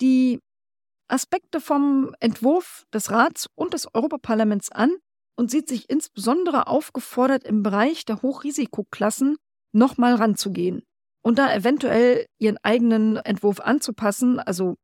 die 0.00 0.38
Aspekte 1.08 1.60
vom 1.60 2.14
Entwurf 2.20 2.84
des 2.94 3.10
Rats 3.10 3.48
und 3.54 3.74
des 3.74 3.92
Europaparlaments 3.92 4.70
an 4.70 4.94
und 5.36 5.50
sieht 5.50 5.68
sich 5.68 5.90
insbesondere 5.90 6.68
aufgefordert, 6.68 7.44
im 7.44 7.62
Bereich 7.62 8.04
der 8.04 8.22
Hochrisikoklassen 8.22 9.36
nochmal 9.72 10.14
ranzugehen 10.14 10.82
und 11.22 11.38
da 11.38 11.52
eventuell 11.52 12.26
ihren 12.38 12.58
eigenen 12.62 13.16
Entwurf 13.16 13.60
anzupassen, 13.60 14.38
also 14.38 14.76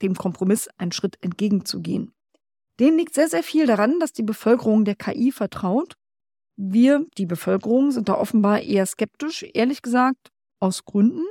dem 0.00 0.14
Kompromiss 0.14 0.68
einen 0.78 0.92
Schritt 0.92 1.16
entgegenzugehen. 1.22 2.12
Denen 2.80 2.98
liegt 2.98 3.14
sehr, 3.14 3.28
sehr 3.28 3.42
viel 3.42 3.66
daran, 3.66 4.00
dass 4.00 4.12
die 4.12 4.22
Bevölkerung 4.22 4.84
der 4.84 4.94
KI 4.94 5.30
vertraut. 5.30 5.94
Wir, 6.56 7.06
die 7.18 7.26
Bevölkerung, 7.26 7.90
sind 7.92 8.08
da 8.08 8.14
offenbar 8.14 8.60
eher 8.60 8.86
skeptisch, 8.86 9.44
ehrlich 9.54 9.82
gesagt, 9.82 10.30
aus 10.60 10.84
Gründen. 10.84 11.24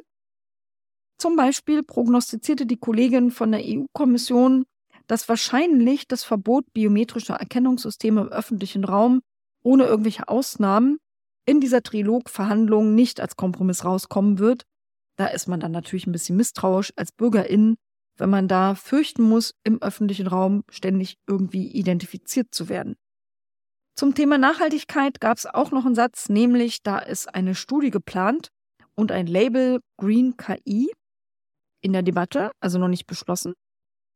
Zum 1.17 1.35
Beispiel 1.35 1.83
prognostizierte 1.83 2.65
die 2.65 2.77
Kollegin 2.77 3.31
von 3.31 3.51
der 3.51 3.61
EU-Kommission, 3.63 4.65
dass 5.07 5.29
wahrscheinlich 5.29 6.07
das 6.07 6.23
Verbot 6.23 6.65
biometrischer 6.73 7.35
Erkennungssysteme 7.35 8.21
im 8.21 8.29
öffentlichen 8.29 8.83
Raum 8.83 9.21
ohne 9.63 9.85
irgendwelche 9.85 10.27
Ausnahmen 10.27 10.97
in 11.45 11.59
dieser 11.59 11.83
Trilogverhandlung 11.83 12.95
nicht 12.95 13.19
als 13.19 13.35
Kompromiss 13.35 13.85
rauskommen 13.85 14.39
wird. 14.39 14.63
Da 15.17 15.27
ist 15.27 15.47
man 15.47 15.59
dann 15.59 15.71
natürlich 15.71 16.07
ein 16.07 16.11
bisschen 16.11 16.37
misstrauisch 16.37 16.93
als 16.95 17.11
Bürgerin, 17.11 17.75
wenn 18.17 18.29
man 18.29 18.47
da 18.47 18.75
fürchten 18.75 19.23
muss, 19.23 19.53
im 19.63 19.81
öffentlichen 19.81 20.27
Raum 20.27 20.63
ständig 20.69 21.17
irgendwie 21.27 21.67
identifiziert 21.67 22.53
zu 22.53 22.69
werden. 22.69 22.95
Zum 23.95 24.15
Thema 24.15 24.37
Nachhaltigkeit 24.37 25.19
gab 25.19 25.37
es 25.37 25.45
auch 25.45 25.71
noch 25.71 25.85
einen 25.85 25.95
Satz, 25.95 26.29
nämlich 26.29 26.81
da 26.81 26.99
ist 26.99 27.33
eine 27.33 27.55
Studie 27.55 27.91
geplant 27.91 28.49
und 28.95 29.11
ein 29.11 29.27
Label 29.27 29.81
Green 29.97 30.37
KI 30.37 30.91
in 31.81 31.93
der 31.93 32.03
Debatte, 32.03 32.51
also 32.59 32.77
noch 32.79 32.87
nicht 32.87 33.07
beschlossen. 33.07 33.53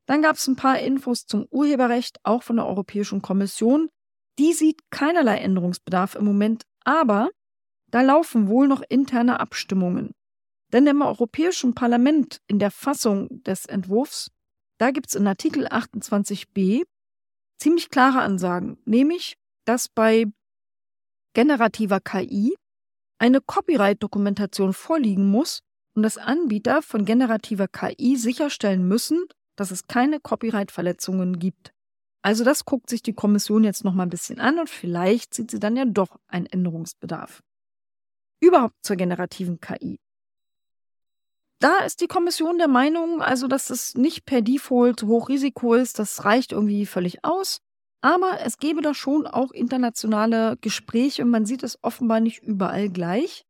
Dann 0.07 0.21
gab 0.21 0.35
es 0.35 0.47
ein 0.47 0.55
paar 0.55 0.79
Infos 0.79 1.25
zum 1.25 1.47
Urheberrecht, 1.49 2.17
auch 2.23 2.43
von 2.43 2.57
der 2.57 2.67
Europäischen 2.67 3.21
Kommission. 3.21 3.89
Die 4.37 4.53
sieht 4.53 4.79
keinerlei 4.91 5.37
Änderungsbedarf 5.37 6.15
im 6.15 6.25
Moment, 6.25 6.63
aber 6.83 7.29
da 7.89 8.01
laufen 8.01 8.47
wohl 8.47 8.67
noch 8.67 8.83
interne 8.87 9.39
Abstimmungen. 9.39 10.13
Denn 10.73 10.87
im 10.87 11.01
Europäischen 11.01 11.75
Parlament 11.75 12.41
in 12.47 12.59
der 12.59 12.71
Fassung 12.71 13.43
des 13.43 13.65
Entwurfs, 13.65 14.31
da 14.77 14.91
gibt 14.91 15.07
es 15.07 15.15
in 15.15 15.27
Artikel 15.27 15.67
28b 15.67 16.83
ziemlich 17.57 17.89
klare 17.89 18.19
Ansagen, 18.19 18.77
nämlich, 18.85 19.37
dass 19.65 19.87
bei 19.87 20.25
generativer 21.33 21.99
KI 21.99 22.55
eine 23.19 23.41
Copyright-Dokumentation 23.41 24.73
vorliegen 24.73 25.29
muss 25.29 25.61
und 25.95 26.03
dass 26.03 26.17
Anbieter 26.17 26.81
von 26.81 27.05
generativer 27.05 27.67
KI 27.67 28.17
sicherstellen 28.17 28.87
müssen, 28.87 29.25
dass 29.55 29.71
es 29.71 29.87
keine 29.87 30.19
Copyright-Verletzungen 30.19 31.39
gibt. 31.39 31.71
Also 32.21 32.43
das 32.43 32.65
guckt 32.65 32.89
sich 32.89 33.03
die 33.03 33.13
Kommission 33.13 33.63
jetzt 33.63 33.83
noch 33.83 33.93
mal 33.93 34.03
ein 34.03 34.09
bisschen 34.09 34.39
an 34.39 34.59
und 34.59 34.69
vielleicht 34.69 35.33
sieht 35.33 35.51
sie 35.51 35.59
dann 35.59 35.77
ja 35.77 35.85
doch 35.85 36.17
einen 36.27 36.47
Änderungsbedarf. 36.47 37.43
Überhaupt 38.41 38.75
zur 38.81 38.95
generativen 38.95 39.59
KI. 39.59 39.99
Da 41.59 41.79
ist 41.79 42.01
die 42.01 42.07
Kommission 42.07 42.57
der 42.57 42.67
Meinung, 42.67 43.21
also 43.21 43.47
dass 43.47 43.69
es 43.69 43.95
nicht 43.95 44.25
per 44.25 44.41
Default 44.41 45.03
Hochrisiko 45.03 45.73
ist, 45.73 45.99
das 45.99 46.25
reicht 46.25 46.51
irgendwie 46.51 46.85
völlig 46.85 47.23
aus. 47.23 47.61
Aber 48.01 48.41
es 48.41 48.57
gäbe 48.57 48.81
da 48.81 48.93
schon 48.93 49.25
auch 49.25 49.51
internationale 49.51 50.57
Gespräche 50.61 51.23
und 51.23 51.31
man 51.31 51.45
sieht 51.45 51.63
es 51.63 51.79
offenbar 51.81 52.19
nicht 52.19 52.43
überall 52.43 52.89
gleich. 52.89 53.45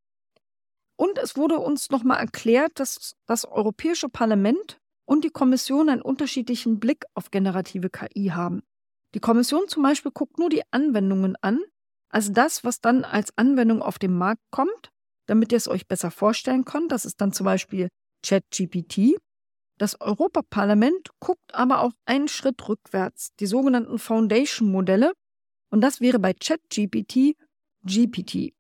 Und 0.98 1.18
es 1.18 1.36
wurde 1.36 1.60
uns 1.60 1.90
nochmal 1.90 2.20
erklärt, 2.20 2.80
dass 2.80 3.16
das 3.26 3.44
Europäische 3.44 4.08
Parlament 4.08 4.80
und 5.06 5.24
die 5.26 5.30
Kommission 5.30 5.90
einen 5.90 6.02
unterschiedlichen 6.02 6.80
Blick 6.80 7.06
auf 7.16 7.32
generative 7.32 7.90
KI 7.90 8.28
haben. 8.34 8.64
Die 9.14 9.20
Kommission 9.20 9.68
zum 9.68 9.84
Beispiel 9.84 10.12
guckt 10.12 10.40
nur 10.40 10.50
die 10.50 10.64
Anwendungen 10.72 11.36
an, 11.42 11.60
also 12.10 12.32
das, 12.32 12.64
was 12.64 12.80
dann 12.80 13.04
als 13.04 13.38
Anwendung 13.38 13.82
auf 13.82 14.00
den 14.00 14.18
Markt 14.18 14.42
kommt, 14.52 14.92
damit 15.26 15.52
ihr 15.52 15.58
es 15.58 15.68
euch 15.68 15.88
besser 15.88 16.12
vorstellen 16.12 16.66
könnt. 16.66 16.92
Das 16.92 17.06
ist 17.06 17.22
dann 17.22 17.34
zum 17.34 17.46
Beispiel 17.46 17.90
ChatGPT. 18.24 19.18
Das 19.78 20.00
Europaparlament 20.00 21.10
guckt 21.20 21.54
aber 21.54 21.82
auch 21.82 21.92
einen 22.06 22.28
Schritt 22.28 22.68
rückwärts, 22.68 23.36
die 23.40 23.46
sogenannten 23.46 24.00
Foundation-Modelle. 24.00 25.14
Und 25.70 25.82
das 25.82 26.00
wäre 26.00 26.20
bei 26.20 26.34
ChatGPT 26.34 27.36
GPT. 27.84 28.54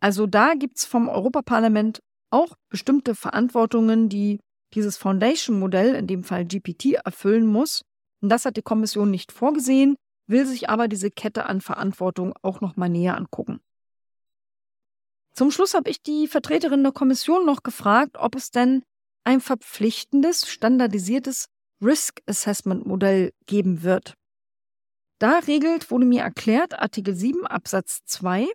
Also 0.00 0.26
da 0.26 0.54
gibt 0.54 0.78
es 0.78 0.84
vom 0.84 1.08
Europaparlament 1.08 2.00
auch 2.30 2.54
bestimmte 2.68 3.14
Verantwortungen, 3.14 4.08
die 4.08 4.40
dieses 4.74 4.96
Foundation-Modell, 4.96 5.94
in 5.94 6.06
dem 6.06 6.24
Fall 6.24 6.44
GPT, 6.44 6.94
erfüllen 7.04 7.46
muss. 7.46 7.82
Und 8.20 8.28
das 8.28 8.44
hat 8.44 8.56
die 8.56 8.62
Kommission 8.62 9.10
nicht 9.10 9.32
vorgesehen, 9.32 9.96
will 10.26 10.46
sich 10.46 10.68
aber 10.68 10.88
diese 10.88 11.10
Kette 11.10 11.46
an 11.46 11.60
Verantwortung 11.60 12.34
auch 12.42 12.60
noch 12.60 12.76
mal 12.76 12.88
näher 12.88 13.16
angucken. 13.16 13.60
Zum 15.34 15.50
Schluss 15.50 15.74
habe 15.74 15.90
ich 15.90 16.00
die 16.00 16.28
Vertreterin 16.28 16.82
der 16.82 16.92
Kommission 16.92 17.44
noch 17.44 17.62
gefragt, 17.62 18.16
ob 18.18 18.36
es 18.36 18.50
denn 18.50 18.84
ein 19.24 19.40
verpflichtendes, 19.40 20.48
standardisiertes 20.48 21.46
Risk 21.82 22.20
Assessment 22.26 22.86
Modell 22.86 23.32
geben 23.46 23.82
wird. 23.82 24.14
Da 25.18 25.40
regelt, 25.40 25.90
wurde 25.90 26.04
mir 26.04 26.22
erklärt, 26.22 26.78
Artikel 26.78 27.14
7 27.14 27.46
Absatz 27.46 28.04
2 28.04 28.46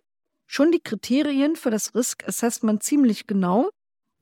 schon 0.46 0.72
die 0.72 0.80
Kriterien 0.80 1.54
für 1.54 1.70
das 1.70 1.94
Risk 1.94 2.26
Assessment 2.26 2.82
ziemlich 2.82 3.26
genau 3.26 3.70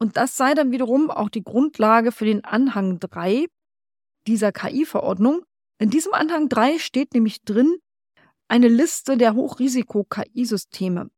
und 0.01 0.17
das 0.17 0.37
sei 0.37 0.55
dann 0.55 0.73
wiederum 0.73 1.11
auch 1.11 1.29
die 1.29 1.43
Grundlage 1.43 2.13
für 2.13 2.25
den 2.25 2.45
Anhang 2.45 3.01
3 3.01 3.47
dieser 4.27 4.53
KI-Verordnung. 4.53 5.43
In 5.79 5.91
diesem 5.91 6.13
Anhang 6.13 6.49
3 6.49 6.79
steht 6.79 7.15
nämlich 7.15 7.43
drin 7.43 7.79
eine 8.49 8.69
Liste 8.69 9.17
der 9.17 9.35
Hochrisiko-KI-Systeme. 9.35 11.11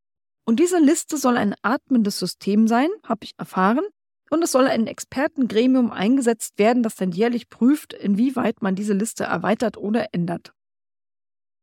Und 0.51 0.59
diese 0.59 0.81
Liste 0.81 1.17
soll 1.17 1.37
ein 1.37 1.55
atmendes 1.63 2.19
System 2.19 2.67
sein, 2.67 2.89
habe 3.05 3.21
ich 3.23 3.35
erfahren, 3.39 3.85
und 4.31 4.43
es 4.43 4.51
soll 4.51 4.67
ein 4.67 4.89
Expertengremium 4.89 5.93
eingesetzt 5.93 6.59
werden, 6.59 6.83
das 6.83 6.97
dann 6.97 7.13
jährlich 7.13 7.49
prüft, 7.49 7.93
inwieweit 7.93 8.61
man 8.61 8.75
diese 8.75 8.93
Liste 8.93 9.23
erweitert 9.23 9.77
oder 9.77 10.09
ändert. 10.13 10.53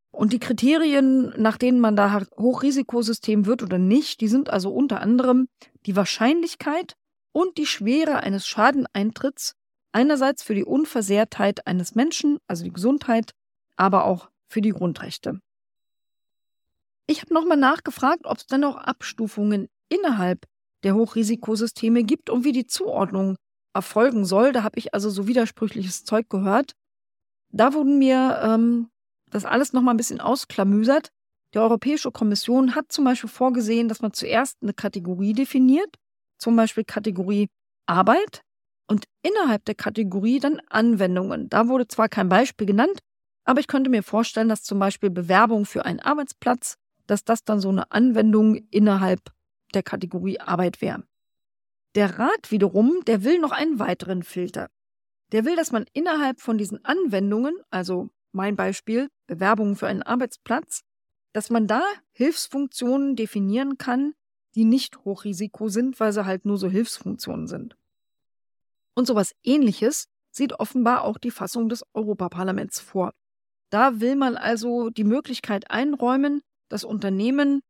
Und 0.10 0.32
die 0.32 0.40
Kriterien, 0.40 1.34
nach 1.36 1.58
denen 1.58 1.82
man 1.82 1.98
da 1.98 2.22
Hochrisikosystem 2.38 3.46
wird 3.46 3.62
oder 3.62 3.78
nicht, 3.78 4.22
die 4.22 4.30
sind 4.30 4.50
also 4.50 4.72
unter 4.72 5.02
anderem 5.02 5.50
die 5.86 5.98
Wahrscheinlichkeit 5.98 6.96
und 7.34 7.58
die 7.58 7.66
Schwere 7.66 8.22
eines 8.22 8.48
Schadeneintritts, 8.48 9.56
einerseits 9.92 10.44
für 10.44 10.56
die 10.56 10.64
Unversehrtheit 10.64 11.68
eines 11.68 11.94
Menschen, 11.94 12.38
also 12.48 12.64
die 12.64 12.72
Gesundheit, 12.72 13.32
aber 13.76 14.06
auch 14.06 14.30
für 14.48 14.62
die 14.62 14.72
Grundrechte. 14.72 15.42
Ich 17.10 17.22
habe 17.22 17.34
nochmal 17.34 17.58
nachgefragt, 17.58 18.26
ob 18.26 18.38
es 18.38 18.48
denn 18.48 18.64
auch 18.66 18.76
Abstufungen 18.76 19.70
innerhalb 19.90 20.46
der 20.84 20.96
Hochrisikosysteme 20.96 22.04
gibt 22.04 22.30
und 22.30 22.44
wie 22.44 22.52
die 22.52 22.68
Zuordnung 22.68 23.38
erfolgen 23.74 24.26
soll. 24.26 24.52
Da 24.52 24.64
habe 24.64 24.78
ich 24.78 24.94
also 24.94 25.10
so 25.10 25.26
widersprüchliches 25.28 26.04
Zeug 26.04 26.30
gehört. 26.30 26.74
Da 27.50 27.74
wurden 27.74 27.98
mir 27.98 28.40
ähm, 28.44 28.90
das 29.30 29.46
alles 29.46 29.72
nochmal 29.74 29.94
ein 29.94 29.98
bisschen 29.98 30.20
ausklamüsert. 30.20 31.10
Die 31.54 31.60
Europäische 31.60 32.12
Kommission 32.12 32.76
hat 32.76 32.92
zum 32.92 33.06
Beispiel 33.06 33.30
vorgesehen, 33.30 33.88
dass 33.88 34.02
man 34.02 34.12
zuerst 34.12 34.58
eine 34.62 34.74
Kategorie 34.74 35.34
definiert, 35.34 35.96
zum 36.38 36.58
Beispiel 36.58 36.84
Kategorie 36.84 37.48
Arbeit 37.86 38.42
und 38.88 39.06
innerhalb 39.24 39.64
der 39.64 39.76
Kategorie 39.76 40.40
dann 40.40 40.60
Anwendungen. 40.70 41.50
Da 41.50 41.70
wurde 41.70 41.88
zwar 41.88 42.10
kein 42.10 42.28
Beispiel 42.28 42.68
genannt, 42.68 43.00
aber 43.46 43.62
ich 43.62 43.68
könnte 43.68 43.90
mir 43.90 44.04
vorstellen, 44.04 44.50
dass 44.50 44.64
zum 44.64 44.78
Beispiel 44.78 45.10
Bewerbung 45.10 45.66
für 45.66 45.86
einen 45.86 46.02
Arbeitsplatz, 46.02 46.76
dass 47.08 47.24
das 47.24 47.44
dann 47.44 47.60
so 47.60 47.70
eine 47.70 47.92
Anwendung 47.92 48.56
innerhalb 48.70 49.32
der 49.74 49.84
Kategorie 49.84 50.40
Arbeit 50.40 50.82
wäre. 50.82 51.04
Der 51.96 52.20
Rat 52.20 52.52
wiederum, 52.52 53.04
der 53.08 53.24
will 53.24 53.40
noch 53.40 53.52
einen 53.52 53.80
weiteren 53.80 54.24
Filter. 54.24 54.70
Der 55.32 55.46
will, 55.46 55.56
dass 55.56 55.72
man 55.72 55.86
innerhalb 55.94 56.40
von 56.40 56.58
diesen 56.58 56.84
Anwendungen, 56.86 57.56
also 57.70 58.10
mein 58.32 58.56
Beispiel, 58.56 59.10
Bewerbungen 59.26 59.76
für 59.76 59.88
einen 59.88 60.04
Arbeitsplatz, 60.04 60.84
dass 61.34 61.50
man 61.50 61.68
da 61.68 61.82
Hilfsfunktionen 62.14 63.16
definieren 63.16 63.78
kann, 63.78 64.14
die 64.56 64.66
nicht 64.66 65.06
Hochrisiko 65.06 65.70
sind, 65.70 66.00
weil 66.00 66.14
sie 66.14 66.26
halt 66.26 66.46
nur 66.46 66.58
so 66.58 66.70
Hilfsfunktionen 66.70 67.48
sind. 67.48 67.76
Und 68.94 69.06
sowas 69.06 69.36
ähnliches 69.44 70.08
sieht 70.32 70.54
offenbar 70.60 71.04
auch 71.04 71.18
die 71.18 71.32
Fassung 71.32 71.70
des 71.70 71.84
Europaparlaments 71.94 72.80
vor. 72.80 73.14
Da 73.70 74.00
will 74.00 74.16
man 74.16 74.38
also 74.38 74.90
die 74.90 75.04
Möglichkeit 75.04 75.70
einräumen, 75.70 76.42
dass 76.70 76.84
Unternehmen 76.84 77.62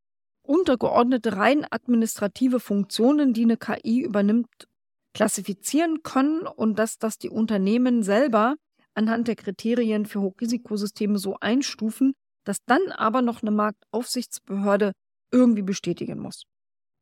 untergeordnete 0.41 1.35
rein 1.35 1.65
administrative 1.69 2.59
Funktionen, 2.59 3.33
die 3.33 3.43
eine 3.43 3.57
KI 3.57 4.01
übernimmt, 4.01 4.67
klassifizieren 5.13 6.03
können 6.03 6.47
und 6.47 6.79
dass 6.79 6.97
das 6.97 7.17
die 7.17 7.29
Unternehmen 7.29 8.03
selber 8.03 8.55
anhand 8.93 9.27
der 9.27 9.35
Kriterien 9.35 10.05
für 10.05 10.21
Hochrisikosysteme 10.21 11.17
so 11.19 11.37
einstufen, 11.39 12.13
dass 12.45 12.57
dann 12.65 12.91
aber 12.91 13.21
noch 13.21 13.41
eine 13.41 13.51
Marktaufsichtsbehörde 13.51 14.93
irgendwie 15.31 15.61
bestätigen 15.61 16.19
muss. 16.19 16.43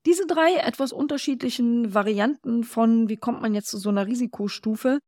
Diese 0.05 0.27
drei 0.27 0.55
etwas 0.55 0.91
unterschiedlichen 0.91 1.93
Varianten 1.93 2.63
von, 2.63 3.09
wie 3.09 3.17
kommt 3.17 3.41
man 3.41 3.53
jetzt 3.53 3.69
zu 3.69 3.77
so 3.77 3.89
einer 3.89 4.07
Risikostufe, 4.07 4.99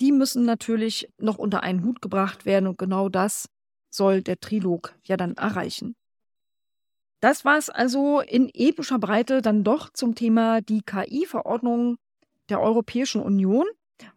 die 0.00 0.12
müssen 0.12 0.44
natürlich 0.44 1.08
noch 1.18 1.38
unter 1.38 1.62
einen 1.62 1.84
Hut 1.84 2.02
gebracht 2.02 2.44
werden 2.44 2.66
und 2.66 2.78
genau 2.78 3.08
das 3.08 3.46
soll 3.90 4.22
der 4.22 4.38
Trilog 4.38 4.94
ja 5.04 5.16
dann 5.16 5.34
erreichen. 5.34 5.94
Das 7.20 7.44
war 7.44 7.56
es 7.56 7.70
also 7.70 8.20
in 8.20 8.50
epischer 8.52 8.98
Breite 8.98 9.40
dann 9.40 9.64
doch 9.64 9.90
zum 9.90 10.14
Thema 10.14 10.60
die 10.60 10.82
KI-Verordnung 10.82 11.96
der 12.48 12.60
Europäischen 12.60 13.22
Union. 13.22 13.66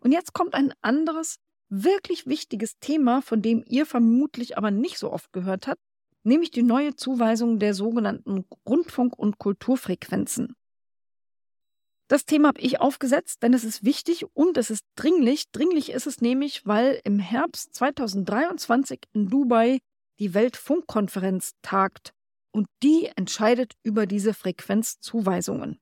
Und 0.01 0.11
jetzt 0.11 0.33
kommt 0.33 0.53
ein 0.53 0.73
anderes, 0.81 1.37
wirklich 1.69 2.25
wichtiges 2.25 2.77
Thema, 2.79 3.21
von 3.21 3.41
dem 3.41 3.63
ihr 3.65 3.85
vermutlich 3.85 4.57
aber 4.57 4.71
nicht 4.71 4.97
so 4.97 5.11
oft 5.11 5.31
gehört 5.31 5.67
habt, 5.67 5.81
nämlich 6.23 6.51
die 6.51 6.63
neue 6.63 6.95
Zuweisung 6.95 7.59
der 7.59 7.73
sogenannten 7.73 8.45
Rundfunk- 8.67 9.17
und 9.17 9.37
Kulturfrequenzen. 9.37 10.55
Das 12.09 12.25
Thema 12.25 12.49
habe 12.49 12.61
ich 12.61 12.81
aufgesetzt, 12.81 13.43
denn 13.43 13.53
es 13.53 13.63
ist 13.63 13.85
wichtig 13.85 14.25
und 14.33 14.57
es 14.57 14.71
ist 14.71 14.83
dringlich. 14.95 15.51
Dringlich 15.51 15.91
ist 15.91 16.07
es 16.07 16.21
nämlich, 16.21 16.65
weil 16.65 16.99
im 17.03 17.19
Herbst 17.19 17.75
2023 17.75 19.01
in 19.13 19.29
Dubai 19.29 19.77
die 20.17 20.33
Weltfunkkonferenz 20.33 21.51
tagt 21.61 22.13
und 22.51 22.67
die 22.83 23.07
entscheidet 23.15 23.73
über 23.83 24.05
diese 24.05 24.33
Frequenzzuweisungen. 24.33 25.79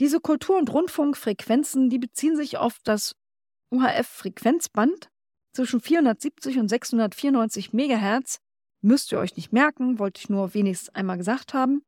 Diese 0.00 0.20
Kultur- 0.20 0.58
und 0.58 0.72
Rundfunkfrequenzen, 0.72 1.90
die 1.90 1.98
beziehen 1.98 2.36
sich 2.36 2.56
auf 2.56 2.78
das 2.84 3.14
UHF-Frequenzband 3.70 5.10
zwischen 5.52 5.80
470 5.80 6.58
und 6.58 6.68
694 6.68 7.72
Megahertz. 7.72 8.38
Müsst 8.80 9.12
ihr 9.12 9.18
euch 9.18 9.36
nicht 9.36 9.52
merken, 9.52 9.98
wollte 9.98 10.18
ich 10.18 10.28
nur 10.28 10.54
wenigstens 10.54 10.94
einmal 10.94 11.18
gesagt 11.18 11.54
haben. 11.54 11.82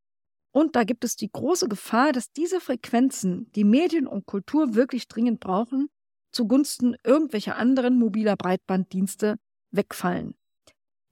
Und 0.52 0.76
da 0.76 0.84
gibt 0.84 1.04
es 1.04 1.16
die 1.16 1.30
große 1.30 1.68
Gefahr, 1.68 2.12
dass 2.12 2.30
diese 2.30 2.60
Frequenzen 2.60 3.50
die 3.52 3.64
Medien 3.64 4.06
und 4.06 4.26
Kultur 4.26 4.74
wirklich 4.74 5.08
dringend 5.08 5.40
brauchen, 5.40 5.88
zugunsten 6.30 6.94
irgendwelcher 7.02 7.56
anderen 7.56 7.98
mobiler 7.98 8.36
Breitbanddienste 8.36 9.36
wegfallen. 9.72 10.36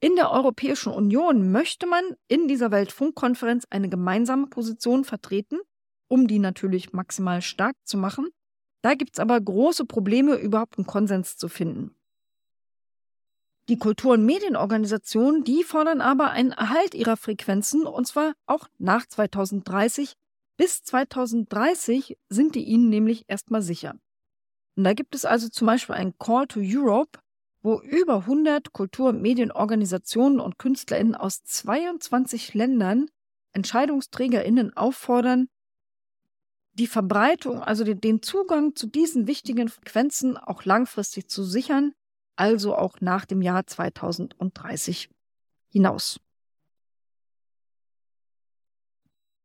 In 0.03 0.17
der 0.17 0.31
Europäischen 0.31 0.91
Union 0.91 1.53
möchte 1.53 1.87
man 1.87 2.03
in 2.27 2.49
dieser 2.49 2.71
Weltfunkkonferenz 2.71 3.63
eine 3.69 3.87
gemeinsame 3.87 4.47
Position 4.47 5.05
vertreten, 5.05 5.59
um 6.09 6.27
die 6.27 6.39
natürlich 6.39 6.91
maximal 6.91 7.41
stark 7.41 7.77
zu 7.85 7.97
machen. 7.97 8.27
Da 8.81 8.95
gibt 8.95 9.13
es 9.13 9.19
aber 9.19 9.39
große 9.39 9.85
Probleme, 9.85 10.35
überhaupt 10.35 10.77
einen 10.77 10.85
Konsens 10.85 11.37
zu 11.37 11.47
finden. 11.47 11.95
Die 13.69 13.77
Kultur- 13.77 14.15
und 14.15 14.25
Medienorganisationen, 14.25 15.45
die 15.45 15.63
fordern 15.63 16.01
aber 16.01 16.31
einen 16.31 16.51
Erhalt 16.51 16.95
ihrer 16.95 17.15
Frequenzen 17.15 17.85
und 17.85 18.05
zwar 18.05 18.33
auch 18.45 18.67
nach 18.79 19.05
2030. 19.05 20.15
Bis 20.57 20.83
2030 20.83 22.17
sind 22.27 22.55
die 22.55 22.65
ihnen 22.65 22.89
nämlich 22.89 23.23
erstmal 23.29 23.61
sicher. 23.61 23.95
Und 24.75 24.83
da 24.83 24.91
gibt 24.91 25.15
es 25.15 25.23
also 25.23 25.47
zum 25.47 25.67
Beispiel 25.67 25.95
einen 25.95 26.17
Call 26.17 26.45
to 26.47 26.59
Europe, 26.61 27.19
wo 27.63 27.79
über 27.81 28.17
100 28.17 28.73
Kultur- 28.73 29.09
und 29.09 29.21
Medienorganisationen 29.21 30.39
und 30.39 30.59
KünstlerInnen 30.59 31.15
aus 31.15 31.43
22 31.43 32.53
Ländern 32.53 33.07
EntscheidungsträgerInnen 33.53 34.75
auffordern, 34.75 35.47
die 36.73 36.87
Verbreitung, 36.87 37.61
also 37.61 37.83
den 37.83 38.21
Zugang 38.21 38.75
zu 38.75 38.87
diesen 38.87 39.27
wichtigen 39.27 39.69
Frequenzen 39.69 40.37
auch 40.37 40.65
langfristig 40.65 41.29
zu 41.29 41.43
sichern, 41.43 41.93
also 42.35 42.75
auch 42.75 42.99
nach 42.99 43.25
dem 43.25 43.41
Jahr 43.41 43.65
2030 43.65 45.09
hinaus. 45.69 46.19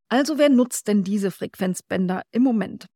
Also 0.08 0.38
wer 0.38 0.48
nutzt 0.48 0.88
denn 0.88 1.04
diese 1.04 1.30
Frequenzbänder 1.30 2.22
im 2.30 2.42
Moment? 2.42 2.86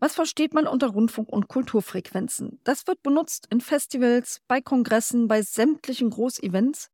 Was 0.00 0.14
versteht 0.14 0.54
man 0.54 0.68
unter 0.68 0.88
Rundfunk- 0.88 1.28
und 1.28 1.48
Kulturfrequenzen? 1.48 2.60
Das 2.62 2.86
wird 2.86 3.02
benutzt 3.02 3.48
in 3.50 3.60
Festivals, 3.60 4.40
bei 4.46 4.60
Kongressen, 4.60 5.26
bei 5.26 5.42
sämtlichen 5.42 6.10
Großevents, 6.10 6.88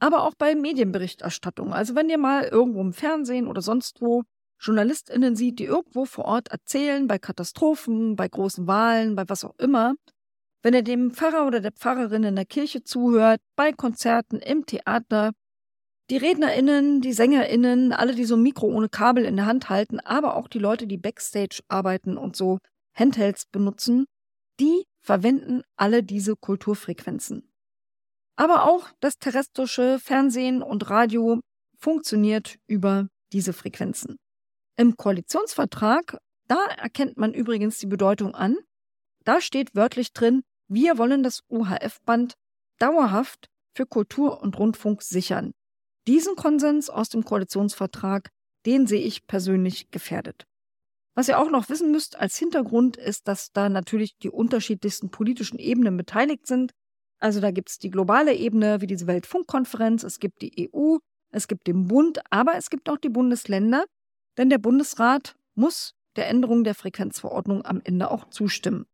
aber 0.00 0.24
auch 0.24 0.34
bei 0.34 0.56
Medienberichterstattung. 0.56 1.72
Also 1.72 1.94
wenn 1.94 2.10
ihr 2.10 2.18
mal 2.18 2.44
irgendwo 2.44 2.80
im 2.80 2.92
Fernsehen 2.92 3.46
oder 3.46 3.62
sonst 3.62 4.00
wo 4.00 4.24
JournalistInnen 4.60 5.36
sieht, 5.36 5.60
die 5.60 5.66
irgendwo 5.66 6.04
vor 6.04 6.24
Ort 6.24 6.48
erzählen, 6.48 7.06
bei 7.06 7.18
Katastrophen, 7.18 8.16
bei 8.16 8.26
großen 8.28 8.66
Wahlen, 8.66 9.14
bei 9.14 9.28
was 9.28 9.44
auch 9.44 9.56
immer, 9.58 9.94
wenn 10.62 10.74
ihr 10.74 10.82
dem 10.82 11.12
Pfarrer 11.12 11.46
oder 11.46 11.60
der 11.60 11.70
Pfarrerin 11.70 12.24
in 12.24 12.34
der 12.34 12.44
Kirche 12.44 12.82
zuhört, 12.82 13.40
bei 13.54 13.72
Konzerten, 13.72 14.40
im 14.40 14.66
Theater, 14.66 15.30
die 16.10 16.16
RednerInnen, 16.16 17.00
die 17.00 17.12
SängerInnen, 17.12 17.92
alle, 17.92 18.14
die 18.14 18.24
so 18.24 18.36
ein 18.36 18.42
Mikro 18.42 18.66
ohne 18.66 18.88
Kabel 18.88 19.24
in 19.24 19.36
der 19.36 19.46
Hand 19.46 19.68
halten, 19.68 20.00
aber 20.00 20.36
auch 20.36 20.48
die 20.48 20.58
Leute, 20.58 20.86
die 20.86 20.96
Backstage 20.96 21.60
arbeiten 21.68 22.16
und 22.16 22.34
so 22.34 22.58
Handhelds 22.94 23.46
benutzen, 23.46 24.06
die 24.58 24.84
verwenden 25.00 25.62
alle 25.76 26.02
diese 26.02 26.34
Kulturfrequenzen. 26.36 27.48
Aber 28.36 28.64
auch 28.64 28.88
das 29.00 29.18
terrestrische 29.18 29.98
Fernsehen 29.98 30.62
und 30.62 30.88
Radio 30.90 31.40
funktioniert 31.78 32.56
über 32.66 33.08
diese 33.32 33.52
Frequenzen. 33.52 34.16
Im 34.76 34.96
Koalitionsvertrag, 34.96 36.18
da 36.46 36.64
erkennt 36.66 37.16
man 37.16 37.34
übrigens 37.34 37.78
die 37.78 37.86
Bedeutung 37.86 38.34
an. 38.34 38.56
Da 39.24 39.40
steht 39.40 39.74
wörtlich 39.74 40.12
drin, 40.12 40.42
wir 40.68 40.98
wollen 40.98 41.22
das 41.22 41.42
UHF-Band 41.48 42.34
dauerhaft 42.78 43.48
für 43.74 43.86
Kultur 43.86 44.40
und 44.40 44.58
Rundfunk 44.58 45.02
sichern. 45.02 45.52
Diesen 46.08 46.36
Konsens 46.36 46.88
aus 46.88 47.10
dem 47.10 47.22
Koalitionsvertrag, 47.22 48.30
den 48.64 48.86
sehe 48.86 49.02
ich 49.02 49.26
persönlich 49.26 49.90
gefährdet. 49.90 50.46
Was 51.14 51.28
ihr 51.28 51.38
auch 51.38 51.50
noch 51.50 51.68
wissen 51.68 51.90
müsst 51.92 52.16
als 52.16 52.38
Hintergrund 52.38 52.96
ist, 52.96 53.28
dass 53.28 53.52
da 53.52 53.68
natürlich 53.68 54.16
die 54.16 54.30
unterschiedlichsten 54.30 55.10
politischen 55.10 55.58
Ebenen 55.58 55.98
beteiligt 55.98 56.46
sind. 56.46 56.72
Also 57.18 57.40
da 57.40 57.50
gibt 57.50 57.68
es 57.68 57.78
die 57.78 57.90
globale 57.90 58.34
Ebene 58.34 58.80
wie 58.80 58.86
diese 58.86 59.06
Weltfunkkonferenz, 59.06 60.02
es 60.02 60.18
gibt 60.18 60.40
die 60.40 60.70
EU, 60.72 60.96
es 61.30 61.46
gibt 61.46 61.66
den 61.66 61.88
Bund, 61.88 62.22
aber 62.30 62.54
es 62.54 62.70
gibt 62.70 62.88
auch 62.88 62.96
die 62.96 63.10
Bundesländer, 63.10 63.84
denn 64.38 64.48
der 64.48 64.56
Bundesrat 64.56 65.36
muss 65.56 65.94
der 66.16 66.28
Änderung 66.28 66.64
der 66.64 66.74
Frequenzverordnung 66.74 67.66
am 67.66 67.82
Ende 67.84 68.10
auch 68.10 68.30
zustimmen. 68.30 68.86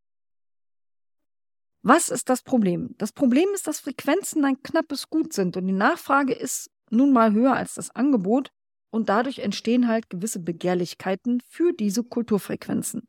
Was 1.83 2.09
ist 2.09 2.29
das 2.29 2.43
Problem? 2.43 2.97
Das 2.99 3.13
Problem 3.13 3.51
ist, 3.55 3.69
dass 3.69 3.79
Frequenzen 3.79 4.45
ein 4.45 4.61
knappes 4.65 5.11
Gut 5.11 5.33
sind 5.33 5.57
und 5.57 5.69
die 5.69 5.73
Nachfrage 5.73 6.35
ist 6.35 6.71
nun 6.91 7.13
mal 7.13 7.33
höher 7.33 7.55
als 7.55 7.75
das 7.75 7.91
Angebot 7.91 8.51
und 8.91 9.09
dadurch 9.09 9.41
entstehen 9.41 9.89
halt 9.89 10.09
gewisse 10.11 10.41
Begehrlichkeiten 10.41 11.43
für 11.49 11.73
diese 11.73 12.05
Kulturfrequenzen. 12.05 13.07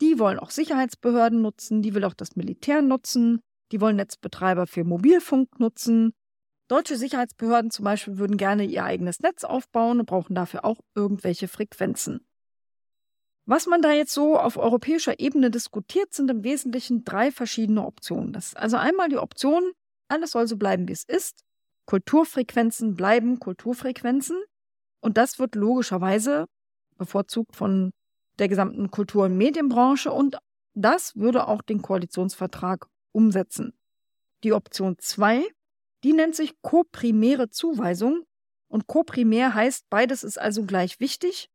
Die 0.00 0.18
wollen 0.18 0.38
auch 0.38 0.50
Sicherheitsbehörden 0.50 1.42
nutzen, 1.42 1.82
die 1.82 1.94
will 1.94 2.04
auch 2.04 2.14
das 2.14 2.36
Militär 2.36 2.82
nutzen, 2.82 3.40
die 3.72 3.80
wollen 3.80 3.96
Netzbetreiber 3.96 4.66
für 4.66 4.84
Mobilfunk 4.84 5.60
nutzen. 5.60 6.12
Deutsche 6.68 6.96
Sicherheitsbehörden 6.96 7.70
zum 7.70 7.84
Beispiel 7.84 8.18
würden 8.18 8.36
gerne 8.36 8.64
ihr 8.64 8.84
eigenes 8.84 9.20
Netz 9.20 9.44
aufbauen 9.44 10.00
und 10.00 10.06
brauchen 10.06 10.34
dafür 10.34 10.64
auch 10.64 10.80
irgendwelche 10.94 11.48
Frequenzen. 11.48 12.26
Was 13.46 13.66
man 13.66 13.80
da 13.80 13.92
jetzt 13.92 14.12
so 14.12 14.38
auf 14.38 14.58
europäischer 14.58 15.18
Ebene 15.20 15.50
diskutiert, 15.50 16.12
sind 16.12 16.30
im 16.30 16.44
Wesentlichen 16.44 17.04
drei 17.04 17.30
verschiedene 17.30 17.86
Optionen. 17.86 18.34
Das 18.34 18.48
ist 18.48 18.56
also 18.58 18.76
einmal 18.76 19.08
die 19.08 19.16
Option, 19.16 19.72
alles 20.08 20.32
soll 20.32 20.46
so 20.46 20.56
bleiben, 20.58 20.86
wie 20.86 20.92
es 20.92 21.04
ist. 21.04 21.44
Kulturfrequenzen 21.88 22.96
bleiben 22.96 23.40
Kulturfrequenzen. 23.40 24.36
Und 25.00 25.16
das 25.16 25.38
wird 25.38 25.54
logischerweise 25.54 26.46
bevorzugt 26.98 27.56
von 27.56 27.92
der 28.38 28.48
gesamten 28.48 28.90
Kultur- 28.90 29.24
und 29.24 29.38
Medienbranche 29.38 30.12
und 30.12 30.36
das 30.74 31.16
würde 31.16 31.48
auch 31.48 31.62
den 31.62 31.80
Koalitionsvertrag 31.80 32.86
umsetzen. 33.12 33.72
Die 34.44 34.52
Option 34.52 34.96
2, 34.98 35.42
die 36.04 36.12
nennt 36.12 36.34
sich 36.34 36.60
koprimäre 36.60 37.48
Zuweisung 37.48 38.26
und 38.68 38.86
koprimär 38.86 39.54
heißt, 39.54 39.86
beides 39.88 40.24
ist 40.24 40.38
also 40.38 40.64
gleich 40.64 41.00
wichtig. 41.00 41.48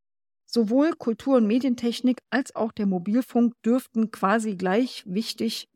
Sowohl 0.45 0.93
Kultur- 0.93 1.37
und 1.37 1.45
Medientechnik 1.45 2.21
als 2.31 2.55
auch 2.55 2.71
der 2.71 2.87
Mobilfunk 2.87 3.53
dürften 3.61 4.09
quasi 4.09 4.55
gleich 4.55 5.03
wichtig 5.05 5.69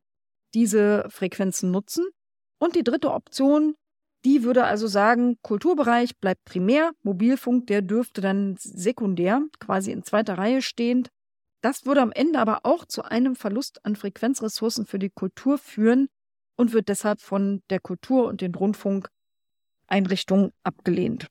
diese 0.56 1.06
Frequenzen 1.10 1.70
nutzen. 1.70 2.06
Und 2.58 2.76
die 2.76 2.84
dritte 2.84 3.12
Option, 3.12 3.76
die 4.28 4.44
würde 4.44 4.66
also 4.66 4.88
sagen, 4.88 5.38
Kulturbereich 5.42 6.18
bleibt 6.18 6.44
primär, 6.44 6.92
Mobilfunk, 7.02 7.68
der 7.68 7.82
dürfte 7.82 8.20
dann 8.20 8.58
sekundär, 8.60 9.42
quasi 9.58 9.94
in 9.94 10.04
zweiter 10.04 10.38
Reihe 10.38 10.62
stehend. 10.62 11.08
Das 11.62 11.86
würde 11.86 12.02
am 12.02 12.12
Ende 12.12 12.38
aber 12.40 12.60
auch 12.64 12.84
zu 12.84 13.04
einem 13.04 13.38
Verlust 13.38 13.86
an 13.86 13.96
Frequenzressourcen 13.96 14.86
für 14.86 15.00
die 15.00 15.12
Kultur 15.12 15.58
führen 15.58 16.10
und 16.58 16.74
wird 16.74 16.90
deshalb 16.90 17.22
von 17.22 17.62
der 17.70 17.80
Kultur 17.80 18.28
und 18.28 18.42
den 18.42 18.54
Rundfunkeinrichtungen 18.54 20.52
abgelehnt. 20.62 21.28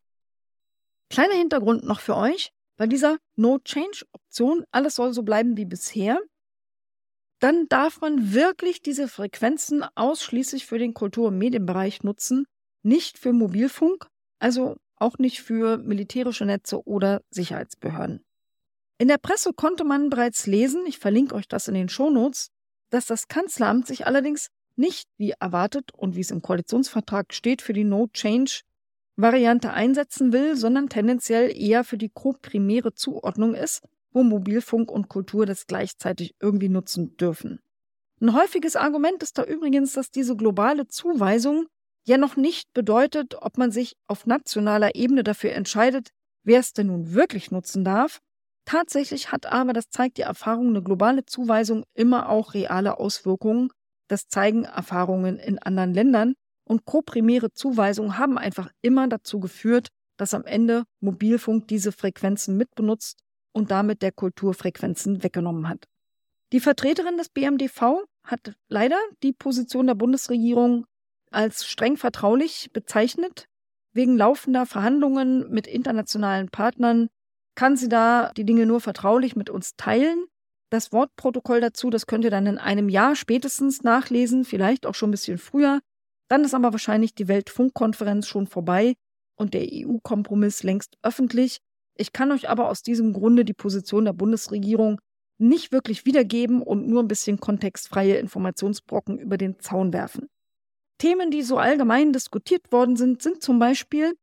Kleiner 1.11 1.35
Hintergrund 1.35 1.85
noch 1.85 2.01
für 2.01 2.17
euch. 2.17 2.51
Bei 2.79 2.87
dieser 2.87 3.19
No-Change-Option, 3.35 4.65
alles 4.71 4.95
soll 4.95 5.13
so 5.13 5.23
bleiben 5.23 5.59
wie 5.59 5.67
bisher, 5.67 6.19
dann 7.41 7.69
darf 7.69 8.01
man 8.01 8.33
wirklich 8.33 8.81
diese 8.81 9.07
Frequenzen 9.07 9.85
ausschließlich 9.97 10.65
für 10.65 10.79
den 10.79 10.95
Kultur- 10.95 11.29
und 11.29 11.37
Medienbereich 11.37 12.03
nutzen 12.03 12.47
nicht 12.87 13.19
für 13.19 13.33
Mobilfunk, 13.33 14.07
also 14.39 14.77
auch 14.95 15.19
nicht 15.19 15.43
für 15.43 15.77
militärische 15.79 16.47
Netze 16.47 16.87
oder 16.87 17.21
Sicherheitsbehörden. 17.31 18.25
In 18.99 19.09
der 19.09 19.19
Presse 19.19 19.53
konnte 19.53 19.85
man 19.85 20.09
bereits 20.09 20.47
lesen, 20.47 20.87
ich 20.87 20.99
verlinke 20.99 21.35
euch 21.35 21.49
das 21.49 21.69
in 21.69 21.75
den 21.75 21.89
Shownotes, 21.89 22.49
dass 22.91 23.07
das 23.07 23.29
Kanzleramt 23.29 23.87
sich 23.87 24.07
allerdings 24.07 24.49
nicht 24.77 25.09
wie 25.19 25.33
erwartet 25.33 25.93
und 25.93 26.15
wie 26.15 26.21
es 26.21 26.31
im 26.31 26.43
Koalitionsvertrag 26.43 27.35
steht 27.35 27.61
für 27.61 27.73
die 27.73 27.85
No-Change-Variante 27.85 29.73
einsetzen 29.73 30.33
will, 30.33 30.57
sondern 30.57 30.89
tendenziell 30.89 31.55
eher 31.55 31.83
für 31.83 31.99
die 31.99 32.13
grob-primäre 32.15 32.95
Zuordnung 32.95 33.55
ist, 33.55 33.83
wo 34.13 34.23
Mobilfunk 34.23 34.91
und 34.91 35.09
Kultur 35.09 35.45
das 35.45 35.67
gleichzeitig 35.67 36.35
irgendwie 36.41 36.69
nutzen 36.69 37.17
dürfen. 37.17 37.61
Ein 38.21 38.33
häufiges 38.33 38.77
Argument 38.77 39.23
ist 39.23 39.37
da 39.37 39.45
übrigens, 39.45 39.93
dass 39.93 40.11
diese 40.11 40.37
globale 40.37 40.87
Zuweisung 40.87 41.67
ja 42.07 42.19
noch 42.19 42.37
nicht 42.37 42.73
bedeutet, 42.73 43.35
ob 43.41 43.59
man 43.59 43.71
sich 43.71 43.97
auf 44.07 44.27
nationaler 44.27 44.95
Ebene 44.95 45.25
dafür 45.25 45.53
entscheidet, 45.53 46.11
wer 46.45 46.61
es 46.61 46.73
denn 46.73 46.87
nun 46.87 47.13
wirklich 47.13 47.51
nutzen 47.51 47.85
darf. 47.85 48.21
Tatsächlich 48.65 49.33
hat 49.33 49.47
aber, 49.47 49.73
das 49.73 49.91
zeigt 49.91 50.19
die 50.19 50.23
Erfahrung, 50.23 50.69
eine 50.69 50.83
globale 50.83 51.25
Zuweisung 51.25 51.85
immer 51.95 52.29
auch 52.29 52.55
reale 52.55 52.99
Auswirkungen. 52.99 53.71
Das 54.09 54.29
zeigen 54.29 54.65
Erfahrungen 54.65 55.39
in 55.39 55.59
anderen 55.59 55.95
Ländern. 55.95 56.35
Und 56.65 56.85
koprimäre 56.85 57.53
Zuweisungen 57.53 58.19
haben 58.19 58.39
einfach 58.39 58.71
immer 58.83 59.07
dazu 59.07 59.39
geführt, 59.39 59.89
dass 60.17 60.35
am 60.35 60.45
Ende 60.47 60.85
Mobilfunk 61.01 61.69
diese 61.69 61.93
Frequenzen 61.93 62.57
mitbenutzt 62.57 63.21
und 63.53 63.71
damit 63.71 64.03
der 64.03 64.11
Kulturfrequenzen 64.11 65.23
weggenommen 65.23 65.69
hat. 65.69 65.85
Die 66.53 66.61
Vertreterin 66.61 67.19
des 67.19 67.29
BMDV 67.29 68.05
hat 68.25 68.55
leider 68.69 68.99
die 69.23 69.33
Position 69.33 69.87
der 69.87 69.95
Bundesregierung 69.95 70.87
als 71.31 71.67
streng 71.67 71.97
vertraulich 71.97 72.71
bezeichnet. 72.73 73.47
Wegen 73.93 74.17
laufender 74.17 74.67
Verhandlungen 74.67 75.51
mit 75.51 75.67
internationalen 75.67 76.49
Partnern 76.49 77.09
kann 77.55 77.77
sie 77.77 77.89
da 77.89 78.31
die 78.37 78.45
Dinge 78.45 78.67
nur 78.67 78.81
vertraulich 78.81 79.37
mit 79.37 79.51
uns 79.51 79.77
teilen. 79.77 80.27
Das 80.71 80.93
Wortprotokoll 80.93 81.61
dazu, 81.61 81.91
das 81.91 82.07
könnt 82.07 82.25
ihr 82.25 82.31
dann 82.31 82.47
in 82.47 82.59
einem 82.59 82.89
Jahr 82.89 83.17
spätestens 83.17 83.83
nachlesen, 83.83 84.45
vielleicht 84.45 84.85
auch 84.85 84.95
schon 84.95 85.09
ein 85.09 85.13
bisschen 85.13 85.39
früher. 85.39 85.81
Dann 86.29 86.45
ist 86.45 86.55
aber 86.55 86.73
wahrscheinlich 86.73 87.15
die 87.15 87.29
Weltfunkkonferenz 87.29 88.27
schon 88.27 88.47
vorbei 88.47 88.95
und 89.37 89.55
der 89.55 89.67
EU-Kompromiss 89.73 90.63
längst 90.63 90.97
öffentlich. 91.03 91.59
Ich 91.95 92.13
kann 92.13 92.33
euch 92.33 92.49
aber 92.49 92.69
aus 92.69 92.83
diesem 92.83 93.13
Grunde 93.13 93.45
die 93.45 93.55
Position 93.55 94.05
der 94.05 94.13
Bundesregierung 94.13 95.01
nicht 95.39 95.73
wirklich 95.73 96.05
wiedergeben 96.05 96.63
und 96.63 96.89
nur 96.89 97.03
ein 97.03 97.09
bisschen 97.09 97.39
kontextfreie 97.39 98.17
Informationsbrocken 98.17 99.19
über 99.19 99.39
den 99.39 99.59
Zaun 99.61 99.93
werfen. 99.93 100.29
Themen, 100.99 101.31
die 101.31 101.43
so 101.43 101.59
allgemein 101.59 102.13
diskutiert 102.13 102.73
worden 102.73 102.97
sind, 102.97 103.23
sind 103.23 103.43
zum 103.43 103.59
Beispiel, 103.59 104.15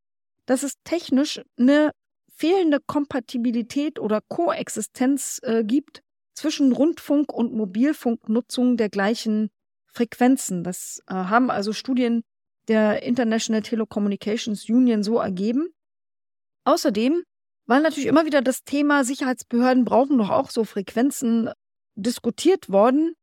dass 0.45 0.63
es 0.63 0.73
technisch 0.83 1.41
eine 1.57 1.91
fehlende 2.35 2.79
Kompatibilität 2.85 3.99
oder 3.99 4.21
Koexistenz 4.21 5.39
äh, 5.43 5.63
gibt 5.63 6.01
zwischen 6.33 6.71
Rundfunk 6.71 7.31
und 7.31 7.53
Mobilfunknutzung 7.53 8.75
der 8.75 8.89
gleichen 8.89 9.49
Frequenzen. 9.85 10.63
Das 10.63 11.01
äh, 11.07 11.13
haben 11.13 11.51
also 11.51 11.73
Studien 11.73 12.23
der 12.67 13.03
International 13.03 13.61
Telecommunications 13.61 14.67
Union 14.69 15.03
so 15.03 15.19
ergeben. 15.19 15.69
Außerdem 16.65 17.23
war 17.65 17.79
natürlich 17.79 18.07
immer 18.07 18.25
wieder 18.25 18.41
das 18.41 18.63
Thema 18.63 19.03
Sicherheitsbehörden 19.03 19.85
brauchen 19.85 20.17
doch 20.17 20.29
auch 20.29 20.49
so 20.49 20.63
Frequenzen 20.63 21.49
diskutiert 21.95 22.69
worden. 22.69 23.13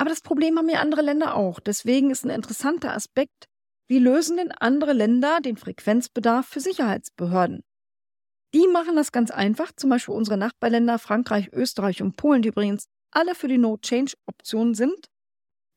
Aber 0.00 0.08
das 0.08 0.22
Problem 0.22 0.56
haben 0.56 0.70
ja 0.70 0.80
andere 0.80 1.02
Länder 1.02 1.34
auch. 1.36 1.60
Deswegen 1.60 2.10
ist 2.10 2.24
ein 2.24 2.30
interessanter 2.30 2.94
Aspekt, 2.94 3.50
wie 3.86 3.98
lösen 3.98 4.38
denn 4.38 4.50
andere 4.50 4.94
Länder 4.94 5.40
den 5.42 5.58
Frequenzbedarf 5.58 6.46
für 6.46 6.60
Sicherheitsbehörden? 6.60 7.60
Die 8.54 8.66
machen 8.66 8.96
das 8.96 9.12
ganz 9.12 9.30
einfach, 9.30 9.72
zum 9.76 9.90
Beispiel 9.90 10.14
unsere 10.14 10.38
Nachbarländer 10.38 10.98
Frankreich, 10.98 11.52
Österreich 11.52 12.00
und 12.00 12.16
Polen, 12.16 12.40
die 12.40 12.48
übrigens 12.48 12.86
alle 13.10 13.34
für 13.34 13.46
die 13.46 13.58
No-Change-Option 13.58 14.72
sind, 14.72 15.10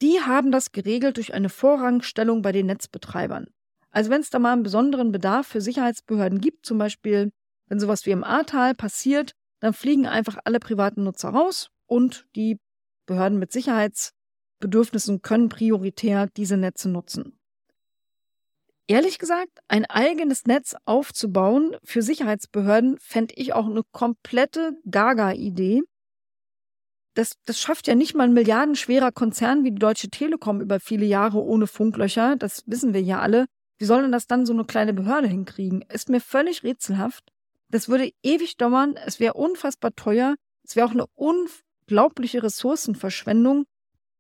die 0.02 0.22
haben 0.22 0.54
das 0.54 0.72
geregelt 0.72 1.18
durch 1.18 1.34
eine 1.34 1.50
Vorrangstellung 1.50 2.42
bei 2.42 2.54
den 2.54 2.68
Netzbetreibern. 2.68 3.48
Also 3.92 4.10
wenn 4.10 4.22
es 4.22 4.30
da 4.30 4.40
mal 4.40 4.54
einen 4.54 4.64
besonderen 4.64 5.12
Bedarf 5.12 5.48
für 5.48 5.60
Sicherheitsbehörden 5.60 6.40
gibt, 6.40 6.66
zum 6.66 6.78
Beispiel 6.78 7.34
wenn 7.68 7.82
sowas 7.82 8.06
wie 8.06 8.12
im 8.12 8.24
Ahrtal 8.24 8.74
passiert, 8.74 9.34
dann 9.60 9.74
fliegen 9.74 10.08
einfach 10.08 10.38
alle 10.46 10.60
privaten 10.60 11.04
Nutzer 11.04 11.28
raus 11.28 11.72
und 11.88 12.26
die 12.38 12.58
Behörden 13.06 13.40
mit 13.40 13.52
Sicherheitsbedürfnissen 13.52 15.22
können 15.22 15.50
prioritär 15.50 16.28
diese 16.36 16.58
Netze 16.58 16.90
nutzen. 16.90 17.38
Ehrlich 18.88 19.18
gesagt, 19.18 19.60
ein 19.70 19.86
eigenes 19.86 20.46
Netz 20.46 20.76
aufzubauen 20.86 21.78
für 21.84 22.02
Sicherheitsbehörden 22.02 22.98
fände 23.00 23.34
ich 23.38 23.54
auch 23.54 23.66
eine 23.66 23.84
komplette 23.92 24.78
Gaga-Idee. 24.90 25.84
Das, 27.14 27.34
das 27.46 27.60
schafft 27.60 27.88
ja 27.88 27.96
nicht 27.96 28.14
mal 28.14 28.24
ein 28.24 28.34
milliardenschwerer 28.34 29.12
Konzern 29.12 29.64
wie 29.64 29.72
die 29.72 29.80
Deutsche 29.80 30.10
Telekom 30.10 30.60
über 30.60 30.80
viele 30.80 31.06
Jahre 31.06 31.42
ohne 31.42 31.68
Funklöcher. 31.68 32.36
Das 32.36 32.64
wissen 32.66 32.94
wir 32.94 33.02
ja 33.02 33.20
alle. 33.20 33.46
Wie 33.78 33.86
soll 33.86 34.02
denn 34.02 34.12
das 34.12 34.28
dann 34.28 34.46
so 34.46 34.54
eine 34.54 34.66
kleine 34.66 34.94
Behörde 34.94 35.28
hinkriegen? 35.28 35.84
Ist 35.90 36.10
mir 36.10 36.20
völlig 36.20 36.64
rätselhaft. 36.64 37.32
Das 37.70 37.88
würde 37.88 38.12
ewig 38.22 38.58
dauern. 38.58 38.96
Es 38.96 39.20
wäre 39.20 39.36
unfassbar 39.36 39.96
teuer. 39.96 40.36
Es 40.64 40.76
wäre 40.76 40.88
auch 40.88 40.92
eine 40.92 41.06
unglaubliche 41.84 42.44
Ressourcenverschwendung. 42.44 43.66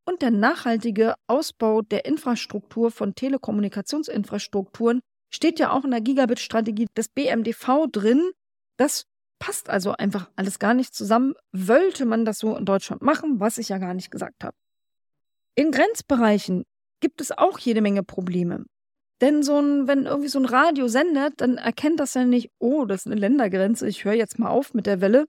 Und 0.05 0.21
der 0.21 0.31
nachhaltige 0.31 1.15
Ausbau 1.27 1.81
der 1.81 2.05
Infrastruktur 2.05 2.91
von 2.91 3.15
Telekommunikationsinfrastrukturen 3.15 4.99
steht 5.29 5.59
ja 5.59 5.71
auch 5.71 5.85
in 5.85 5.91
der 5.91 6.01
Gigabit-Strategie 6.01 6.87
des 6.97 7.07
BMDV 7.07 7.87
drin. 7.89 8.31
Das 8.75 9.05
passt 9.39 9.69
also 9.69 9.93
einfach 9.93 10.29
alles 10.35 10.59
gar 10.59 10.73
nicht 10.73 10.93
zusammen. 10.93 11.35
Wollte 11.53 12.05
man 12.05 12.25
das 12.25 12.39
so 12.39 12.55
in 12.57 12.65
Deutschland 12.65 13.01
machen, 13.01 13.39
was 13.39 13.57
ich 13.57 13.69
ja 13.69 13.77
gar 13.77 13.93
nicht 13.93 14.11
gesagt 14.11 14.43
habe. 14.43 14.55
In 15.55 15.71
Grenzbereichen 15.71 16.65
gibt 16.99 17.21
es 17.21 17.31
auch 17.31 17.59
jede 17.59 17.81
Menge 17.81 18.03
Probleme. 18.03 18.65
Denn 19.21 19.41
so 19.41 19.57
ein, 19.57 19.87
wenn 19.87 20.05
irgendwie 20.05 20.27
so 20.27 20.39
ein 20.39 20.45
Radio 20.45 20.89
sendet, 20.89 21.39
dann 21.39 21.57
erkennt 21.57 22.01
das 22.01 22.13
ja 22.13 22.25
nicht, 22.25 22.51
oh, 22.59 22.83
das 22.83 23.01
ist 23.01 23.05
eine 23.05 23.15
Ländergrenze, 23.15 23.87
ich 23.87 24.03
höre 24.03 24.13
jetzt 24.13 24.37
mal 24.37 24.49
auf 24.49 24.73
mit 24.73 24.85
der 24.85 24.99
Welle. 24.99 25.27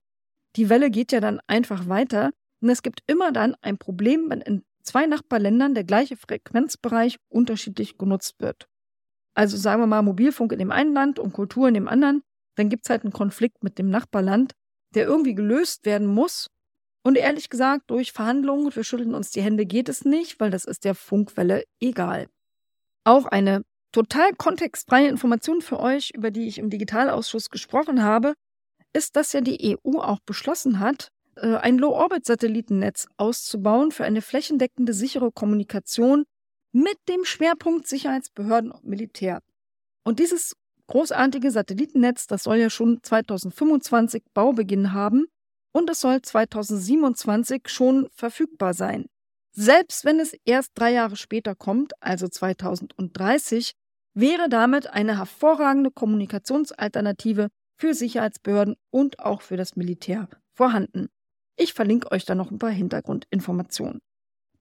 Die 0.57 0.69
Welle 0.69 0.91
geht 0.91 1.13
ja 1.13 1.21
dann 1.21 1.41
einfach 1.47 1.89
weiter. 1.89 2.33
Und 2.61 2.71
es 2.71 2.83
gibt 2.83 3.03
immer 3.07 3.33
dann 3.33 3.57
ein 3.61 3.79
Problem, 3.79 4.31
wenn 4.31 4.41
in 4.41 4.65
zwei 4.83 5.07
Nachbarländern 5.07 5.75
der 5.75 5.85
gleiche 5.85 6.17
Frequenzbereich 6.17 7.19
unterschiedlich 7.29 7.99
genutzt 7.99 8.37
wird. 8.39 8.69
Also 9.35 9.57
sagen 9.57 9.83
wir 9.83 9.87
mal 9.87 10.03
Mobilfunk 10.03 10.53
in 10.53 10.59
dem 10.59 10.71
einen 10.71 10.95
Land 10.95 11.19
und 11.19 11.33
Kultur 11.33 11.69
in 11.69 11.75
dem 11.75 11.89
anderen, 11.89 12.23
dann 12.55 12.69
gibt 12.69 12.87
es 12.87 12.91
halt 12.91 13.03
einen 13.03 13.13
Konflikt 13.13 13.65
mit 13.65 13.79
dem 13.79 13.91
Nachbarland, 13.91 14.53
der 14.95 15.07
irgendwie 15.07 15.35
gelöst 15.35 15.85
werden 15.85 16.07
muss. 16.07 16.51
Und 17.03 17.17
ehrlich 17.17 17.51
gesagt, 17.51 17.91
durch 17.91 18.13
Verhandlungen, 18.13 18.75
wir 18.75 18.85
schütteln 18.85 19.15
uns 19.15 19.31
die 19.31 19.43
Hände, 19.43 19.67
geht 19.67 19.89
es 19.89 20.05
nicht, 20.05 20.39
weil 20.41 20.51
das 20.51 20.65
ist 20.65 20.85
der 20.85 20.95
Funkwelle 20.95 21.65
egal. 21.81 22.29
Auch 23.03 23.27
eine 23.27 23.63
total 23.93 24.33
kontextfreie 24.35 25.09
Information 25.09 25.61
für 25.61 25.81
euch, 25.81 26.13
über 26.15 26.31
die 26.31 26.47
ich 26.47 26.59
im 26.59 26.71
Digitalausschuss 26.71 27.51
gesprochen 27.51 28.03
habe, 28.03 28.35
ist, 28.95 29.17
dass 29.17 29.33
ja 29.33 29.41
die 29.41 29.77
EU 29.77 29.99
auch 29.99 30.21
beschlossen 30.21 30.81
hat, 30.81 31.09
äh, 31.37 31.57
ein 31.57 31.79
Low-Orbit-Satellitennetz 31.79 33.07
auszubauen 33.17 33.91
für 33.91 34.05
eine 34.05 34.23
flächendeckende 34.23 34.95
sichere 34.95 35.33
Kommunikation 35.33 36.25
mit 36.73 36.97
dem 37.09 37.25
Schwerpunkt 37.25 37.87
Sicherheitsbehörden 37.87 38.71
und 38.71 38.85
Militär. 38.85 39.41
Und 40.05 40.19
dieses 40.19 40.55
großartige 40.87 41.51
Satellitennetz, 41.51 42.27
das 42.27 42.45
soll 42.45 42.57
ja 42.57 42.71
schon 42.71 43.01
2025 43.03 44.23
Baubeginn 44.35 44.93
haben 44.93 45.27
und 45.73 45.91
es 45.91 46.01
soll 46.01 46.21
2027 46.23 47.69
schon 47.69 48.09
verfügbar 48.13 48.75
sein. 48.75 49.07
Selbst 49.53 50.05
wenn 50.05 50.21
es 50.21 50.35
erst 50.45 50.73
drei 50.75 50.93
Jahre 50.93 51.17
später 51.17 51.55
kommt, 51.55 51.93
also 52.01 52.29
2030, 52.29 53.73
wäre 54.15 54.49
damit 54.49 54.89
eine 54.89 55.19
hervorragende 55.19 55.91
Kommunikationsalternative 55.91 57.49
für 57.85 57.93
Sicherheitsbehörden 57.93 58.77
und 58.91 59.19
auch 59.19 59.43
für 59.43 59.59
das 59.59 59.77
Militär 59.77 60.27
vorhanden. 60.55 61.11
Ich 61.59 61.75
verlinke 61.75 62.11
euch 62.13 62.25
da 62.25 62.35
noch 62.35 62.51
ein 62.51 62.59
paar 62.59 62.71
Hintergrundinformationen. 62.71 64.01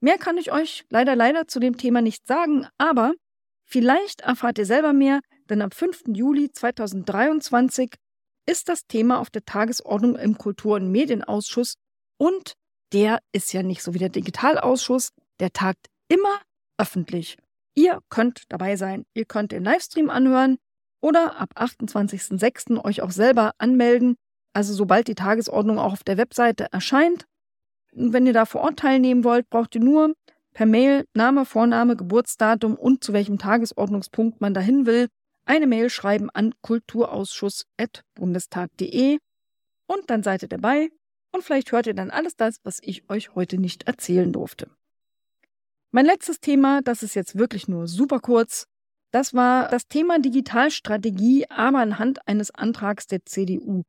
Mehr 0.02 0.18
kann 0.18 0.38
ich 0.38 0.52
euch 0.52 0.84
leider 0.90 1.16
leider 1.16 1.48
zu 1.48 1.62
dem 1.62 1.78
Thema 1.78 2.02
nicht 2.02 2.28
sagen, 2.28 2.68
aber 2.78 3.14
vielleicht 3.64 4.20
erfahrt 4.20 4.58
ihr 4.58 4.66
selber 4.66 4.92
mehr, 4.92 5.22
denn 5.50 5.62
am 5.62 5.72
5. 5.72 6.04
Juli 6.08 6.52
2023 6.52 7.94
ist 8.46 8.68
das 8.68 8.88
Thema 8.88 9.22
auf 9.22 9.30
der 9.30 9.46
Tagesordnung 9.46 10.18
im 10.18 10.38
Kultur- 10.38 10.76
und 10.76 10.92
Medienausschuss 10.92 11.76
und 12.18 12.56
der 12.92 13.20
ist 13.32 13.54
ja 13.54 13.64
nicht 13.64 13.84
so 13.84 13.94
wie 13.94 14.00
der 14.00 14.10
Digitalausschuss, 14.10 15.12
der 15.40 15.54
tagt 15.54 15.88
immer 16.10 16.42
öffentlich. 16.78 17.38
Ihr 17.74 18.02
könnt 18.10 18.44
dabei 18.50 18.76
sein, 18.76 19.06
ihr 19.14 19.24
könnt 19.24 19.54
den 19.54 19.64
Livestream 19.64 20.10
anhören 20.10 20.58
oder 21.04 21.40
ab 21.40 21.52
28.06. 21.56 22.84
euch 22.84 23.02
auch 23.02 23.12
selber 23.12 23.52
anmelden 23.60 24.16
also 24.54 24.74
sobald 24.74 25.08
die 25.08 25.16
Tagesordnung 25.16 25.80
auch 25.80 25.94
auf 25.94 26.04
der 26.04 26.18
Webseite 26.18 26.68
erscheint. 26.72 27.26
Und 27.92 28.14
wenn 28.14 28.28
ihr 28.28 28.34
da 28.34 28.46
vor 28.46 28.62
Ort 28.62 28.80
teilnehmen 28.80 29.24
wollt, 29.24 29.50
braucht 29.50 29.74
ihr 29.76 29.82
nur 29.82 30.14
per 30.54 30.68
Mail 30.68 31.06
Name, 31.14 31.46
Vorname, 31.46 31.96
Geburtsdatum 31.96 32.76
und 32.76 33.04
zu 33.04 33.14
welchem 33.14 33.38
Tagesordnungspunkt 33.40 34.42
man 34.42 34.54
dahin 34.54 34.86
will, 34.86 35.08
eine 35.46 35.68
Mail 35.68 35.90
schreiben 35.90 36.30
an 36.30 36.54
kulturausschuss.bundestag.de 36.62 39.18
und 39.88 40.10
dann 40.10 40.24
seid 40.24 40.44
ihr 40.44 40.48
dabei 40.48 40.90
und 41.32 41.44
vielleicht 41.44 41.72
hört 41.72 41.88
ihr 41.88 41.96
dann 41.96 42.12
alles 42.12 42.36
das, 42.36 42.58
was 42.64 42.80
ich 42.82 43.10
euch 43.10 43.34
heute 43.36 43.58
nicht 43.58 43.88
erzählen 43.88 44.32
durfte. 44.32 44.70
Mein 45.92 46.06
letztes 46.06 46.40
Thema, 46.40 46.82
das 46.82 47.04
ist 47.04 47.16
jetzt 47.16 47.38
wirklich 47.38 47.68
nur 47.68 47.88
super 47.88 48.20
kurz, 48.20 48.68
das 49.14 49.36
war 49.36 49.68
das 49.68 49.88
Thema 49.88 50.20
Digitalstrategie, 50.20 51.46
aber 51.50 51.80
anhand 51.80 52.28
eines 52.28 52.50
Antrags 52.50 53.06
der 53.06 53.24
CDU. 53.26 53.84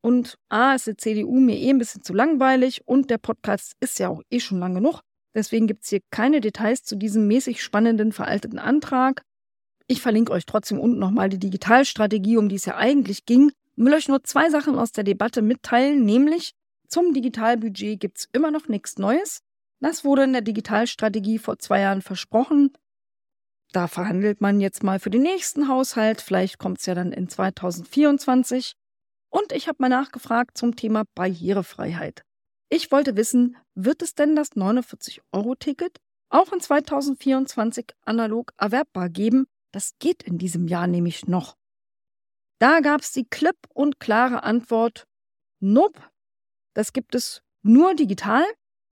Und 0.00 0.38
A 0.48 0.74
ist 0.74 0.86
die 0.86 0.96
CDU 0.96 1.38
mir 1.40 1.56
eh 1.56 1.70
ein 1.70 1.78
bisschen 1.78 2.02
zu 2.02 2.14
langweilig 2.14 2.80
und 2.86 3.10
der 3.10 3.18
Podcast 3.18 3.74
ist 3.80 3.98
ja 3.98 4.08
auch 4.08 4.22
eh 4.30 4.40
schon 4.40 4.58
lang 4.58 4.74
genug. 4.74 5.00
Deswegen 5.34 5.66
gibt 5.66 5.84
es 5.84 5.90
hier 5.90 6.00
keine 6.10 6.40
Details 6.40 6.84
zu 6.84 6.96
diesem 6.96 7.26
mäßig 7.26 7.62
spannenden, 7.62 8.12
veralteten 8.12 8.58
Antrag. 8.58 9.22
Ich 9.88 10.00
verlinke 10.00 10.32
euch 10.32 10.46
trotzdem 10.46 10.80
unten 10.80 10.98
nochmal 10.98 11.28
die 11.28 11.38
Digitalstrategie, 11.38 12.38
um 12.38 12.48
die 12.48 12.56
es 12.56 12.64
ja 12.64 12.76
eigentlich 12.76 13.26
ging. 13.26 13.52
Ich 13.76 13.84
will 13.84 13.92
euch 13.92 14.08
nur 14.08 14.24
zwei 14.24 14.48
Sachen 14.48 14.78
aus 14.78 14.92
der 14.92 15.04
Debatte 15.04 15.42
mitteilen, 15.42 16.06
nämlich 16.06 16.52
zum 16.88 17.12
Digitalbudget 17.12 18.00
gibt 18.00 18.18
es 18.18 18.28
immer 18.32 18.50
noch 18.50 18.68
nichts 18.68 18.96
Neues. 18.96 19.40
Das 19.80 20.02
wurde 20.02 20.24
in 20.24 20.32
der 20.32 20.40
Digitalstrategie 20.40 21.38
vor 21.38 21.58
zwei 21.58 21.80
Jahren 21.80 22.00
versprochen. 22.00 22.70
Da 23.72 23.88
verhandelt 23.88 24.40
man 24.40 24.60
jetzt 24.60 24.82
mal 24.82 24.98
für 25.00 25.10
den 25.10 25.22
nächsten 25.22 25.68
Haushalt. 25.68 26.20
Vielleicht 26.20 26.58
kommt 26.58 26.78
es 26.78 26.86
ja 26.86 26.94
dann 26.94 27.12
in 27.12 27.28
2024. 27.28 28.72
Und 29.30 29.52
ich 29.52 29.68
habe 29.68 29.78
mal 29.80 29.88
nachgefragt 29.88 30.56
zum 30.56 30.76
Thema 30.76 31.04
Barrierefreiheit. 31.14 32.22
Ich 32.68 32.90
wollte 32.90 33.16
wissen, 33.16 33.56
wird 33.74 34.02
es 34.02 34.14
denn 34.14 34.34
das 34.34 34.52
49-Euro-Ticket 34.52 35.98
auch 36.30 36.52
in 36.52 36.60
2024 36.60 37.92
analog 38.04 38.52
erwerbbar 38.56 39.08
geben? 39.08 39.46
Das 39.72 39.92
geht 39.98 40.22
in 40.22 40.38
diesem 40.38 40.68
Jahr 40.68 40.86
nämlich 40.86 41.26
noch. 41.26 41.56
Da 42.58 42.80
gab 42.80 43.02
es 43.02 43.12
die 43.12 43.26
klipp 43.28 43.56
und 43.74 44.00
klare 44.00 44.42
Antwort, 44.42 45.04
nope, 45.60 46.00
das 46.74 46.92
gibt 46.92 47.14
es 47.14 47.42
nur 47.62 47.94
digital 47.94 48.44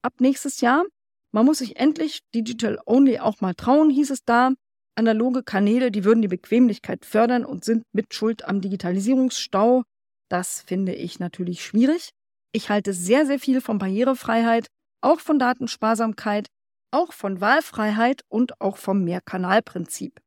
ab 0.02 0.20
nächstes 0.20 0.60
Jahr. 0.60 0.84
Man 1.32 1.46
muss 1.46 1.58
sich 1.58 1.76
endlich 1.76 2.20
Digital 2.34 2.78
Only 2.86 3.18
auch 3.18 3.40
mal 3.40 3.54
trauen, 3.54 3.90
hieß 3.90 4.10
es 4.10 4.24
da. 4.24 4.50
Analoge 4.96 5.42
Kanäle, 5.42 5.90
die 5.90 6.04
würden 6.04 6.22
die 6.22 6.28
Bequemlichkeit 6.28 7.04
fördern 7.04 7.44
und 7.44 7.64
sind 7.64 7.84
mit 7.92 8.14
Schuld 8.14 8.44
am 8.44 8.60
Digitalisierungsstau. 8.60 9.82
Das 10.28 10.62
finde 10.62 10.94
ich 10.94 11.18
natürlich 11.18 11.64
schwierig. 11.64 12.10
Ich 12.52 12.70
halte 12.70 12.92
sehr, 12.92 13.26
sehr 13.26 13.38
viel 13.38 13.60
von 13.60 13.78
Barrierefreiheit, 13.78 14.68
auch 15.00 15.20
von 15.20 15.38
Datensparsamkeit, 15.38 16.46
auch 16.90 17.12
von 17.12 17.40
Wahlfreiheit 17.40 18.22
und 18.28 18.60
auch 18.60 18.76
vom 18.76 19.02
Mehrkanalprinzip. 19.02 20.20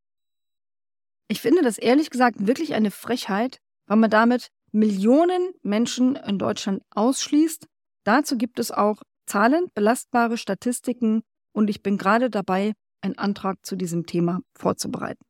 Ich 1.30 1.42
finde 1.42 1.62
das 1.62 1.78
ehrlich 1.78 2.10
gesagt 2.10 2.46
wirklich 2.46 2.74
eine 2.74 2.92
Frechheit, 2.92 3.60
weil 3.86 3.98
man 3.98 4.10
damit 4.10 4.50
Millionen 4.72 5.54
Menschen 5.62 6.16
in 6.16 6.38
Deutschland 6.38 6.84
ausschließt. 6.92 7.68
Dazu 8.04 8.38
gibt 8.38 8.60
es 8.60 8.72
auch 8.72 9.02
Zahlen, 9.26 9.68
belastbare 9.74 10.38
Statistiken 10.38 11.24
und 11.54 11.70
ich 11.70 11.82
bin 11.82 11.98
gerade 11.98 12.30
dabei, 12.30 12.74
einen 13.02 13.18
Antrag 13.18 13.66
zu 13.66 13.76
diesem 13.76 14.06
Thema 14.06 14.42
vorzubereiten. 14.54 15.24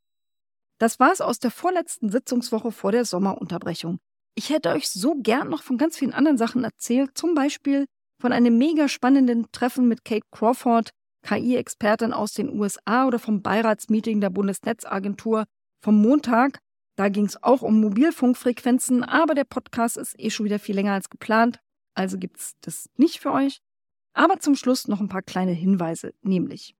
Das 0.78 0.99
war 0.99 1.11
es 1.11 1.22
aus 1.22 1.39
der 1.39 1.51
vorletzten 1.51 2.09
Sitzungswoche 2.09 2.72
vor 2.72 2.91
der 2.91 3.05
Sommerunterbrechung. 3.05 3.99
Ich 4.36 4.51
hätte 4.51 4.70
euch 4.70 4.89
so 4.89 5.15
gern 5.15 5.49
noch 5.49 5.63
von 5.63 5.78
ganz 5.78 5.97
vielen 5.97 6.13
anderen 6.13 6.38
Sachen 6.38 6.63
erzählt, 6.63 7.18
zum 7.18 7.34
Beispiel 7.34 7.86
von 8.20 8.32
einem 8.32 8.57
mega 8.57 8.88
spannenden 8.88 9.51
Treffen 9.51 9.88
mit 9.88 10.05
Kate 10.05 10.26
Crawford, 10.32 10.91
KI-Expertin 11.24 12.13
aus 12.13 12.34
den 12.34 12.49
USA 12.49 13.07
oder 13.07 13.20
vom 13.20 13.41
Beiratsmeeting 13.41 14.22
der 14.22 14.30
Bundesnetzagentur 14.30 15.45
vom 15.82 16.01
Montag. 16.01 16.59
Da 16.95 17.09
ging 17.09 17.26
es 17.26 17.41
auch 17.41 17.61
um 17.61 17.82
Mobilfunkfrequenzen, 17.82 19.03
aber 19.03 19.36
der 19.36 19.43
Podcast 19.43 19.97
ist 19.97 20.20
eh 20.20 20.30
schon 20.30 20.45
wieder 20.45 20.59
viel 20.59 20.76
länger 20.76 20.93
als 20.93 21.09
geplant, 21.09 21.59
also 21.95 22.18
gibt 22.18 22.38
es 22.38 22.53
das 22.61 22.89
nicht 22.95 23.20
für 23.20 23.32
euch. 23.32 23.59
Aber 24.13 24.39
zum 24.39 24.55
Schluss 24.55 24.88
noch 24.88 24.99
ein 24.99 25.09
paar 25.09 25.22
kleine 25.22 25.51
Hinweise, 25.51 26.13
nämlich 26.22 26.76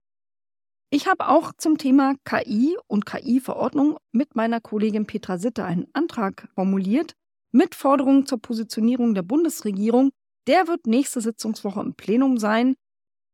ich 0.90 1.06
habe 1.06 1.28
auch 1.28 1.52
zum 1.56 1.76
Thema 1.76 2.14
KI 2.24 2.76
und 2.86 3.06
KI-Verordnung 3.06 3.98
mit 4.12 4.36
meiner 4.36 4.60
Kollegin 4.60 5.06
Petra 5.06 5.38
Sitte 5.38 5.64
einen 5.64 5.88
Antrag 5.92 6.48
formuliert 6.54 7.14
mit 7.52 7.74
Forderungen 7.74 8.26
zur 8.26 8.40
Positionierung 8.40 9.14
der 9.14 9.22
Bundesregierung. 9.22 10.10
Der 10.46 10.66
wird 10.66 10.86
nächste 10.86 11.20
Sitzungswoche 11.20 11.80
im 11.80 11.94
Plenum 11.94 12.38
sein 12.38 12.74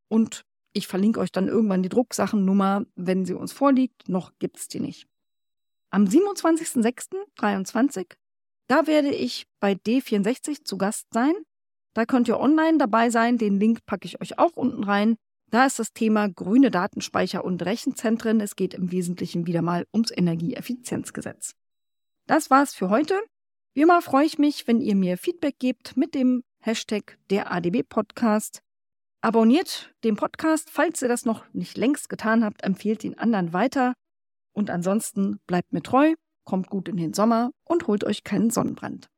und 0.08 0.42
ich 0.72 0.88
verlinke 0.88 1.20
euch 1.20 1.30
dann 1.30 1.46
irgendwann 1.46 1.84
die 1.84 1.88
Drucksachennummer, 1.88 2.84
wenn 2.96 3.24
sie 3.24 3.34
uns 3.34 3.52
vorliegt. 3.52 4.08
Noch 4.08 4.32
gibt 4.40 4.58
es 4.58 4.66
die 4.66 4.80
nicht. 4.80 5.06
Am 5.90 6.06
27.06.23, 6.06 8.16
da 8.66 8.88
werde 8.88 9.10
ich 9.10 9.46
bei 9.60 9.74
D64 9.74 10.64
zu 10.64 10.76
Gast 10.76 11.06
sein. 11.12 11.34
Da 11.94 12.04
könnt 12.04 12.26
ihr 12.26 12.40
online 12.40 12.78
dabei 12.78 13.10
sein. 13.10 13.38
Den 13.38 13.60
Link 13.60 13.86
packe 13.86 14.06
ich 14.06 14.20
euch 14.20 14.40
auch 14.40 14.56
unten 14.56 14.82
rein. 14.82 15.14
Da 15.54 15.66
ist 15.66 15.78
das 15.78 15.92
Thema 15.92 16.28
grüne 16.28 16.72
Datenspeicher 16.72 17.44
und 17.44 17.64
Rechenzentren. 17.64 18.40
Es 18.40 18.56
geht 18.56 18.74
im 18.74 18.90
Wesentlichen 18.90 19.46
wieder 19.46 19.62
mal 19.62 19.86
ums 19.94 20.10
Energieeffizienzgesetz. 20.10 21.54
Das 22.26 22.50
war's 22.50 22.74
für 22.74 22.90
heute. 22.90 23.22
Wie 23.72 23.82
immer 23.82 24.02
freue 24.02 24.26
ich 24.26 24.36
mich, 24.36 24.66
wenn 24.66 24.80
ihr 24.80 24.96
mir 24.96 25.16
Feedback 25.16 25.60
gebt 25.60 25.96
mit 25.96 26.16
dem 26.16 26.42
Hashtag 26.58 27.18
der 27.30 27.52
ADB 27.52 27.84
Podcast. 27.84 28.62
Abonniert 29.20 29.94
den 30.02 30.16
Podcast, 30.16 30.70
falls 30.70 31.02
ihr 31.02 31.08
das 31.08 31.24
noch 31.24 31.44
nicht 31.52 31.76
längst 31.76 32.08
getan 32.08 32.44
habt, 32.44 32.64
empfehlt 32.64 33.04
ihn 33.04 33.14
anderen 33.14 33.52
weiter. 33.52 33.94
Und 34.54 34.70
ansonsten 34.70 35.38
bleibt 35.46 35.72
mir 35.72 35.84
treu, 35.84 36.14
kommt 36.42 36.68
gut 36.68 36.88
in 36.88 36.96
den 36.96 37.14
Sommer 37.14 37.52
und 37.62 37.86
holt 37.86 38.02
euch 38.02 38.24
keinen 38.24 38.50
Sonnenbrand. 38.50 39.08